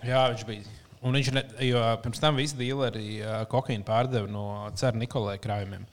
Jā, 0.06 0.24
viņš 0.32 0.46
bija. 0.48 0.64
Un 1.02 1.16
viņš 1.18 1.30
ne, 1.34 1.42
jo 1.66 1.82
pirms 2.02 2.20
tam 2.22 2.36
visi 2.38 2.56
dīleri 2.58 3.06
uh, 3.22 3.36
kokaīnu 3.50 3.84
pārdeva 3.86 4.28
no 4.30 4.44
Cēra 4.78 4.98
Nikolai 5.00 5.36
krājumiem. 5.42 5.86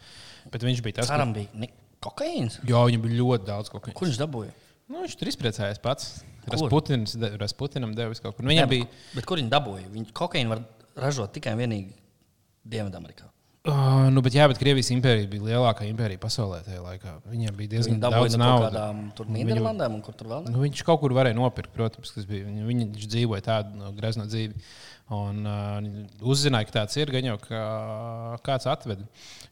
Bet 0.54 0.66
viņš 0.66 0.82
bija 0.86 1.00
tas, 1.02 1.10
Ceram, 1.10 1.34
bija 1.34 1.50
ni- 1.54 1.72
kokaīns. 2.02 2.60
jo 2.70 2.82
viņam 2.88 3.06
bija 3.06 3.18
ļoti 3.22 3.48
daudz 3.50 3.72
kokaīna. 3.74 3.98
Kur 3.98 4.08
viņš 4.10 4.20
dabūja? 4.22 4.52
Nu, 4.90 5.04
viņš 5.04 5.16
tur 5.20 5.32
izpriecājās 5.32 5.82
pats. 5.82 6.12
Rasputins, 6.50 7.14
de, 7.20 7.28
Rasputinam 7.38 7.92
devis 7.98 8.22
kaut 8.24 8.38
kur. 8.38 8.46
Nu, 8.46 8.50
viņam 8.54 8.70
bija. 8.72 8.88
Bet 9.14 9.26
kur 9.30 9.38
viņi 9.38 9.52
dabūja? 9.54 9.90
Viņi 9.94 10.14
kokaīnu 10.18 10.50
var 10.54 10.64
ražot 10.98 11.34
tikai 11.36 11.54
un 11.54 11.62
vienīgi 11.62 11.94
Dienvidamerikā. 12.70 13.28
Uh, 13.68 14.06
nu, 14.16 14.22
bet, 14.24 14.32
jā, 14.38 14.46
bet 14.48 14.56
Krievijas 14.62 14.88
impērija 14.94 15.28
bija 15.28 15.44
lielākā 15.50 15.84
impērija 15.90 16.22
pasaulē 16.24 16.62
tajā 16.64 16.80
laikā. 16.80 17.16
Viņiem 17.28 17.58
bija 17.58 17.74
diezgan 17.74 17.98
Viņi 17.98 18.04
daudz 18.06 18.38
no 18.38 18.46
naudas. 18.46 18.70
kādām 18.70 19.02
tur 19.18 19.28
Nīderlandēm 19.36 19.98
un 19.98 20.04
kur 20.06 20.16
tur 20.16 20.30
vēl 20.32 20.46
ne. 20.46 20.54
Nu, 20.56 20.62
viņš 20.64 20.84
kaut 20.88 21.02
kur 21.02 21.12
varēja 21.18 21.36
nopirkt, 21.36 21.74
protams, 21.76 22.14
kas 22.16 22.28
bija. 22.30 22.46
Viņa, 22.48 22.64
viņš 22.70 23.10
dzīvoja 23.12 23.44
tādu 23.50 23.76
no, 23.82 23.92
grezno 23.98 24.24
dzīvi. 24.32 24.56
Un 25.18 25.42
uh, 25.50 25.90
uzzināja, 26.32 26.70
ka 26.70 26.76
tāds 26.78 26.96
ir, 27.02 27.12
gan 27.12 27.28
jau 27.28 27.36
kā, 27.42 27.64
kāds 28.46 28.70
atveda. 28.70 29.04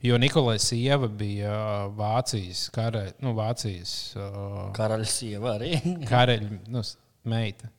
Jo 0.05 0.19
Nikolai 0.21 0.55
sieva 0.61 1.09
bija 1.11 1.51
uh, 1.51 1.91
Vācijas 1.97 2.67
kara, 2.71 3.07
nu, 3.25 3.33
Vācijas 3.35 3.97
uh, 4.15 4.69
Karaļa 4.77 5.09
sieva 5.09 5.57
arī. 5.57 5.73
karaļa 6.13 6.61
nu, 6.71 6.85
meita. 7.27 7.73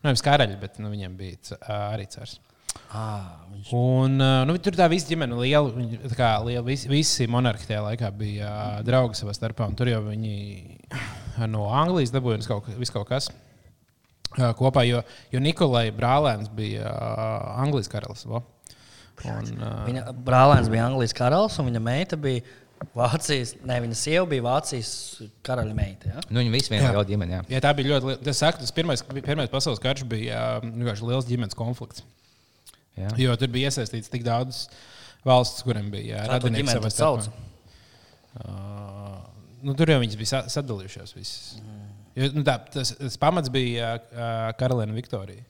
Nu, 0.00 0.08
nevis 0.08 0.24
karaļa, 0.24 0.56
bet 0.64 0.80
nu, 0.80 0.94
viņam 0.94 1.20
bija 1.20 1.58
ā, 1.60 1.80
arī 1.90 2.08
cars. 2.14 2.38
Ah, 2.94 3.24
viņš 3.52 3.72
Un, 3.78 4.18
uh, 4.20 4.42
nu, 4.48 4.56
tur 4.62 4.76
tā 4.76 4.88
visa 4.92 5.08
ģimene 5.08 5.38
liela, 5.40 5.72
viņi, 5.72 6.02
tā 6.10 6.18
kā 6.18 6.30
liela, 6.44 6.64
visi, 6.66 6.90
visi 6.90 7.28
monarhi 7.30 7.66
tajā 7.68 7.80
laikā 7.86 8.10
bija 8.18 8.50
uh, 8.50 8.78
draugi 8.86 9.18
savā 9.18 9.34
starpā. 9.36 9.70
Tur 9.78 9.90
jau 9.92 10.02
viņi 10.04 10.34
no 11.54 11.68
Anglijas 11.72 12.12
dabūja 12.14 12.44
kaut, 12.48 12.68
kaut 12.94 13.08
kas 13.08 13.30
kopā, 14.58 14.82
jo, 14.88 15.00
jo 15.32 15.40
Nikolai 15.42 15.88
Brālēns 15.94 16.50
bija 16.54 16.90
Anglijas 17.62 17.90
karalis. 17.92 18.26
vo. 18.26 18.42
Un, 19.24 19.50
uh, 19.62 19.84
Viņa 19.86 20.10
brālēns 20.26 20.68
bija 20.72 20.88
Anglijas 20.88 21.14
karalis, 21.16 21.58
un 21.62 21.70
viņa 21.70 21.82
meita 21.82 22.18
bija 22.20 22.42
Vācijas. 22.94 23.54
Ne, 23.64 23.78
viņa 23.84 23.96
sieva 23.96 24.26
bija 24.28 24.44
Vācijas 24.44 24.90
karaļa 25.46 25.76
meita. 25.76 26.10
Ja? 26.10 26.24
Nu, 26.28 26.42
viņi 26.42 26.52
visi 26.52 26.74
vienā 26.74 26.90
ģimenē. 27.08 27.38
jā. 27.38 27.44
Jā, 27.54 27.62
tā 27.64 27.72
bija 27.78 27.94
ļoti 27.94 28.10
liela. 28.10 28.22
Tas, 28.26 28.42
saka, 28.42 28.60
tas 28.60 28.74
pirmais, 28.74 29.04
pirmais 29.14 29.52
pasaules 29.52 29.80
karš 29.82 30.04
bija 30.10 30.40
uh, 30.58 30.66
vienkārši 30.66 31.08
liels 31.08 31.30
ģimenes 31.30 31.56
konflikts. 31.58 32.04
Jā. 32.98 33.08
Jo 33.18 33.34
tur 33.40 33.50
bija 33.54 33.70
iesaistīts 33.72 34.10
tik 34.12 34.22
daudz 34.26 34.66
valsts, 35.26 35.64
kuriem 35.66 35.88
bija 35.90 36.26
radinieki 36.30 36.70
savā 36.76 36.90
starpā. 36.94 37.32
Uh, 38.34 39.18
nu, 39.64 39.74
tur 39.78 39.90
jau 39.94 40.00
viņas 40.02 40.18
bija 40.20 40.30
sa- 40.32 40.44
sadalījušās. 40.58 41.14
Visas. 41.16 41.56
Jo, 42.14 42.30
nu, 42.34 42.44
tā, 42.46 42.58
tas, 42.74 42.94
tas 42.98 43.18
pamats 43.18 43.50
bija 43.54 43.96
uh, 43.98 44.54
Karaliene 44.58 44.94
Viktorija. 44.96 45.42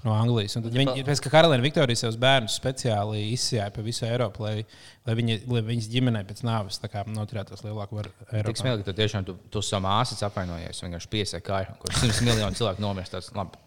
no 0.00 0.14
Anglijas. 0.16 0.54
Un 0.56 0.64
tad 0.64 0.72
Viņi, 0.78 1.02
pēc 1.04 1.20
tam 1.20 1.32
Karolīna 1.34 1.60
Viktorija 1.66 1.98
savus 2.00 2.16
bērnus 2.20 2.54
speciāli 2.56 3.26
izsijāja 3.34 3.68
pa 3.74 3.82
visu 3.84 4.06
Eiropu, 4.08 4.46
lai, 4.46 4.62
lai, 5.04 5.16
viņi, 5.18 5.34
lai 5.50 5.60
viņas 5.66 5.88
ģimenei 5.92 6.22
pēc 6.24 6.40
nāves 6.46 6.80
noturētos 7.12 7.60
lielāku 7.66 7.98
varu 7.98 8.12
Tik 8.14 8.32
Eiropā. 8.40 8.62
smieklīgi, 8.62 8.86
ka 8.86 8.88
tu 8.88 8.96
tiešām 9.02 9.26
tu, 9.28 9.34
tu 9.52 9.60
savu 9.66 9.84
māsu 9.84 10.16
apvainojies. 10.24 10.80
Vienkārši 10.86 11.10
piesaki 11.12 11.46
kāju, 11.50 11.76
kur 11.82 11.92
simts 12.00 12.22
miljonu 12.24 12.56
cilvēku 12.56 12.80
nomirst. 12.80 13.18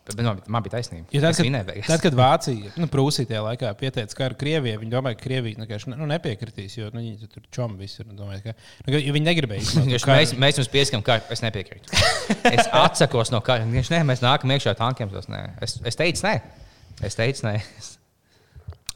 Man, 0.03 0.39
man 0.51 0.63
bija 0.65 0.73
taisnība. 0.73 1.05
Jo 1.15 1.21
tad, 1.23 1.37
kad, 1.37 1.45
vinēju 1.47 1.83
tad, 1.87 2.01
kad 2.03 2.15
Vācija, 2.17 2.73
nu, 2.75 2.89
Prūsija 2.91 3.29
tajā 3.29 3.43
laikā 3.45 3.69
pieteica 3.79 4.17
karu 4.17 4.35
Krievijai, 4.39 4.81
viņi 4.81 4.91
domāja, 4.91 5.15
ka 5.15 5.23
Krievija 5.23 5.61
vienkārši 5.61 5.93
nu, 5.93 6.07
nepiekritīs, 6.11 6.75
jo 6.75 6.89
nu, 6.91 6.99
viņi 6.99 7.29
tur 7.31 7.45
čom 7.55 7.77
visur. 7.79 8.09
un 8.11 8.19
Domāja, 8.19 8.41
ka, 8.49 8.55
nu, 8.83 8.99
viņi 8.99 9.23
negribēja 9.29 9.63
karu. 9.77 10.11
Mēs, 10.11 10.35
mēs 10.43 10.59
jums 10.59 10.71
piesakām, 10.75 11.05
ka 11.07 11.21
es 11.31 11.45
nepiekrītu. 11.45 12.03
Es 12.51 12.67
atsakos 12.67 13.31
no 13.31 13.39
kara. 13.45 13.63
Viņš 13.63 13.93
nē, 13.95 14.03
mēs 14.11 14.25
nākam 14.25 14.51
iekšā 14.51 14.75
tankiem. 14.79 15.15
Nē. 15.31 15.41
es, 15.63 15.79
es 15.87 15.99
teicu, 15.99 16.27
nē. 16.27 16.35
Es 17.07 17.15
teicu, 17.19 17.47
nē. 17.47 17.55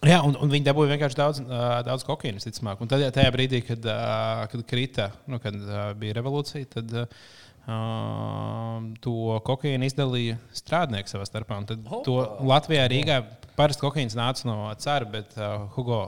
Jā, 0.05 0.19
un, 0.27 0.35
un 0.43 0.51
viņi 0.51 0.67
dabūja 0.67 0.91
vienkārši 0.93 1.17
daudz, 1.17 1.39
uh, 1.41 1.79
daudz 1.87 2.03
kokaīnas, 2.05 2.45
ticamāk. 2.45 2.83
Un 2.83 2.91
tad, 2.91 3.01
tajā 3.15 3.31
brīdī, 3.33 3.63
kad, 3.65 3.81
uh, 3.89 4.43
kad 4.51 4.67
krita, 4.69 5.07
nu, 5.31 5.39
kad 5.41 5.55
uh, 5.57 5.87
bija 5.97 6.19
revolūcija, 6.19 6.69
tad 6.75 6.93
uh, 6.93 7.23
to 7.67 9.39
kokaīnu 9.47 9.87
izdalīja 9.89 10.37
strādnieki 10.55 11.11
savā 11.11 11.27
starpā. 11.27 11.57
Un 11.59 11.67
tad 11.67 11.83
to 12.05 12.15
Latvijā, 12.47 12.85
Rīgā 12.91 13.19
parasti 13.57 13.83
kokaīns 13.83 14.15
nāca 14.17 14.47
no 14.47 14.57
cara, 14.79 15.07
bet 15.09 15.35
uh, 15.35 15.67
Hugo 15.75 16.01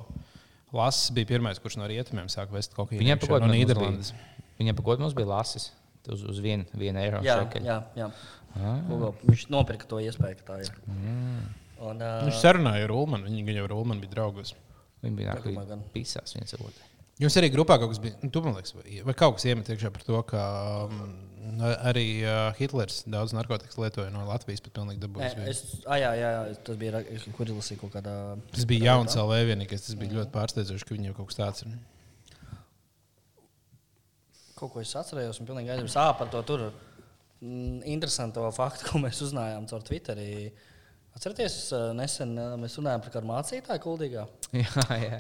Lass 0.76 1.10
bija 1.12 1.26
pirmais, 1.32 1.60
kurš 1.60 1.80
no 1.82 1.88
rietumiem 1.90 2.30
sāka 2.32 2.54
vest 2.54 2.76
kokaīnu. 2.78 3.18
Par 3.20 3.34
ko 3.34 3.42
no 3.44 3.52
Nīderlandes. 3.52 4.14
par 4.60 4.86
ko 4.86 4.98
mums 5.02 5.18
bija 5.18 5.32
lasis? 5.34 5.72
Uz, 6.10 6.24
uz 6.26 6.40
vienu, 6.42 6.66
vienu 6.80 7.02
eiro. 7.02 7.20
Jā, 7.26 7.42
šekeli. 7.44 7.68
jā, 7.70 7.76
jā. 7.98 8.08
Ah. 8.58 8.80
Hugo, 8.88 9.12
viņš 9.28 9.50
nopirka 9.54 9.86
to 9.90 10.00
iespēju, 10.02 10.40
ka 10.40 10.48
tā 10.48 10.62
ir. 10.64 10.72
Mm. 10.90 11.44
Un, 11.80 12.02
uh, 12.02 12.24
Viņš 12.26 12.40
sarunāja 12.42 12.88
ar 12.88 12.94
Ulmanu. 12.96 13.30
Viņi 13.30 13.60
jau 13.60 13.68
ar 13.68 13.76
Ulmanu 13.76 14.04
bija 14.04 14.16
draugus. 14.16 14.56
Viņi 15.04 15.20
bija 15.20 15.36
nākuši 15.36 15.78
pisās 15.94 16.34
viens 16.36 16.56
otru. 16.58 16.88
Jums 17.20 17.36
arī 17.36 17.50
grupā 17.52 17.76
kaut 17.82 17.92
kas 17.92 18.00
bija, 18.00 18.16
nu, 18.24 18.30
tu, 18.32 18.40
man 18.46 18.56
liekas, 18.56 18.72
vai, 18.80 19.16
kaut 19.18 19.36
kas 19.36 19.46
iemet 19.50 19.68
iekšā 19.74 19.90
par 19.92 20.06
to, 20.08 20.22
ka 20.30 20.44
um, 20.86 21.02
arī 21.60 22.06
uh, 22.24 22.54
Hitlers 22.56 23.02
daudz 23.12 23.34
narkotikas 23.36 23.76
lietoja 23.80 24.12
no 24.14 24.24
Latvijas, 24.28 24.62
bet 24.64 24.74
pilnīgi 24.78 25.02
Nē, 25.02 25.04
dabūjis. 25.04 25.50
es, 25.52 25.82
ah, 25.84 25.98
jā, 26.00 26.14
jā, 26.16 26.30
jā, 26.36 26.56
tas 26.70 26.80
bija, 26.80 27.02
kur 27.36 27.52
izlasīju 27.52 27.82
kaut 27.82 27.94
kādā. 27.98 28.16
Tas 28.54 28.68
bija 28.70 28.94
jauns 28.94 29.18
LV 29.20 29.40
vienīgais. 29.52 29.84
Tas 29.90 30.00
bija 30.00 30.16
ļoti 30.16 30.34
pārsteidzoši, 30.36 30.88
ka 30.88 30.96
viņiem 30.96 31.18
kaut 31.18 31.32
kas 31.32 31.42
tāds 31.42 31.66
ir. 31.66 31.76
Kaut 34.60 34.74
ko 34.74 34.84
es 34.84 34.96
atcerējos, 35.00 35.44
un 35.44 35.52
pilnīgi 35.52 35.76
aizmirsu. 35.76 36.00
Par 36.20 36.32
to 36.32 36.44
tur 36.48 36.66
mm, 36.70 37.82
interesantu 37.98 38.48
faktu, 38.56 38.86
ko 38.94 39.04
mēs 39.04 39.20
uzzinājām 39.28 39.68
caur 39.72 39.84
Twitterī. 39.92 40.32
Atcerieties, 41.20 41.66
nesen 42.00 42.38
mēs 42.62 42.80
runājām 42.80 43.04
par 43.04 43.18
kādu 43.18 43.28
mācītāju 43.28 43.84
kuldīgā. 43.84 44.30
Jā, 44.60 44.84
jā. 44.98 45.18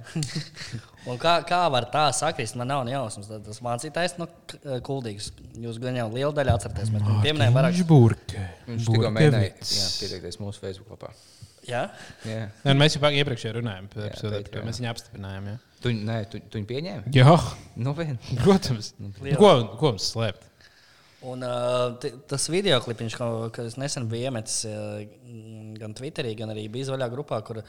Un 1.05 1.17
kā, 1.21 1.35
kā 1.45 1.59
var 1.69 1.85
tā 1.93 2.07
sakrist? 2.17 2.55
Man 2.57 2.67
nav 2.71 2.87
jausmas. 2.89 3.27
Tad 3.29 3.43
Tas 3.45 3.59
mācītājs 3.61 4.15
no 4.17 4.25
K- 4.49 4.57
eh, 4.63 4.79
kuldīgas. 4.85 5.27
Jūs 5.61 5.77
gan 5.83 5.99
jau 5.99 6.07
lielu 6.15 6.33
daļu 6.33 6.55
atceraties. 6.55 6.89
Mēs 6.95 7.03
viņu 7.05 7.19
pieminējām 7.27 7.53
vairāk. 7.59 7.77
burke. 7.91 8.45
Viņš 8.67 8.87
tikko 8.89 9.11
mēģināja 9.19 9.51
pieteikties 10.01 10.39
mūsu 10.41 10.63
Facebook 10.63 10.95
lapā. 10.95 11.11
Jā, 11.69 11.83
Jā. 12.25 12.47
Nē, 12.63 12.71
nu, 12.73 12.77
mēs 12.81 12.95
jau 12.97 13.11
iepriekš 13.13 13.45
runājām 13.59 13.89
par 13.93 14.15
to, 14.17 14.31
Patreon. 14.33 14.65
mēs 14.65 14.79
viņu 14.81 14.89
apstiprinājām. 14.95 15.49
Jā, 15.51 15.57
Tu, 15.83 15.91
nē, 15.95 16.15
tu, 16.31 16.39
tu 16.49 16.57
viņu 16.57 16.67
pieņēmi? 16.71 17.11
jā 17.13 17.35
Nu, 17.77 17.93
vien. 17.95 18.17
protams. 18.41 18.93
Liela. 19.21 19.37
Ko, 19.37 19.51
ko 19.79 19.91
mums 19.93 20.09
slēpt? 20.15 20.47
Un 21.29 21.43
uh, 21.43 21.99
tas 22.31 22.47
video 22.49 22.79
klips, 22.81 23.13
kas 23.53 23.77
nesen 23.77 24.07
bija 24.09 24.31
iemetis 24.31 24.63
uh, 24.65 25.03
gan 25.77 25.93
Twitterī, 25.93 26.33
gan 26.39 26.49
arī 26.55 26.65
bija 26.71 26.87
izvaļā 26.87 27.09
grupā, 27.13 27.41
kur 27.45 27.61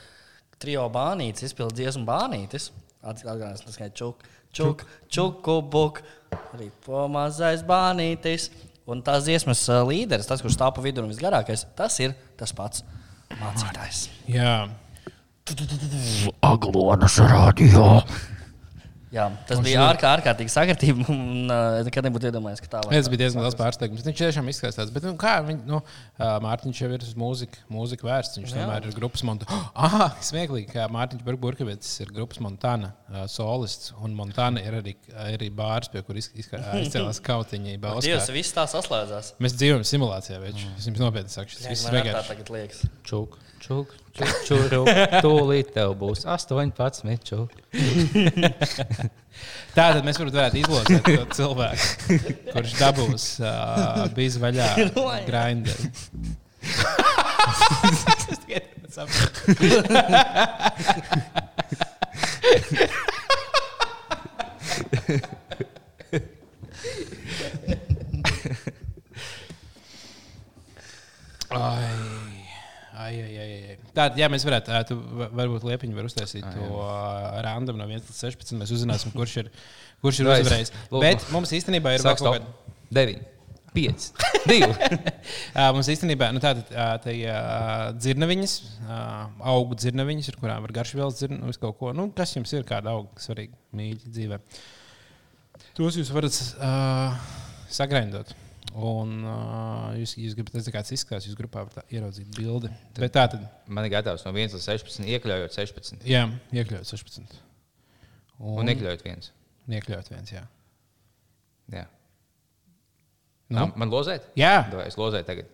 trijo 0.61 0.87
bānītis 0.93 1.51
izpildīja 1.51 1.91
dziesmu 1.91 2.07
bānītis. 2.09 2.71
Atgādājot, 3.01 3.63
tas 3.65 3.79
ir 3.81 3.93
čuk, 3.97 4.25
čuk, 4.57 4.85
čuku, 5.09 5.61
buk, 5.73 6.03
arī 6.53 6.69
pomazais 6.85 7.65
bānītis. 7.67 8.51
Un 8.91 9.05
tās 9.07 9.25
dziesmas 9.27 9.63
uh, 9.71 9.85
līderis, 9.87 10.27
tas, 10.27 10.43
kurš 10.43 10.57
stāv 10.57 10.75
pa 10.77 10.83
vidu 10.85 11.05
un 11.05 11.13
visgarākais, 11.13 11.67
tas 11.79 11.97
ir 12.03 12.17
tas 12.41 12.53
pats 12.57 12.83
mācītājs. 13.39 14.09
Jā, 14.31 14.67
Aglonas 16.43 17.21
radio. 17.31 18.01
Jā, 19.11 19.25
tas 19.49 19.59
bija 19.65 19.81
ārkā, 19.89 20.07
ārkārtīgi 20.21 20.53
sakritība. 20.55 21.03
un, 21.11 21.51
uh, 21.51 21.81
Nekad 21.83 22.07
nebūtu 22.07 22.29
iedomājies, 22.29 22.61
ka 22.63 22.69
tā 22.77 22.83
var 22.85 22.95
tas 22.95 23.09
bija 23.11 23.25
diezgan 23.25 23.43
liels 23.43 23.57
pārsteigums. 23.59 24.05
Viņš 24.07 24.21
tiešām 24.21 24.51
izskatās 24.53 24.93
bet 24.95 25.03
nu, 25.09 25.17
kā 25.19 25.33
viņš, 25.49 25.65
nu, 25.67 25.81
Mārtiņš 26.21 26.83
jau 26.85 26.91
ir 26.95 27.03
uz 27.03 27.17
mūziku, 27.19 27.59
mūziku 27.75 28.07
vērsts. 28.07 28.39
Viņš 28.39 28.55
tomēr 28.55 28.87
ir 28.87 28.95
grupas 28.95 29.25
Montana. 29.27 29.59
Ah, 29.91 30.15
smieklīgi, 30.23 30.69
ka 30.77 30.87
Mārtiņš 30.95 31.25
Burbuļsaktas 31.27 31.91
ir 32.05 32.13
grupas 32.15 32.39
Montana 32.45 32.93
ā, 33.11 33.25
solists. 33.31 33.91
Un 33.99 34.15
Montana 34.15 34.63
ir 34.63 34.79
arī, 34.79 34.95
arī 35.27 35.51
bārs, 35.51 35.91
pie 35.91 36.05
kur 36.07 36.15
iz- 36.21 36.31
iz- 36.39 36.47
izcēlās 36.55 37.19
kautiņa. 37.31 37.79
Dievs, 38.07 38.31
viss 38.31 38.55
tā 38.55 38.69
saslēdzās. 38.71 39.35
Mēs 39.43 39.59
dzīvojam 39.59 39.83
simulācijā, 39.91 40.39
viņš 40.47 40.67
es 40.79 40.87
jums 40.87 41.03
nopietni 41.03 41.35
saku. 41.35 41.51
Šis 41.57 41.67
viss 41.67 41.87
ir 41.89 41.97
arī 41.99 41.99
tā 41.99 42.07
vienkārši. 42.13 42.31
tagad 42.37 42.55
liekas. 42.55 42.85
Čuk, 43.11 43.39
čuk, 43.61 43.95
čuk, 44.17 44.33
čuk. 44.49 44.89
Tūlīt 45.23 45.73
tev 45.77 45.95
būs 46.01 46.25
18 46.29 47.25
čuk. 47.29 47.51
Tā 49.77 49.87
tad 49.95 50.05
mēs 50.05 50.19
varētu 50.21 50.61
izlozēt 50.61 51.07
to 51.07 51.25
cilvēku, 51.39 52.19
kurš 52.51 52.73
dabūs 52.81 53.27
uh, 53.45 54.05
bija 54.17 54.43
vaļā 54.43 54.69
grinderi. 55.29 55.91
Es 58.31 58.39
tikai 58.45 58.61
saprotu. 58.93 59.41
Ai, 71.51 71.89
ai, 72.95 73.39
ai, 73.39 73.79
Tātad, 74.01 74.17
jā, 74.21 74.29
mēs 74.33 74.47
varētu, 74.49 74.77
tu 74.89 74.97
va- 75.21 75.29
varbūt 75.43 75.67
liepiņu 75.71 75.97
var 76.01 76.07
uztaisīt 76.09 76.47
to 76.57 76.69
uh, 76.73 77.41
random 77.45 77.77
no 77.81 77.87
1 77.91 78.01
līdz 78.01 78.23
16. 78.25 78.57
Mēs 78.63 78.73
uzzināsim, 78.79 79.13
kurš 79.17 79.35
ir, 79.45 79.51
kurš 80.05 80.23
ir 80.25 80.31
uzvarējis. 80.41 80.73
Bet 81.05 81.27
mums 81.35 81.53
īstenībā 81.61 81.93
ir 81.99 82.05
vēl 82.07 82.17
kaut 82.17 82.41
kāda. 82.41 82.79
9, 82.97 83.21
5, 83.77 84.07
2. 84.51 84.67
Ā, 85.55 85.67
Mums 85.77 85.87
īstenībā 85.93 86.31
nu, 86.35 86.41
tāda 86.43 86.65
uh, 86.73 87.93
dzirnaviņas, 88.01 88.55
uh, 88.83 89.29
augu 89.53 89.77
dzirnaviņas, 89.79 90.31
ar 90.33 90.39
kurām 90.41 90.65
var 90.67 90.73
garšvielas 90.81 91.21
dzirnavas 91.21 91.61
kaut 91.63 91.77
ko. 91.79 91.93
Nu, 91.95 92.09
kas 92.17 92.33
jums 92.35 92.51
ir 92.57 92.65
kāda 92.67 92.97
auga 92.97 93.23
svarīga 93.23 93.55
mīļa 93.79 94.11
dzīvē? 94.17 94.41
Tos 95.79 96.01
jūs 96.01 96.11
varat 96.17 96.35
uh, 96.59 97.15
sagraindot. 97.71 98.35
Un 98.71 99.17
uh, 99.27 99.89
jūs, 99.99 100.13
jūs 100.21 100.35
gribat 100.39 100.55
redzēt, 100.55 100.73
kāds 100.77 100.93
izskatās. 100.95 101.25
Jūs 101.27 101.35
grupā 101.39 101.65
varat 101.67 101.91
ieraudzīt 101.91 102.29
bildi. 102.37 102.71
Bet 102.99 103.13
tā 103.17 103.25
tad, 103.33 103.43
Man 103.67 103.87
ir 103.89 103.91
gatavs 103.97 104.23
no 104.27 104.31
1 104.31 104.55
līdz 104.55 104.63
16, 104.69 105.09
iekļaujot 105.17 105.57
16. 105.57 106.05
jā, 106.07 106.23
iekļaut 106.55 106.87
16. 106.87 107.35
Un 108.41 108.71
iekļaujot 108.71 109.03
1. 109.11 109.31
un 109.67 109.75
iekļaut 109.81 110.11
viens. 110.15 110.31
Jā, 110.37 110.45
Jā. 111.75 111.85
nu, 113.51 113.59
Nu? 113.59 113.67
Man 113.79 113.91
lozēt? 113.91 114.29
jā 114.39 114.55
Vai 114.71 114.87
es 114.87 114.97
lozēju 114.99 115.27
tagad? 115.27 115.51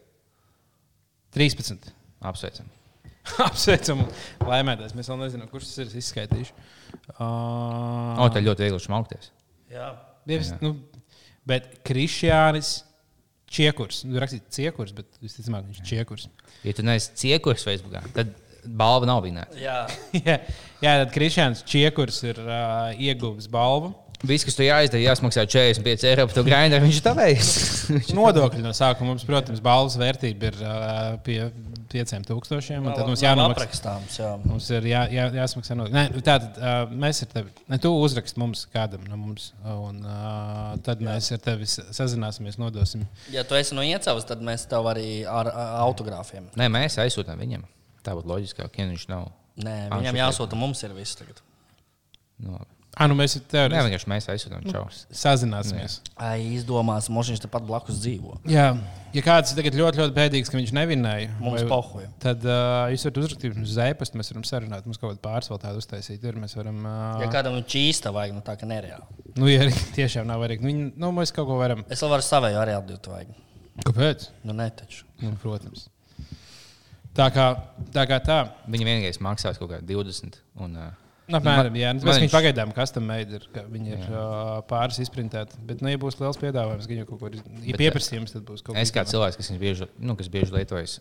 13. 1.37 1.89
Apsveicam. 2.27 2.69
Apsveicam, 3.47 4.05
laimēties. 4.47 4.95
Mēs 4.97 5.09
vēl 5.11 5.19
nezinām, 5.25 5.49
kurš 5.51 5.71
tas 5.71 5.81
ir 5.83 5.89
es 5.91 5.97
izskaitīšu. 6.05 6.55
Uh, 7.17 8.21
O, 8.23 8.29
tā 8.33 8.41
ļoti 8.45 8.65
viegli 8.69 8.81
šmaukties. 8.85 9.33
Jā. 9.73 9.89
Dievs, 10.29 10.53
nu, 10.63 10.77
bet 11.49 11.69
Krišjānis 11.87 12.77
Čiekurs. 13.47 14.03
Nu, 14.09 14.19
rakstīt 14.23 14.49
ciekurs, 14.55 14.95
bet 14.97 15.21
visticamāk 15.23 15.69
viņš 15.69 15.83
ir 15.83 15.89
čiekurs. 15.93 16.27
Ja 16.67 16.75
tu 16.75 16.85
neesi 16.87 17.15
ciekurs 17.21 17.67
Facebookā, 17.67 18.03
tad 18.17 18.35
balva 18.67 19.07
nav 19.09 19.23
vinēta. 19.25 19.59
Jā. 19.61 19.79
jā, 20.27 20.39
jā, 20.83 20.95
tad 21.03 21.13
Krišjāns 21.15 21.63
Čiekurs 21.69 22.19
ir 22.27 22.41
uh, 22.43 22.91
ieguvis 22.99 23.49
balvu. 23.53 23.93
Viss, 24.25 24.47
kas 24.49 24.57
tu 24.57 24.65
jāizdara, 24.65 25.03
jāsmaksā 25.03 25.43
45 25.45 26.07
eiro 26.09 26.25
par 26.29 26.37
to 26.39 26.45
grindu, 26.47 26.79
viņš 26.87 27.01
ir 27.01 27.05
tavējis. 27.05 27.51
Nodokļi 28.17 28.63
no 28.65 28.73
sākuma 28.77 29.13
mums, 29.13 29.27
protams, 29.29 29.61
balvas 29.65 29.99
vērtība 30.01 30.49
ir 30.49 30.61
uh, 30.65 31.19
pie 31.27 31.39
5000. 31.93 32.33
un 32.81 32.89
Tad 32.97 33.03
mums 33.07 33.23
jānomaksā. 33.23 33.95
Jā. 34.17 34.31
Mums 34.45 34.69
ir 34.75 34.89
jā, 34.91 35.03
jā, 35.13 35.27
jāsmaksā 35.37 35.77
no 35.79 35.87
Nē, 35.93 36.07
tātad 36.17 36.57
uh, 36.59 36.95
mēs 37.05 37.23
ar 37.27 37.31
tevi. 37.35 37.53
Ne, 37.71 37.79
tu 37.83 37.93
uzrakst 37.93 38.41
mums 38.41 38.65
kādam 38.73 39.05
no 39.11 39.19
mums, 39.21 39.51
un 39.69 40.01
uh, 40.03 40.75
tad 40.87 41.05
mēs 41.05 41.31
ar 41.37 41.43
tevi 41.45 41.69
sa- 41.71 41.87
sazināsimies, 42.01 42.59
nodosim. 42.61 43.05
Ja 43.35 43.45
tu 43.47 43.59
esi 43.59 43.77
no 43.77 43.85
iecavas, 43.87 44.27
tad 44.29 44.45
mēs 44.45 44.67
tev 44.71 44.89
arī 44.93 45.11
ar, 45.29 45.53
autogrāfiem. 45.85 46.49
Nē, 46.59 46.71
mēs 46.73 46.99
aizsūtām 47.05 47.39
viņam. 47.43 47.67
Tā 48.07 48.15
būtu 48.17 48.33
loģiskāk, 48.33 48.81
ja 48.81 48.89
viņš 48.89 49.09
nav. 49.13 49.29
Nē, 49.63 49.77
viņam 49.95 50.19
jāsūta 50.25 50.59
mums 50.59 50.83
ir 50.87 50.93
viss 50.97 51.17
tagad. 51.19 51.41
Nu, 52.43 52.59
Ah, 52.97 53.05
nu 53.11 53.15
mēs 53.19 53.35
ar 53.37 53.43
tevi 53.53 53.75
Nē, 53.75 53.81
vienkārši 53.85 54.09
mēs 54.09 54.27
aizsūtām. 54.33 54.63
Čau. 54.73 54.87
sazināsimies. 55.13 55.99
Ai, 56.17 56.39
izdomās, 56.57 57.11
Mošiņš 57.13 57.43
tepat 57.45 57.67
blakus 57.69 57.99
dzīvo. 58.01 58.39
Jā, 58.49 58.71
Ja 59.17 59.23
kāds 59.25 59.55
tagad 59.57 59.73
ļoti, 59.73 59.97
ļoti 59.97 60.13
bēdīgs, 60.13 60.51
ka 60.53 60.59
viņš 60.59 60.73
nevinēja, 60.77 61.29
Mums 61.41 61.63
vai- 61.63 61.69
pohuja. 61.71 62.09
tad 62.21 62.43
uh, 62.45 62.89
jūs 62.93 63.05
varat 63.07 63.21
uzrakstīt 63.23 63.55
mums 63.57 63.71
zēpastu, 63.73 64.19
mēs 64.21 64.29
varam 64.33 64.45
sarunāt. 64.45 64.85
Mums 64.85 64.99
kaut 65.01 65.15
kāda 65.23 65.41
tāda 65.63 65.77
uztaisīt. 65.81 66.25
Ir, 66.25 66.37
mēs 66.37 66.53
varam, 66.57 66.83
uh, 66.85 67.23
Ja 67.23 67.29
kādam 67.33 67.57
ir 67.57 67.65
čīsta 67.65 68.13
vajag, 68.13 68.35
nu 68.37 68.43
tā 68.45 68.59
kā 68.61 68.69
nereāli. 68.69 69.07
nu, 69.37 69.49
ja 69.49 69.65
tiešām 69.97 70.27
nav 70.29 70.41
vajag, 70.45 70.61
nu, 70.61 70.91
nu, 70.97 71.13
mēs 71.17 71.33
kaut 71.33 71.49
ko 71.49 71.57
varam. 71.57 71.85
Es 71.89 72.03
vēl 72.05 72.13
varu 72.13 72.27
savēju 72.29 72.61
arī 72.61 72.77
atdot 72.77 73.09
vajag. 73.09 73.33
Kāpēc? 73.87 74.29
Nu, 74.45 74.53
ne 74.53 74.69
taču. 74.71 75.05
Nu, 75.23 75.33
protams. 75.41 75.89
Tā 77.17 77.31
kā 77.33 77.49
tā. 77.97 78.05
Kā 78.11 78.21
tā. 78.21 78.39
Viņa 78.69 78.85
vienīgais 78.91 79.21
maksās 79.25 79.57
kaut 79.57 79.71
kā 79.73 79.81
20. 79.81 80.41
Un, 80.61 80.77
uh, 80.77 80.93
Nu, 80.93 81.06
Apmēram, 81.27 81.75
jā, 81.75 81.91
nu, 81.97 82.05
mēs 82.07 82.21
viņš- 82.23 82.35
pagaidām 82.37 82.73
custom 82.77 83.07
made 83.09 83.41
ir, 83.41 83.47
viņi 83.73 83.93
ir 83.97 84.05
uh, 84.13 84.61
pāris 84.71 85.01
izprintēti. 85.03 85.59
Bet, 85.67 85.83
nu, 85.83 85.91
ja 85.91 85.99
būs 85.99 86.21
liels 86.21 86.39
piedāvājums, 86.39 86.87
gan 86.87 87.01
jau 87.03 87.09
kaut 87.09 87.25
kur 87.25 87.35
ja 87.67 87.81
pieprasījums, 87.81 88.37
tad 88.37 88.47
būs 88.47 88.63
kaut 88.63 88.79
es 88.79 88.95
kā 88.95 89.03
kas 89.03 89.11
cilvēks, 89.11 89.41
kas, 89.41 89.51
bieži, 89.59 89.89
nu, 89.99 90.15
kas 90.19 90.31
bieži 90.31 90.55
lietojas, 90.55 91.01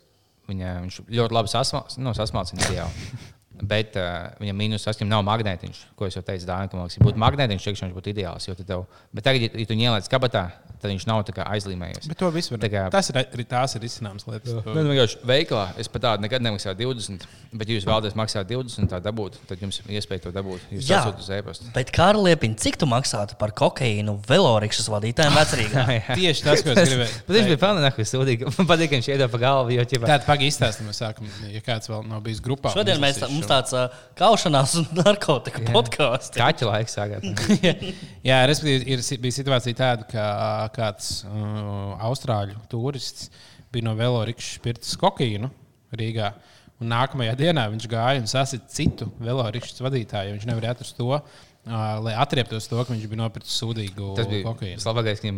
viņa, 0.49 0.73
viņš 0.87 0.99
ļoti 1.19 1.37
labi 1.37 1.53
nu, 2.01 2.15
sasmācās 2.17 2.57
ideāli. 2.57 3.09
Bet 3.61 3.95
uh, 3.95 4.35
viņam 4.41 4.57
mīnus 4.59 4.83
tas, 4.83 4.97
ka 4.99 5.07
nav 5.07 5.23
magnētiņš, 5.27 5.81
ko 5.95 6.09
es 6.09 6.17
jau 6.17 6.23
teicu, 6.25 6.43
liekas, 6.49 6.97
ja 6.97 7.05
būtu 7.05 7.21
magnētiņš, 7.23 7.67
tad 7.69 7.77
viņš 7.85 7.95
būtu 7.95 8.11
ideāls. 8.11 8.47
jo 8.49 8.55
tad 8.55 8.67
Tev, 8.67 8.85
bet 9.13 9.23
tagad, 9.23 9.45
ja, 9.45 9.49
ja 9.61 9.65
tu 9.69 9.77
ieliec 9.77 10.09
kabatā, 10.11 10.43
tad 10.81 10.91
viņš 10.91 11.05
nav 11.09 11.23
tā 11.27 11.33
kā 11.35 11.45
aizlīmējies. 11.55 12.09
Bet 12.09 12.19
to 12.19 12.29
visu 12.33 12.53
var 12.53 12.59
kā- 12.69 12.89
Tas 12.91 13.09
ir 13.09 13.45
tās 13.49 13.75
ir 13.77 13.85
izcināmas 13.87 14.25
lietas. 14.27 14.51
Nē, 14.65 14.83
nu, 14.83 14.91
vienkārši 14.91 15.21
veikalā 15.25 15.65
es 15.79 15.87
pat 15.87 16.03
tādu 16.05 16.25
nekad 16.25 16.43
nemaksāju 16.45 16.75
20, 16.81 17.25
bet, 17.53 17.69
ja 17.69 17.77
jūs 17.77 17.87
vēlaties 17.87 18.17
maksāt 18.17 18.49
20, 18.49 18.89
tā 18.91 18.99
dabūt, 19.01 19.39
tad 19.47 19.61
jums 19.61 19.79
ir 19.81 19.95
iespēja 19.95 20.25
to 20.27 20.33
dabūt. 20.35 20.59
Jūs 20.73 20.89
Jā. 20.89 21.01
esat 21.01 21.21
uz 21.23 21.29
e-pasta. 21.29 21.71
Bet, 21.75 21.93
Kārl 21.95 22.25
Liepiņ, 22.27 22.57
cik 22.61 22.77
tu 22.81 22.89
maksātu 22.89 23.37
par 23.39 23.53
kokaīnu 23.55 24.17
velorikšas 24.27 24.89
vadītājiem 24.91 25.37
vecrīgā? 25.39 25.85
Tieši 26.19 26.45
tas, 26.45 26.65
ko 26.65 26.75
es 26.75 26.91
gribēju. 26.91 27.21
Bet 27.27 27.37
viņš 27.39 27.49
bija 27.53 27.61
pelnījis, 27.63 27.95
ka 27.95 28.07
sūdīgi. 28.11 28.51
Man 28.59 28.69
patīk, 28.69 28.91
ka 28.91 28.99
viņš 28.99 29.09
iedod 29.13 29.31
pa 29.31 29.41
galvu. 29.41 29.79
Tāda 29.85 30.21
pagaidi 30.27 30.51
izstāstīja, 30.51 30.89
mēs 30.89 31.01
sākam, 31.01 31.29
ja 31.51 31.61
kāds 31.65 31.89
vēl 31.91 32.05
nav 32.09 32.21
bijis 32.25 32.41
grupā. 32.43 32.73
Šodien 32.75 33.01
mēs, 33.01 33.21
mums 33.45 33.51
tāds 33.51 33.75
uh, 33.77 34.03
kaušanās 34.19 34.75
un 34.81 34.87
narkotiku 35.03 35.63
podkāsts. 35.69 36.33
kaķa 36.35 36.69
laiks 36.71 36.97
sākās. 36.97 37.25
Jā, 38.29 38.41
respektīvi, 38.49 38.95
ir, 38.95 39.03
bija 39.23 39.37
situācija 39.39 39.79
tāda, 39.79 40.07
ka 40.09 40.25
kāds 40.75 41.21
uh, 41.29 41.95
austrāļu 42.09 42.57
turists 42.71 43.29
bija 43.73 43.87
no 43.89 43.95
velorikšas 43.99 44.61
pirts 44.63 44.95
kokaīnu 44.99 45.51
Rīgā. 45.95 46.33
Un 46.83 46.91
nākamajā 46.91 47.35
dienā 47.39 47.69
viņš 47.71 47.87
gāja 47.91 48.19
un 48.19 48.27
sasita 48.27 48.67
citu 48.71 49.07
velorikšas 49.23 49.79
vadītāju. 49.85 50.33
jo 50.33 50.35
Viņš 50.35 50.47
nevarēja 50.49 50.75
atrast 50.75 50.97
to, 50.97 51.21
uh, 51.65 51.99
lai 52.05 52.13
atrieptos 52.21 52.67
to, 52.69 52.77
ka 52.79 52.93
viņš 52.93 53.07
bija 53.11 53.19
nopircis 53.19 53.57
sūdīgu 53.61 54.11
Tas 54.17 54.29
bija 54.29 54.45
kokaīnu. 54.45 54.81
labākais, 54.85 55.21
ka 55.23 55.31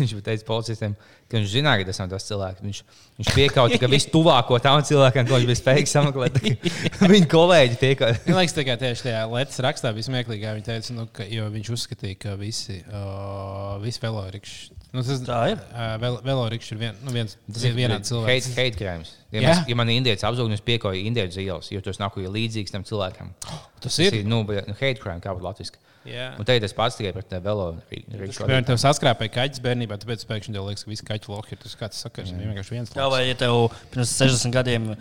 viņš 0.00 0.14
bija 0.18 0.26
teicis 0.30 0.46
policistiem, 0.48 0.96
ka 1.28 1.38
viņš 1.38 1.50
zināja, 1.52 1.82
ka 1.82 1.88
tas 1.90 2.00
nav 2.02 2.12
tas 2.14 2.28
cilvēks. 2.28 2.64
Viņš, 2.64 2.80
viņš 3.20 3.32
piekauta, 3.38 3.80
ka 3.82 3.90
vistuvāko 3.92 4.60
tam 4.64 4.82
cilvēkam, 4.86 5.28
ko 5.28 5.40
viņš 5.40 5.50
bija 5.50 5.60
spējīgs 5.60 5.96
sameklēt, 5.98 6.38
viņa 7.14 7.30
kolēģi 7.32 7.80
piekauta. 7.82 8.22
Man 8.28 8.40
liekas, 8.40 8.56
kā 8.70 8.78
tieši 8.80 9.08
tajā 9.08 9.24
Latvijas 9.28 9.64
rakstā 9.68 9.92
bija 9.96 10.08
smieklīgi. 10.08 10.48
Viņa 10.60 10.68
teica, 10.70 10.96
nu, 10.96 11.08
ka, 11.12 11.26
jo 11.30 11.50
viņš 11.54 11.72
uzskatīja, 11.76 12.20
ka 12.24 12.38
visi, 12.40 12.80
uh, 12.88 13.76
visi 13.84 14.02
velorikši. 14.04 14.80
Nu, 14.94 15.02
tas, 15.02 15.20
Tā 15.26 15.40
ir. 15.50 15.60
Uh, 15.74 15.94
vel, 16.02 16.20
velorikši 16.22 16.74
ir 16.76 16.80
vien, 16.80 16.98
nu, 17.02 17.14
viens, 17.14 17.36
Tas 17.50 17.64
ir 17.66 17.74
vienāds 17.76 18.12
cilvēks. 18.12 18.50
Hate, 18.52 18.56
hate 18.60 18.78
crimes. 18.78 19.14
Ja, 19.34 19.40
Jā. 19.42 19.48
mēs, 19.50 19.64
ja 19.66 19.78
man 19.78 19.90
ir 19.90 19.98
indietis 19.98 20.26
apzūgnis, 20.28 20.62
piekoja 20.62 21.00
indiešu 21.08 21.40
zīles, 21.40 21.70
jo 21.74 21.80
tas 21.82 21.98
nav 21.98 22.12
kas 22.14 22.30
līdzīgs 22.30 22.74
tam 22.74 22.86
cilvēkam. 22.86 23.34
Tas 23.84 23.98
ir. 24.00 24.22
nu, 24.24 24.38
bet, 24.48 24.64
nu, 24.64 24.72
hate 24.78 24.96
crime, 24.96 25.20
kā 25.20 25.34
būtu 25.34 25.44
latviešu. 25.44 25.80
Jā. 26.08 26.30
Un 26.36 26.44
te 26.44 26.54
ir 26.56 26.60
tas 26.60 26.72
pats 26.76 26.96
tikai 26.96 27.10
par 27.16 27.24
te 27.28 27.38
velo 27.44 27.66
rīku. 27.88 28.12
Piemēram, 28.44 28.66
tev 28.68 28.78
saskrāpēja 28.80 29.32
kaķis 29.34 29.62
bērnībā, 29.64 29.96
tāpēc 30.00 30.24
pēkšņi 30.28 30.54
tev 30.56 30.66
liekas, 30.68 30.84
ka 30.84 30.92
visi 30.92 31.06
kaķi 31.08 31.30
lohi 31.32 31.56
ir 31.56 31.60
tas 31.62 31.76
kāds 31.80 32.00
sakars. 32.04 32.32
Viņam 32.32 32.52
vienkārši 32.52 32.74
viens 32.76 32.94
Jā, 32.96 33.06
vai 33.12 33.22
ja 33.24 33.36
tev 33.40 33.56
pirms 33.92 34.12
60 34.20 34.54
gadiem 34.54 34.90
uh, 34.92 34.98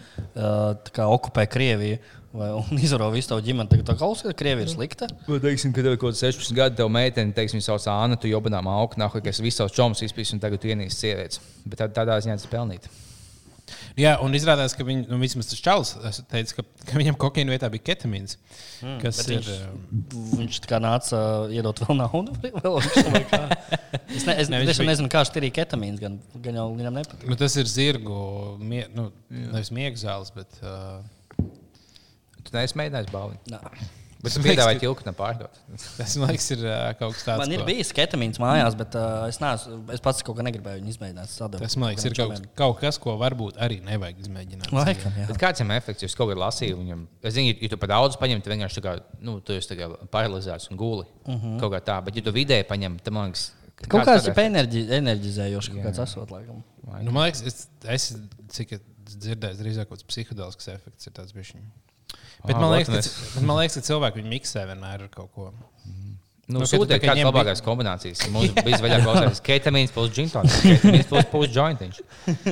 tā 0.88 0.96
kā 0.96 1.08
okupē 1.12 1.46
Krieviju 1.52 2.00
vai, 2.34 2.50
un 2.56 2.80
izvaro 2.86 3.12
visu 3.14 3.34
tavu 3.34 3.44
ģimeni, 3.46 3.72
tad 3.72 3.86
tā 3.92 3.98
kā 4.00 4.10
uzskata, 4.10 4.32
ka 4.32 4.42
Krievija 4.46 4.68
ir 4.68 4.74
slikta. 4.74 5.12
Nu, 5.28 5.40
teiksim, 5.44 5.76
kad 5.76 5.84
tev 5.84 5.98
ir 5.98 6.02
kaut 6.02 6.16
kāds 6.16 6.24
16 6.24 6.58
gadu, 6.58 6.80
tev 6.80 6.92
meitene, 6.92 7.36
teiksim, 7.36 7.64
sauc 7.64 7.88
Anna, 7.92 8.20
tu 8.20 8.32
jobanām 8.32 8.72
augstu, 8.72 9.04
nāk, 9.04 9.20
ka 9.20 9.34
es 9.34 9.44
savus 9.56 9.76
čomus 9.76 10.04
izpīsu 10.08 10.38
un 10.38 10.44
tagad 10.44 10.64
tu 10.64 10.72
ienīsti 10.72 11.08
sievietes. 11.08 11.44
Bet 11.68 11.84
tad, 11.84 11.96
tādā 12.00 12.20
ziņā 12.24 12.40
tas 12.40 12.48
ir 12.48 12.56
pelnīt. 12.56 12.90
Jā, 13.98 14.16
un 14.26 14.34
izrādās, 14.36 14.74
ka 14.78 14.84
viņi, 14.86 15.06
nu, 15.10 15.18
vismaz 15.22 15.48
tas 15.50 15.62
čalis 15.64 15.94
teica, 16.30 16.58
ka, 16.58 16.64
ka 16.90 16.98
viņam 17.00 17.16
kokaīna 17.22 17.54
vietā 17.56 17.70
bija 17.74 17.86
ketamīns. 17.94 18.36
Mm, 18.84 18.98
kas 19.02 19.22
ir. 19.28 19.40
viņš- 19.40 19.62
um, 19.70 20.36
Viņš 20.42 20.60
tā 20.66 20.70
kā 20.74 20.80
nāca 20.84 21.20
uh, 21.48 21.54
iedot 21.54 21.80
vēl 21.86 21.98
naudu. 22.02 22.36
Vēl, 22.44 22.78
es 24.18 24.26
ne, 24.28 24.36
es 24.44 24.52
Ne, 24.52 24.60
viņš 24.66 24.82
bija- 24.82 24.90
nezinu, 24.92 25.10
kā 25.14 25.24
šis 25.26 25.40
ir 25.40 25.48
ketamīns. 25.56 26.02
Gan, 26.04 26.20
gan 26.44 26.60
jau 26.60 26.68
viņam 26.76 27.00
nepatīk. 27.00 27.26
Nu, 27.32 27.40
tas 27.40 27.56
ir 27.62 27.70
zirgu, 27.72 28.20
mie, 28.60 28.84
nu, 28.94 29.08
nevis 29.32 29.72
miega 29.74 29.96
zāles, 30.04 30.34
bet. 30.36 30.60
Uh, 30.62 31.02
Tu 32.44 32.52
neesi 32.58 32.76
mēģinājis 32.76 33.08
balvu. 33.14 33.38
Bet 34.24 34.36
piedāvāji 34.40 34.78
ka- 34.78 34.84
tilku 34.86 35.04
nepārdot. 35.04 35.58
tas, 35.98 36.14
man 36.22 36.30
liekas, 36.32 36.46
ir 36.56 36.62
uh, 36.64 36.76
kaut 36.96 37.16
kas 37.18 37.26
tāds. 37.28 37.42
Man 37.42 37.52
ir 37.52 37.60
ko- 37.60 37.68
bijis 37.68 37.90
ketamīns 37.96 38.40
mājās, 38.40 38.78
bet 38.80 38.96
uh, 38.96 39.26
es, 39.28 39.40
neesmu, 39.44 39.80
es 39.92 40.04
pats 40.04 40.24
kaut 40.24 40.38
ko 40.38 40.46
negribēju 40.48 40.80
viņu 40.80 40.94
izmēģināt. 40.94 41.32
Es 41.34 41.42
atdevu 41.44 41.66
Tas, 41.66 41.76
man 41.82 41.92
liekas, 41.92 42.08
ir 42.08 42.16
kaut, 42.16 42.46
kaut 42.62 42.78
kas, 42.80 43.00
ko 43.04 43.18
varbūt 43.20 43.60
arī 43.66 43.82
nevajag 43.84 44.22
izmēģināt. 44.24 44.72
Laikam, 44.72 45.18
kāds 45.42 45.64
ir 45.66 45.74
efekts? 45.76 46.08
Jūs 46.08 46.16
kaut 46.16 46.32
kādā 46.32 46.40
lasījāt, 46.46 46.80
viņam, 46.80 47.04
es 47.20 47.36
zinu, 47.36 47.58
ja 47.66 47.72
tu 47.74 47.82
par 47.82 47.92
daudz 47.92 48.16
paņem, 48.22 48.46
tad 48.46 48.56
vienkārši 48.56 48.86
kā, 48.88 48.96
nu, 49.20 49.36
tu 49.44 49.58
esi 49.60 49.80
kā 49.82 49.92
paralizēts 50.16 50.72
un 50.72 50.80
guli. 50.80 51.04
Uh 51.26 51.36
-huh. 51.36 51.60
Kaut 51.60 51.76
kā 51.76 51.84
tā, 51.92 52.00
bet 52.06 52.16
ja 52.16 52.24
tu 52.24 52.32
vidēji 52.32 52.70
paņem, 52.72 53.00
tad 53.04 53.14
man 53.14 53.28
liekas, 53.28 53.52
ka 53.76 53.90
Kaut 53.92 54.08
kāds 54.08 54.28
ir 54.32 54.40
enerģi, 54.40 54.88
enerģizējošs, 55.04 55.70
kaut 55.74 55.84
kāds 55.90 56.04
esot, 56.08 56.32
laikam. 56.32 56.64
Nu, 57.04 57.12
man 57.12 57.28
liekas, 57.28 57.44
es, 57.44 57.68
es 57.84 58.16
cik 58.56 58.72
es 58.78 58.82
dzirdēju, 59.18 59.60
drīzāk 59.60 59.90
kaut 59.90 60.00
kāds 60.00 60.08
psiholoģisks 60.08 60.68
efekts 60.78 61.08
ir 61.08 61.14
tāds 61.14 61.36
bijis. 61.36 61.56
Bet 62.44 62.58
man 62.60 62.74
liekas, 62.74 62.92
vot 62.92 63.08
ka, 63.08 63.30
bet 63.38 63.46
man 63.48 63.62
liekas, 63.62 63.78
ka 63.80 63.88
cilvēki 63.88 64.20
viņu 64.20 64.34
miksē 64.34 64.66
vienmēr 64.72 65.06
ar 65.08 65.14
kaut 65.14 65.32
ko. 65.36 65.52
Nu, 65.54 65.70
Nu, 66.52 66.66
Sūtiet, 66.68 66.90
tā 66.90 66.98
kā 67.00 67.08
kādas 67.08 67.22
ņem 67.22 67.28
labākās 67.30 67.62
kombinācijas. 67.64 68.26
Mums 68.34 68.52
bija 68.66 68.80
vaļā 68.84 68.98
klausīties 69.06 69.40
ketamīns 69.48 69.94
plus 69.96 70.10
džintons, 70.12 70.58
ketamīns 70.60 71.08
plus 71.08 71.30
plus 71.32 71.54
jointiņš, 71.56 72.00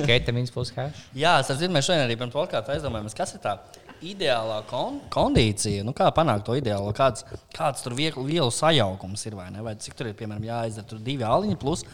ketamīns 0.08 0.52
plus 0.54 0.72
hash. 0.78 1.02
Jā, 1.12 1.34
es 1.42 1.50
saprotu, 1.50 1.68
mēs 1.76 1.90
šodien 1.90 2.06
arī 2.06 2.16
pirms 2.16 2.32
podkāstā 2.32 2.78
aizdomājamies, 2.78 3.16
kas 3.18 3.34
ir 3.36 3.42
tā 3.44 3.52
ideālā 4.00 4.62
kon 4.70 4.96
kondīcija. 5.12 5.84
Nu, 5.84 5.92
kā 5.96 6.08
panākt 6.16 6.46
to 6.48 6.56
ideālo? 6.56 6.88
Kāds, 6.96 7.26
kāds 7.52 7.84
tur 7.84 7.92
viegli, 7.98 8.24
vielu 8.32 8.48
sajaukums 8.48 9.26
ir 9.28 9.36
vai 9.36 9.50
ne? 9.52 9.60
Vai 9.68 9.76
cik 9.76 9.98
tur 9.98 10.08
ir, 10.08 10.16
piemēram, 10.16 10.48
jāizdara 10.48 10.88
tur 10.88 11.04
divi 11.04 11.28
aliņi 11.28 11.60
plus 11.60 11.84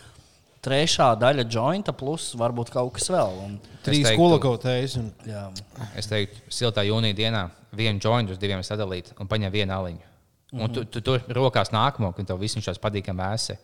trešā 0.65 1.13
daļa 1.21 1.47
jointa 1.51 1.95
plus 1.97 2.31
varbūt 2.39 2.73
kaut 2.75 2.95
kas 2.99 3.09
vēl. 3.13 3.41
Un, 3.45 3.57
Trīs 3.87 4.11
kolakotais. 4.19 4.99
Un... 5.01 5.11
jā. 5.29 5.47
Es 5.99 6.11
teiktu, 6.11 6.43
siltā 6.53 6.85
jūnijā 6.89 7.17
dienā 7.19 7.45
vienu 7.77 8.03
jointu 8.03 8.35
uz 8.35 8.41
diviem 8.41 8.65
sadalīt 8.67 9.13
un 9.19 9.31
paņem 9.31 9.55
vienu 9.55 9.77
aliņu. 9.79 10.09
Un 10.57 10.73
tu, 10.73 10.87
tu 10.89 11.03
tur 11.05 11.21
rokās 11.37 11.69
nākamo, 11.75 12.15
kad 12.17 12.31
tev 12.31 12.41
viss 12.41 12.57
tās 12.65 12.81
patīkami 12.81 13.21
vēsi, 13.21 13.59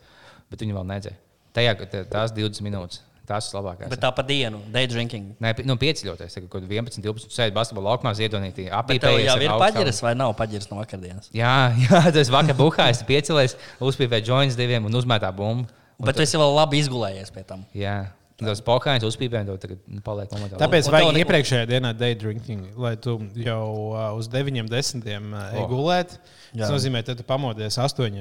bet 0.52 0.60
viņi 0.60 0.76
vēl 0.76 0.86
nedzēra. 0.90 1.20
Tajā, 1.54 1.74
tās 2.10 2.32
20 2.34 2.66
minūtes, 2.66 2.98
tās 3.28 3.46
ir 3.48 3.56
labākās. 3.56 3.88
Bet 3.92 4.02
tā 4.02 4.10
pa 4.12 4.24
dienu, 4.26 4.58
day 4.74 4.88
drinking. 4.90 5.36
Nē, 5.40 5.54
nu, 5.64 5.78
pieceļoties, 5.80 6.34
kad 6.34 6.48
kaut 6.50 6.66
kādā 6.66 6.76
11, 6.82 7.00
12, 7.04 7.32
sēdi 7.32 7.54
basketbolā 7.56 7.94
laukumā, 7.94 8.12
ziedonītī. 8.18 8.66
Bet 8.90 9.00
tev 9.00 9.16
jau 9.22 9.38
ir 9.38 9.54
paģiris 9.62 10.02
vai 10.04 10.12
nav 10.18 10.34
paģiris 10.36 10.68
no 10.72 10.80
vakardienas? 10.82 11.30
Jā, 11.36 11.54
jā, 11.86 12.02
tas 12.18 12.32
vakar 12.34 12.58
buhājis, 12.58 13.04
piecēlēs, 13.08 13.56
uzpīpēja 13.86 14.28
joints 14.28 14.58
diviem 14.60 14.90
un 14.90 15.00
uzmetā 15.00 15.30
bumbu. 15.32 15.70
Un 15.98 16.08
Bet 16.08 16.18
tu 16.18 16.24
esi 16.24 16.38
vēl 16.40 16.54
labi 16.56 16.80
izgulējies 16.82 17.30
pie 17.34 17.44
tam. 17.46 17.62
Jā, 17.76 17.96
tas 18.40 18.62
uzpīpēja, 19.06 19.44
un 19.44 19.50
to 19.52 19.58
tagad 19.62 19.84
nu, 19.86 20.00
paliek 20.04 20.32
momentā. 20.34 20.58
Tāpēc 20.58 20.90
vajag 20.90 21.12
tev 21.12 21.20
iepriekšējā 21.22 21.68
dienā 21.70 21.92
day 21.94 22.16
drinking, 22.18 22.72
lai 22.80 22.96
tu 22.98 23.20
jau 23.38 23.62
uh, 23.92 24.08
uz 24.18 24.26
9, 24.32 24.66
10 24.72 25.06
uh, 25.30 25.44
Oh. 25.62 25.68
gulētu. 25.70 26.18
Tas 26.54 26.74
nozīmē, 26.74 27.04
ka 27.06 27.14
tu 27.18 27.26
pamodies 27.26 27.78
8 27.78 28.18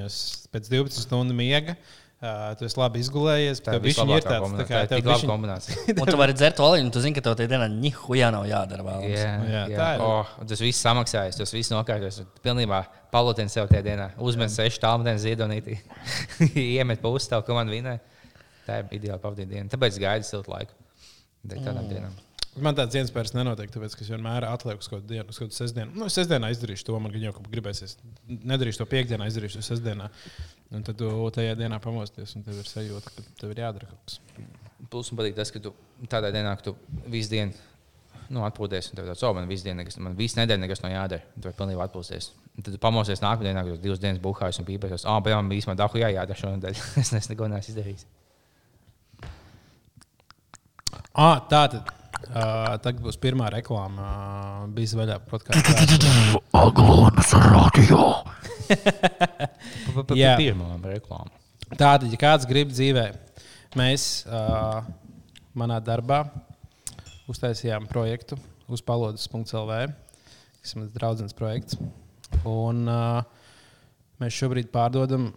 pēc 0.54 0.70
12 0.70 1.02
stundu 1.06 1.34
miega. 1.34 1.74
Uh, 1.74 2.03
tu 2.58 2.66
esi 2.66 2.78
labi 2.80 3.00
izgulējies. 3.04 3.60
tā 3.64 3.74
tev 3.76 3.86
ir 3.88 3.96
tāds, 4.24 4.54
tā 4.58 4.66
kā 4.68 4.80
Tā 4.90 4.98
laba 5.00 5.28
kombinācija. 5.28 5.84
Un 6.02 6.10
tu 6.10 6.18
vari 6.20 6.36
dzert 6.36 6.62
oliņu, 6.64 6.88
un 6.88 6.92
tu 6.94 7.02
zini, 7.04 7.14
ka 7.16 7.24
tev 7.26 7.36
tajā 7.40 7.50
dienā 7.52 7.68
nihuja 7.72 8.30
nav 8.34 8.46
jādara 8.48 8.86
vēl. 8.86 9.06
Jā, 9.10 9.22
Jā, 9.24 9.62
jā, 9.70 9.78
tā 9.78 9.88
ir. 9.96 10.04
Oh, 10.06 10.34
tas 10.50 10.64
viss 10.64 10.84
samaksājas, 10.86 11.38
tas 11.40 11.54
viss 11.54 11.72
nokārtojas. 11.74 12.22
Pilnībā 12.44 12.82
palotēns 13.14 13.56
sev 13.56 13.70
tajā 13.72 13.84
dienā. 13.86 14.10
Uzmet 14.18 14.52
sešu 14.54 14.82
tālmeni 14.84 15.20
ziedonītī. 15.22 15.78
Iemet 16.78 17.02
pusi 17.04 17.30
tev, 17.32 17.44
ko 17.46 17.58
man 17.58 17.72
vinē. 17.72 17.98
Tā 18.64 18.80
ir 18.80 18.94
ideāla 19.00 19.20
pavadīt 19.20 19.50
diena. 19.50 19.68
Tāpēc 19.72 20.00
gaidu 20.00 20.28
siltu 20.28 20.54
laiku. 20.54 20.72
Tādām 21.50 21.88
dienām. 21.90 22.14
Man 22.62 22.76
tāds 22.78 22.94
dienas 22.94 23.10
vairs 23.10 23.32
nenotiek, 23.34 23.66
tāpēc, 23.74 23.96
ka 23.98 24.04
es 24.04 24.10
vienmēr 24.12 24.44
atlieku 24.46 24.84
uz 24.84 24.86
kādu 24.86 25.08
dienu, 25.10 25.26
uz 25.32 25.40
kādu 25.42 25.56
sestdienu. 25.56 25.90
Nu, 25.98 26.06
es 26.06 26.14
sestdienā 26.14 26.52
izdarīšu 26.54 26.86
to, 26.86 26.98
man 27.02 27.10
gan 27.10 27.24
jau 27.26 27.32
kaut 27.34 27.48
kā 27.48 27.54
gribēsies. 27.56 27.96
Nedarīšu 28.30 28.78
to 28.78 28.86
piekdienā, 28.92 29.26
izdarīšu 29.26 29.58
to 29.58 29.64
sestdienā. 29.66 30.06
Un 30.72 30.82
tad 30.86 30.96
tu 30.98 31.10
tajā 31.34 31.58
dienā 31.58 31.78
pamosties, 31.82 32.32
un 32.38 32.46
tev 32.46 32.58
ir 32.62 32.68
sajūta, 32.68 33.12
ka 33.12 33.24
tev 33.40 33.52
ir 33.52 33.62
jādara 33.62 33.90
kaut 33.90 34.08
kas. 34.08 34.48
Plus 34.90 35.10
man 35.12 35.20
patīk 35.20 35.36
tas, 35.36 35.52
ka 35.54 35.62
tu 35.62 35.74
tādā 36.10 36.32
dienā, 36.34 36.56
ka 36.58 36.70
tu 36.70 36.74
visu 37.12 37.30
dienu 37.34 37.52
nu, 38.32 38.44
atpūties. 38.46 38.90
Un 38.90 38.98
tev 38.98 39.08
tāds, 39.10 39.22
oh, 39.26 39.34
man 39.36 39.48
visu 39.50 39.66
dienu, 39.66 39.82
nekas, 39.82 39.98
man 40.02 40.16
visu 40.18 40.38
nedēļu 40.40 40.64
nekas 40.64 40.82
nav 40.84 40.94
jādara. 40.94 41.26
Tu 41.36 41.46
vari 41.46 41.58
pilnībā 41.60 41.88
atpūsties. 41.88 42.30
Un 42.54 42.66
tad 42.66 42.76
tu 42.76 42.80
pamosies 42.82 43.22
nākamajā 43.22 43.50
dienā, 43.50 43.64
kad 43.66 43.76
tu 43.76 43.84
divas 43.84 44.02
dienas 44.02 44.22
buhājas 44.22 44.60
un 44.62 44.68
pīpēs. 44.68 45.06
Ah, 45.10 45.20
bet 45.24 45.36
man 45.36 45.52
īstenībā 45.54 45.76
dahu 45.78 46.00
jādara 46.02 46.38
šonadēļ. 46.40 46.80
es 47.02 47.12
nes 47.14 47.30
neko 47.32 47.50
neesmu 47.52 47.74
izdarījis. 47.74 48.06
Ah, 51.14 51.44
tā 51.50 51.66
tad. 51.74 51.92
Uh, 52.24 52.78
tagad 52.80 53.02
būs 53.04 53.18
pirmā 53.20 53.50
reklāma. 53.52 54.04
Uh, 54.04 54.68
bija 54.74 54.96
vaļā 55.02 55.18
podkāstā. 55.28 55.74
Aglonas 56.64 57.34
radio. 57.44 58.00
Jā. 60.18 60.34
Pirmā 60.40 60.76
reklāma. 60.82 61.30
Tātad, 61.74 62.08
ja 62.12 62.18
kāds 62.20 62.46
grib 62.48 62.72
dzīvē, 62.72 63.06
mēs 63.78 64.24
uh, 64.28 64.84
manā 65.56 65.80
darbā 65.82 66.24
uztaisījām 67.30 67.88
projektu 67.90 68.38
uz 68.70 68.82
palodas.lv, 68.84 69.78
kas 70.60 70.74
ir 70.74 70.82
mans 70.82 70.92
draugs 70.94 71.36
projekts. 71.36 71.78
Un, 72.48 72.84
uh, 72.90 73.22
mēs 74.22 74.36
šobrīd 74.36 74.70
pārdodam 74.74 75.30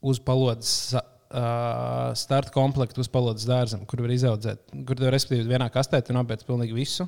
uz 0.00 0.20
palodas 0.24 0.72
uh, 0.96 2.10
starta 2.18 2.52
komplektu, 2.54 3.02
uz 3.04 3.10
palodas 3.12 3.46
dārzam, 3.48 3.84
kur 3.88 4.02
var 4.04 4.14
izaudzēt, 4.14 4.64
kur 4.88 5.02
respektīvi 5.12 5.50
vienā 5.52 5.70
kastē 5.72 6.02
tu 6.04 6.16
nopērci 6.16 6.48
pilnīgi 6.48 6.76
visu. 6.76 7.06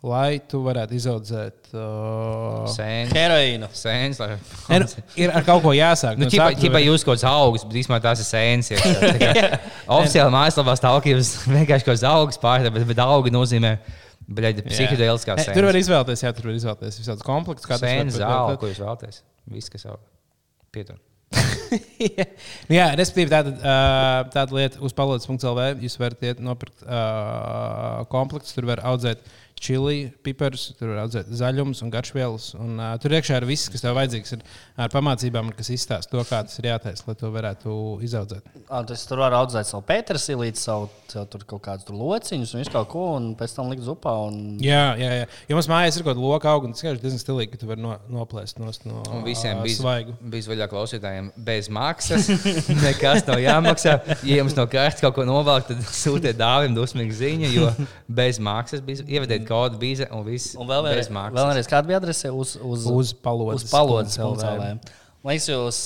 Lai 0.00 0.38
tu 0.48 0.62
varētu 0.64 0.94
izaudzēt. 0.96 1.66
Uh, 1.76 2.64
Sēns. 2.72 3.10
Heroīnu. 3.12 3.66
Sēns. 3.76 4.16
lai- 4.22 4.30
ne, 4.70 4.78
nu, 4.80 4.86
ir 5.20 5.32
ar 5.36 5.44
kaut 5.44 5.60
ko 5.66 5.74
jāsāk. 5.76 6.16
Nu, 6.16 6.24
no 6.24 6.30
ķipa, 6.32 6.46
sākuma 6.46 6.62
ķipa 6.62 6.76
var- 6.78 6.86
jūs 6.86 7.04
kaut 7.04 7.18
kāds 7.18 7.26
augs, 7.28 7.66
bet 7.68 7.76
īstenībā 7.82 7.98
tās 8.06 8.22
ir 8.24 8.28
sēnes. 8.30 8.70
iekšā. 8.72 8.94
Tā 9.04 9.18
kā 9.20 9.60
Oficiāli 9.98 10.32
mājaslapā 10.32 10.76
stāv, 10.80 11.02
ka 11.04 11.12
jūs 11.12 11.34
vienkārši 11.52 11.84
kaut 11.84 11.92
kāds 11.98 12.06
augs 12.08 12.40
pārdod, 12.40 12.72
bet, 12.78 12.86
bet 12.88 13.02
augi 13.04 13.34
nozīmē 13.34 13.74
psihedēliskā 14.30 15.36
Ne, 15.36 15.44
sēnes. 15.44 15.58
Tur 15.58 15.68
var 15.68 15.78
izvēlēties, 15.82 16.24
jā, 16.24 16.32
tur 16.38 16.48
var 16.48 16.56
izvēlēties 16.56 16.98
visādus 17.02 17.26
komplektus. 17.26 17.66
kā 17.68 17.76
tas 17.76 17.84
var 17.84 17.92
Sēnes 17.92 18.16
būt, 18.16 18.22
zāle, 18.24 18.48
bet- 18.54 18.60
ko 18.64 18.72
jūs 18.72 18.80
vēlaties. 18.80 19.20
Viss, 19.52 19.68
kas 19.76 19.84
jau 19.84 19.98
pietur. 20.72 20.96
Nu 22.70 22.74
jā, 22.74 22.86
respektīvi, 22.98 23.30
tāda, 23.30 23.52
uh, 23.60 24.24
tāda 24.32 24.56
lieta 24.56 24.80
uz 24.82 24.94
palodas.CLV. 24.96 25.66
Jūs 25.84 25.94
varat 26.00 26.24
iet 26.26 26.40
nopirkt 26.42 26.82
uh, 26.82 28.00
komplektus, 28.10 28.56
tur 28.56 28.66
var 28.70 28.82
audzēt 28.90 29.22
čili, 29.60 30.10
piparus, 30.24 30.70
tur 30.78 30.94
var 30.94 31.02
audzēt 31.04 31.28
zaļumus 31.36 31.82
un 31.84 31.92
garšvielas. 31.92 32.50
Un, 32.58 32.78
uh, 32.80 32.94
tur 33.02 33.14
iekšā 33.16 33.40
ir 33.40 33.46
viss, 33.48 33.68
kas 33.72 33.84
tev 33.84 33.96
vajadzīgs, 33.98 34.32
ir 34.36 34.44
ar 34.80 34.92
pamācībām, 34.92 35.52
kas 35.56 35.68
izstāsta 35.74 36.10
to, 36.14 36.22
kā 36.28 36.40
tas 36.46 36.56
ir 36.62 36.70
jātaisa, 36.70 37.04
lai 37.06 37.16
to 37.20 37.30
varētu 37.34 37.74
izaudzēt. 38.06 38.48
Ah, 38.66 38.80
tas 38.88 39.04
tur 39.08 39.20
var 39.20 39.36
audzēt 39.36 39.68
savu 39.68 39.84
pētersilīti, 39.88 40.60
savu, 40.60 40.88
tur 41.10 41.44
kaut 41.48 41.62
kādus 41.66 41.88
tur 41.88 41.98
lociņus 42.00 42.54
un 42.54 42.62
visu 42.62 42.72
kaut 42.74 42.88
ko, 42.92 43.04
un 43.18 43.32
pēc 43.38 43.56
tam 43.58 43.68
likt 43.72 43.84
zupā. 43.84 44.14
Un... 44.30 44.40
Jā, 44.64 44.94
jā, 45.00 45.10
jā. 45.20 45.28
Jo 45.50 45.58
mums 45.58 45.68
mājās 45.70 45.98
ir 45.98 46.06
kaut 46.06 46.14
kāda 46.14 46.24
loka 46.24 46.50
auga, 46.54 46.70
un 46.70 46.76
tas 46.76 46.86
ir 46.86 47.00
diezgan 47.02 47.20
stilīgi, 47.22 47.52
ka 47.52 47.60
tu 47.60 47.68
vari 47.70 47.84
no, 47.84 47.94
noplēst 48.16 48.60
nost 48.62 48.88
no 48.88 49.02
Un 49.10 49.24
visiem 49.26 49.60
svaigu. 49.76 50.16
bija 50.32 50.48
vaļā 50.54 50.70
klausītājiem 50.72 51.30
bez 51.50 51.68
maksas. 51.72 52.30
Nekas 52.84 53.26
nav 53.28 53.42
jāmaksā. 53.42 53.96
Ja 54.24 54.40
jums 54.40 54.56
no 54.56 54.64
kārtas 54.70 55.04
kaut 55.04 55.18
ko 55.18 55.26
novelk, 55.28 55.68
tad 55.68 55.84
sūtiet 56.02 56.38
dāvim 56.40 56.76
dusmīgu 56.76 57.16
ziņu, 57.20 57.52
jo 57.52 57.70
bez 58.08 58.40
maksas 58.42 58.84
bija 58.86 59.04
ievadiet 59.06 59.49
kodu 59.50 59.78
bīze 59.82 60.06
un 60.14 60.24
viss 60.26 60.54
Un 60.56 60.68
vēl 60.70 60.86
bez 60.86 60.94
vienreiz, 60.94 61.10
maksas. 61.18 61.36
vēl 61.40 61.50
vienreiz 61.50 61.70
kāda 61.74 61.90
bija 61.90 62.00
adrese 62.00 62.30
uz, 62.32 62.54
uz, 62.62 62.86
Uz 62.90 63.12
palodas. 63.26 63.64
uz 63.66 63.70
palodas 63.74 64.16
LV. 64.22 64.70
Man 65.20 65.34
liekas, 65.34 65.50
jūs 65.52 65.78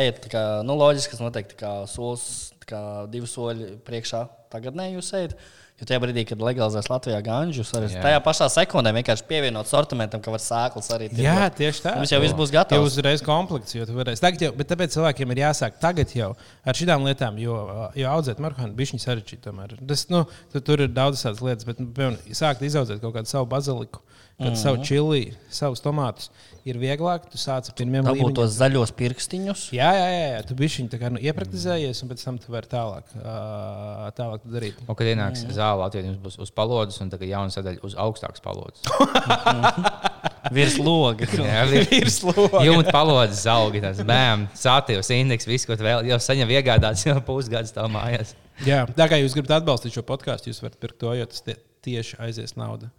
ejat 0.00 0.16
tā 0.24 0.30
kā, 0.32 0.40
nu, 0.66 0.74
loģiski, 0.80 1.12
kas 1.14 1.20
noteikti 1.22 1.58
kā 1.60 1.74
solis, 1.86 2.24
kā 2.66 2.80
divi 3.12 3.28
soļi 3.30 3.68
priekšā. 3.86 4.24
Tagad 4.50 4.74
ne 4.80 4.88
jūs 4.96 5.12
ejat. 5.14 5.36
Jo 5.74 5.88
tajā 5.90 5.98
brīdī, 6.04 6.22
kad 6.28 6.38
legalizēs 6.38 6.86
Latvijā 6.86 7.16
ganģus, 7.26 7.72
arī 7.74 7.88
Jā. 7.90 8.02
tajā 8.04 8.18
pašā 8.22 8.46
sekundē 8.54 8.92
vienkārši 8.94 9.24
pievienot 9.26 9.66
sortimentam, 9.66 10.20
ka 10.22 10.30
var 10.30 10.38
sēklas 10.38 10.86
arī 10.94 11.08
tirgot. 11.10 11.24
Jā, 11.26 11.48
tieši 11.50 11.82
tā. 11.82 11.94
Mums 11.98 12.12
jau 12.14 12.20
viss 12.22 12.36
būs 12.38 12.52
Jau 12.52 12.60
gatavs. 12.60 12.92
uzreiz 12.92 13.24
komplekts, 13.26 13.74
jo 13.74 13.82
tu 13.88 13.96
varēsi. 13.96 14.22
Tagad 14.22 14.44
jau, 14.46 14.52
bet 14.54 14.70
tāpēc 14.70 14.94
cilvēkiem 14.94 15.34
ir 15.34 15.40
jāsāk 15.42 15.80
tagad 15.82 16.14
jau 16.14 16.30
ar 16.62 16.78
šīm 16.78 17.08
lietām, 17.08 17.40
jo, 17.42 17.58
jo 17.98 18.12
audzēt 18.12 18.38
marihuānu 18.38 18.78
bija 18.78 19.02
sarežģīti. 19.02 19.42
tomēr. 19.48 19.74
Tas, 19.82 20.06
nu, 20.14 20.22
tu, 20.54 20.62
tur 20.62 20.86
ir 20.86 20.94
daudz 20.94 21.26
tādas 21.26 21.42
lietas, 21.42 21.66
bet, 21.66 21.82
nu, 21.82 21.90
piemēram, 21.90 22.22
sākt 22.30 22.62
izaudzēt 22.62 23.02
kaut 23.02 23.18
kādu 23.18 23.26
savu 23.34 23.50
baziliku, 23.50 23.98
mm 24.38 24.46
-hmm. 24.46 24.56
savu 24.56 24.84
čili, 24.84 25.34
savus 25.50 25.80
tomātus, 25.80 26.30
ir 26.64 26.78
vieglāk. 26.80 27.28
Tu 27.30 27.38
sāc 27.38 27.68
ar 27.68 27.74
pirmiem 27.76 28.04
Dabūt 28.04 28.18
līmeņiem. 28.18 28.34
tos 28.34 28.56
zaļos 28.58 28.92
pirkstiņus. 28.96 29.64
Jā, 29.76 29.90
jā, 29.94 30.06
jā, 30.10 30.26
jā. 30.32 30.40
tu 30.48 30.54
biji 30.58 30.82
viņa 30.82 31.10
nu, 31.14 31.20
iepraktizējies, 31.22 32.02
un 32.02 32.10
pēc 32.10 32.24
tam 32.24 32.38
tu 32.38 32.52
vari 32.52 32.66
tālāk, 32.70 33.04
uh, 33.20 34.10
tālāk 34.16 34.42
to 34.42 34.48
darīt. 34.54 34.80
Un, 34.86 34.94
kad 34.94 35.06
ienāks 35.06 35.44
zāle, 35.46 35.80
Latvijā 35.84 36.08
jums 36.08 36.22
būs 36.24 36.38
uz 36.40 36.50
palodas, 36.50 37.00
un 37.00 37.10
tagad 37.10 37.28
jauna 37.28 37.50
sadaļa 37.54 37.84
uz 37.86 37.94
augstākas 37.94 38.40
palodas. 38.40 38.82
Virs 40.56 40.76
loga. 40.78 41.24
Jā, 41.40 41.64
virs 41.64 42.18
jumta 42.20 42.92
palodas 42.92 43.40
zaugi, 43.46 43.80
tas 43.80 44.02
bēm, 44.04 44.44
sātīvs 44.52 45.08
indeks, 45.16 45.46
viss, 45.48 45.64
ko 45.64 45.72
tu 45.72 45.86
vēl 45.86 46.04
jau 46.04 46.18
saņem 46.20 46.52
iegādāts, 46.58 47.06
jau 47.06 47.16
pusgads 47.24 47.72
tā 47.72 47.86
mājās. 47.88 48.34
Jā, 48.66 48.84
tā 48.84 49.08
kā 49.08 49.16
jūs 49.22 49.32
gribat 49.32 49.62
atbalstīt 49.62 49.96
šo 49.96 50.04
podkāstu, 50.04 50.52
jūs 50.52 50.60
varat 50.60 50.76
pirkt 50.78 51.00
to, 51.00 51.14
jo 51.16 51.24
tas 51.24 51.40
tie, 51.46 51.56
tieši 51.86 52.20
aizies 52.28 52.58
nauda 52.60 52.92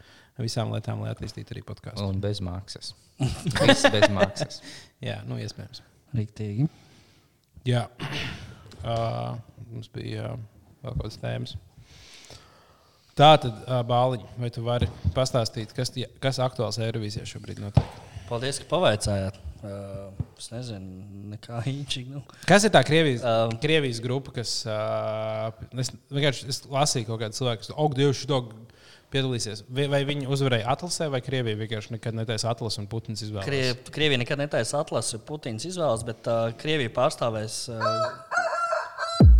visām 0.43 0.71
lietām, 0.75 1.01
lai 1.05 1.13
attīstītu 1.13 1.55
arī 1.55 1.63
podkāstu. 1.67 2.03
Un 2.09 2.19
bez 2.23 2.41
maksas. 2.43 2.93
Viss 3.61 3.85
bez 3.93 4.09
maksas. 4.11 4.61
Jā, 5.03 5.21
nu, 5.27 5.37
iespējams. 5.39 5.81
Riktīgi. 6.15 6.67
Jā, 7.65 7.85
uh, 8.83 9.37
mums 9.71 9.87
bija 9.95 10.33
uh, 10.35 10.41
vēl 10.83 10.91
kaut 10.97 11.05
kādas 11.05 11.21
tēmas. 11.23 11.55
Tā 13.15 13.29
tad, 13.39 13.47
uh, 13.63 13.79
Bāliņ, 13.87 14.25
vai 14.41 14.49
tu 14.51 14.63
vari 14.65 14.89
pastāstīt, 15.15 15.71
kas, 15.75 15.91
tie- 15.95 16.09
kas 16.23 16.39
aktuāls 16.43 16.77
Eirovīzijā 16.83 17.23
šobrīd 17.29 17.61
notiek? 17.63 18.01
Paldies, 18.27 18.59
ka 18.59 18.67
pavaicājāt. 18.73 19.39
Uh, 19.65 20.11
es 20.37 20.49
nezinu, 20.51 21.07
nekā 21.31 21.61
īņķīgi. 21.71 22.11
Nu. 22.11 22.21
Kas 22.49 22.67
ir 22.67 22.73
tā 22.75 22.83
Krievijas, 22.85 23.23
uh, 23.23 23.45
Um. 23.47 23.55
Krievijas 23.63 24.01
grupa, 24.03 24.33
kas. 24.35 24.57
Uh, 24.67 25.49
es 25.81 25.89
vienkārši 26.13 26.51
es 26.51 26.59
lasīju 26.69 27.07
kaut 27.09 27.23
kādu 27.23 27.39
cilvēku, 27.39 27.63
kas, 27.63 27.71
oh, 27.73 27.89
Dievs, 27.95 28.19
šo 28.25 28.41
piedalīsies. 29.15 29.63
Vai, 29.71 30.01
viņi 30.07 30.29
uzvarēja 30.31 30.67
atlasē, 30.75 31.07
vai 31.13 31.21
Krievija 31.25 31.59
vienkārši 31.59 31.95
nekad 31.95 32.17
netaisa 32.17 32.51
atlases 32.51 32.81
un 32.83 32.89
Putins 32.91 33.23
izvēlējās? 33.25 33.47
Krie, 33.47 33.93
Krievija 33.95 34.21
nekad 34.21 34.41
netaisa 34.43 34.81
atlases, 34.83 35.21
Putins 35.27 35.65
izvēlas, 35.67 36.03
bet 36.07 36.27
uh, 36.31 36.51
Krievija 36.59 36.91
pārstāvēs 36.95 37.61
uh, 37.73 37.79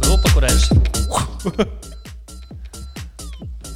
grupu, 0.01 0.31
kurai 0.33 0.53
ir. 0.55 0.63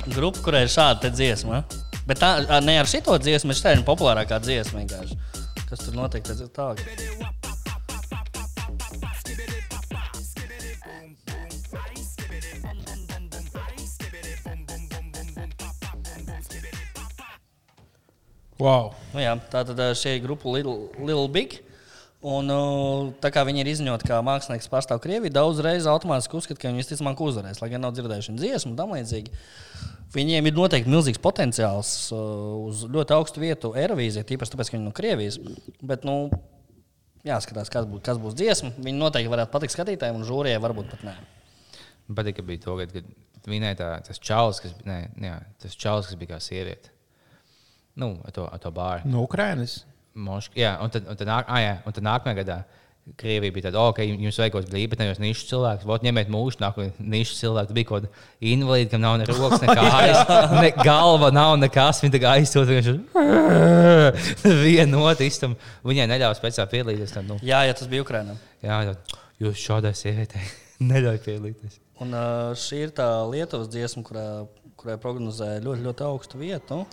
Grupa, 0.09 0.41
kurai 0.41 0.63
ir 0.65 0.71
šāda 0.73 1.11
dziesma. 1.13 1.63
Bet 2.09 2.23
tā 2.23 2.31
ne 2.65 2.79
ar 2.81 2.89
šito 2.89 3.13
dziesmu, 3.21 3.53
tā 3.53 3.75
ir 3.75 3.85
populārākā 3.85 4.39
dziesma. 4.41 4.87
Kas 5.69 5.83
tur 5.83 5.93
notiek? 5.99 6.25
Tas 6.25 6.41
ir 6.41 6.49
tā. 6.55 6.73
Wow. 18.59 18.91
Nu, 19.13 19.21
jā, 19.23 19.37
tā 19.51 19.63
tad 19.67 19.79
ā, 19.79 19.93
šī 19.95 20.17
grupa 20.23 20.51
Little, 20.51 20.89
Little 20.99 21.29
Big. 21.31 21.61
Un, 22.19 22.51
uh, 22.51 23.13
tā 23.23 23.29
kā 23.31 23.45
viņi 23.47 23.61
ir 23.63 23.69
izziņoti, 23.71 24.09
kā 24.09 24.17
mākslinieks 24.27 24.67
pārstāv 24.67 24.99
Krieviju, 24.99 25.31
daudz 25.31 25.61
reizes 25.63 25.87
automātiski 25.87 26.35
uzskata, 26.35 26.59
ka 26.59 26.67
viņi 26.67 26.81
visticamāk 26.81 27.21
uzvarēs, 27.23 27.61
lai 27.63 27.69
gan 27.71 27.85
nav 27.85 27.93
dzirdējuši 27.95 28.35
dziesmu 28.35 28.73
un 28.73 28.75
tam 28.75 28.91
līdzīgi. 28.91 29.31
Viņiem 30.11 30.49
ir 30.49 30.57
noteikti 30.57 30.91
milzīgs 30.91 31.21
potenciāls 31.23 31.93
uh, 32.11 32.19
uz 32.67 32.83
ļoti 32.91 33.15
augstu 33.15 33.45
vietu 33.45 33.71
Eirovīzijā, 33.79 34.25
tīpaši 34.27 34.51
tāpēc, 34.51 34.67
ka 34.67 34.75
viņi 34.75 34.83
ir 34.83 34.89
no 34.89 34.95
Krievijas. 34.99 35.39
Bet, 35.79 36.03
nu, 36.03 36.17
jāskatās, 37.23 37.71
kas 37.71 37.87
būs, 37.87 38.03
kas 38.03 38.19
būs 38.19 38.35
dziesma. 38.35 38.75
Viņi 38.75 38.99
noteikti 38.99 39.31
varētu 39.31 39.55
patikt 39.55 39.77
skatītājiem, 39.77 40.19
un 40.19 40.27
žūrijai 40.27 40.59
varbūt 40.67 40.91
pat 40.91 41.07
nē. 41.07 41.17
Man 42.09 42.19
patīk, 42.19 42.41
ka 42.41 42.49
bija 42.51 42.65
to, 42.67 42.75
kad, 42.83 42.99
kad 42.99 43.51
minēja 43.55 43.79
tā, 43.79 43.91
tas 44.11 44.19
čalis, 44.19 44.59
kas, 44.65 44.75
ne, 44.83 45.05
jā, 45.23 45.39
tas 45.63 45.79
čalis, 45.79 46.11
kas 46.11 46.19
bija 46.19 46.35
kā 46.35 46.43
sieviete. 46.43 46.98
Nu, 47.99 48.13
ar 48.25 48.31
to, 48.35 48.47
ar 48.47 48.59
to 48.63 48.71
bāru. 48.75 49.05
No 49.09 49.25
Ukrainas. 49.27 49.81
Mošk, 50.19 50.55
jā, 50.59 50.73
un 50.83 50.91
tad, 50.91 51.05
un 51.07 51.15
tad, 51.19 51.27
nāk, 51.29 51.47
ah, 51.51 51.59
jā, 51.63 51.73
un 51.87 51.95
tad 51.95 52.05
nākamajā 52.07 52.39
gadā 52.43 52.59
Krievija 53.17 53.53
bija 53.55 53.65
tāda, 53.69 53.81
ok, 53.89 53.99
jums 54.05 54.37
vajag 54.37 54.51
kaut 54.53 54.65
kāds 54.65 54.73
brīvprātīgais 54.73 55.19
nišas 55.23 55.47
cilvēks, 55.49 55.85
vot 55.89 56.03
ņemiet 56.05 56.27
mūžu, 56.29 56.59
nākamajā 56.61 56.91
nišas 57.13 57.39
cilvēks. 57.41 57.73
Bija 57.73 57.87
kaut 57.89 58.03
kāda 58.03 58.25
invalīda, 58.51 58.91
kam 58.91 59.01
nav 59.01 59.15
ne 59.17 59.25
rokas, 59.29 59.63
ne 59.63 59.73
kājas, 59.79 60.19
ne 60.59 60.69
galva, 60.83 61.31
nav 61.33 61.55
nekas. 61.61 62.03
Viņa 62.03 62.13
tā 62.13 62.21
kā 62.21 62.33
aizsūta 62.37 62.75
vienkārši 62.75 64.53
vienu 64.65 65.01
otru 65.09 65.25
istam. 65.25 65.55
Viņai 65.87 66.05
neļāva 66.11 66.37
speciāli 66.37 66.73
piedalīties. 66.75 67.15
Tad, 67.15 67.25
nu, 67.31 67.39
Jā, 67.45 67.63
ja 67.65 67.73
tas 67.77 67.89
bija 67.89 68.05
Ukraiņā. 68.05 68.37
jā, 68.67 68.79
tad 68.91 69.17
jūs 69.41 69.63
šādai 69.65 69.95
sievietei 69.97 70.45
neļauj 70.91 71.21
piedalīties. 71.25 71.79
Un 72.03 72.13
uh, 72.15 72.53
šī 72.55 72.83
ir 72.85 72.93
tā 72.95 73.07
Lietuvas 73.31 73.71
dziesma, 73.73 74.05
kurā, 74.07 74.27
kurai 74.79 74.99
prognozē 75.01 75.55
ļoti, 75.65 75.83
ļoti 75.87 76.05
augstu 76.07 76.39
vietu. 76.45 76.83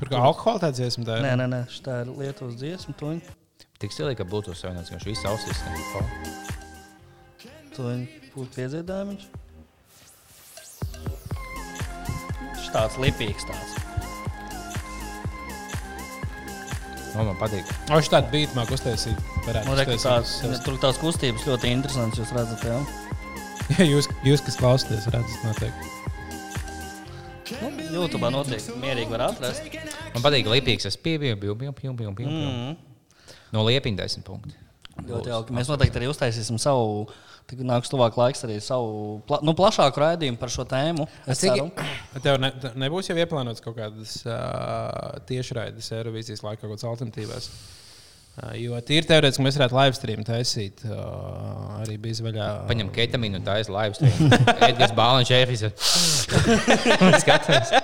Par 0.00 0.08
kā 0.14 0.20
alkohola 0.24 0.62
tā 0.64 0.70
dziesma. 0.72 1.04
Tā 1.08 1.18
ir. 1.20 1.26
Nē, 1.26 1.32
nē, 1.42 1.46
nē, 1.52 1.60
šī 1.68 1.94
ir 2.02 2.10
Lietuvas 2.16 2.56
dziesma. 2.60 2.94
Tu 2.96 3.10
viņu, 3.12 3.36
Tik 3.80 3.94
stilīgi, 3.94 4.18
ka 4.20 4.24
būtu 4.28 4.52
savienots, 4.56 4.90
ka 4.92 4.96
viņš 4.98 5.06
visu 5.08 5.28
ausīs. 5.28 5.60
tu 7.76 7.86
viņu 7.86 8.06
būtu 8.34 8.50
piedziedājums. 8.56 9.28
Tāds 12.70 12.96
lipīgs 13.02 13.46
tāds. 13.48 13.72
Nu, 17.16 17.24
man 17.26 17.34
patīk. 17.40 17.66
O, 17.90 17.98
šī 17.98 18.12
tāda 18.12 18.30
bija 18.30 18.50
mākslinieka 18.54 18.76
uztaisīt. 18.78 19.24
Varētu 19.48 19.66
Nu, 19.66 19.96
tāds, 20.04 20.34
sev- 20.38 20.60
tur 20.64 20.76
tās 20.78 21.00
kustības 21.02 21.48
ļoti 21.48 21.72
interesantas, 21.74 22.20
jūs 22.22 22.34
redzat. 22.36 22.62
Jā. 22.68 22.78
Jā, 23.80 23.88
jūs, 23.90 24.06
jūs, 24.26 24.44
kas 24.46 24.56
klausāties, 24.60 25.08
redzat, 25.10 25.42
noteikti. 25.48 25.99
Nu, 27.58 27.70
YouTube 28.00 28.30
noteikti 28.32 28.76
mierīgi 28.80 29.10
var 29.12 29.26
atrast. 29.30 29.66
Man 30.14 30.24
patīk 30.24 30.48
lipīgs, 30.50 30.86
es 30.90 30.98
pieeju, 31.00 31.36
pieeju, 31.40 31.56
pieeju, 31.58 31.74
pieeju, 31.80 31.94
pieeju, 31.98 32.14
pieeju. 32.20 32.76
No 33.54 33.64
liepiņa 33.66 34.04
desmit 34.04 34.26
punkti. 34.26 34.54
Ļoti 35.08 35.32
jauki. 35.32 35.54
Mēs 35.56 35.70
noteikti 35.70 36.00
arī 36.00 36.08
uztaisīsim 36.10 36.58
savu, 36.60 37.06
tad 37.48 37.62
nāks 37.66 37.90
tuvāk 37.92 38.18
laiks 38.20 38.44
arī 38.46 38.58
savu 38.62 39.20
pla 39.28 39.40
nu, 39.46 39.54
plašāku 39.58 40.02
raidījumu 40.02 40.40
par 40.40 40.52
šo 40.52 40.66
tēmu. 40.68 41.06
Es 41.30 41.40
Cik-. 41.42 41.82
Tev 42.22 42.38
ne, 42.42 42.52
nebūs 42.84 43.10
jau 43.10 43.16
ieplānots 43.18 43.64
kaut 43.64 43.78
kādas 43.78 44.18
uh, 44.26 45.20
tiešraides 45.30 45.92
Eirovīzijas 45.96 46.44
laika 46.46 46.66
kaut 46.66 46.74
kādas 46.74 46.88
alternatīvas. 46.90 47.50
Jo 48.56 48.78
tīri 48.86 49.04
teorētiski 49.08 49.44
mēs 49.44 49.56
varētu 49.58 49.76
live 49.76 49.96
stream 49.98 50.22
taisīt. 50.24 50.84
Arī 50.88 51.96
bija 52.00 52.24
vaļā. 52.24 52.46
Paņem 52.70 52.92
ketamīnu 52.94 53.40
un 53.40 53.44
tā 53.46 53.58
ir 53.60 53.72
live 53.74 53.98
stream. 53.98 54.32
Edgars 54.70 54.94
Bāliņš, 54.96 55.32
Efis. 55.42 55.66
Skatās. 57.24 57.74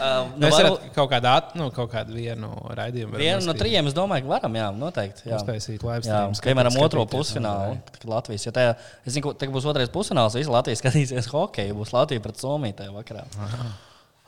Uh, 0.00 0.28
nu, 0.36 0.44
Mēs 0.44 0.54
varu- 0.56 0.78
kaut 0.94 1.08
kādu, 1.12 1.28
at, 1.28 1.52
nu, 1.56 1.66
kaut 1.74 1.90
kādu 1.92 2.14
vienu 2.16 2.50
raidījumu. 2.76 3.16
Vienu 3.20 3.44
no 3.48 3.54
trījiem 3.56 3.88
es 3.88 3.96
domāju, 3.96 4.26
ka 4.26 4.32
varam, 4.34 4.56
jā, 4.60 4.66
noteikti. 4.76 5.24
Jā. 5.28 5.38
Uztaisīt 5.40 5.84
live 5.84 6.04
Jā, 6.04 6.22
stream. 6.36 6.50
piemēram, 6.50 6.74
skatīties, 6.74 6.88
otro 6.88 7.04
pusfinālu. 7.10 7.78
Latvijas, 8.08 8.44
jo 8.48 8.52
tajā, 8.56 8.74
es 9.04 9.16
zinu, 9.16 9.30
ka 9.30 9.40
tagad 9.40 9.56
būs 9.56 9.68
otrais 9.72 9.92
pusfināls. 9.92 10.36
Visi 10.36 10.52
Latvijas 10.52 10.84
skatīsies 10.84 11.30
hokeju. 11.32 11.76
Būs 11.80 11.94
Latvija 11.96 12.24
pret 12.24 12.40
Somiju 12.40 12.76
tajā 12.80 12.92
vakarā. 12.96 13.24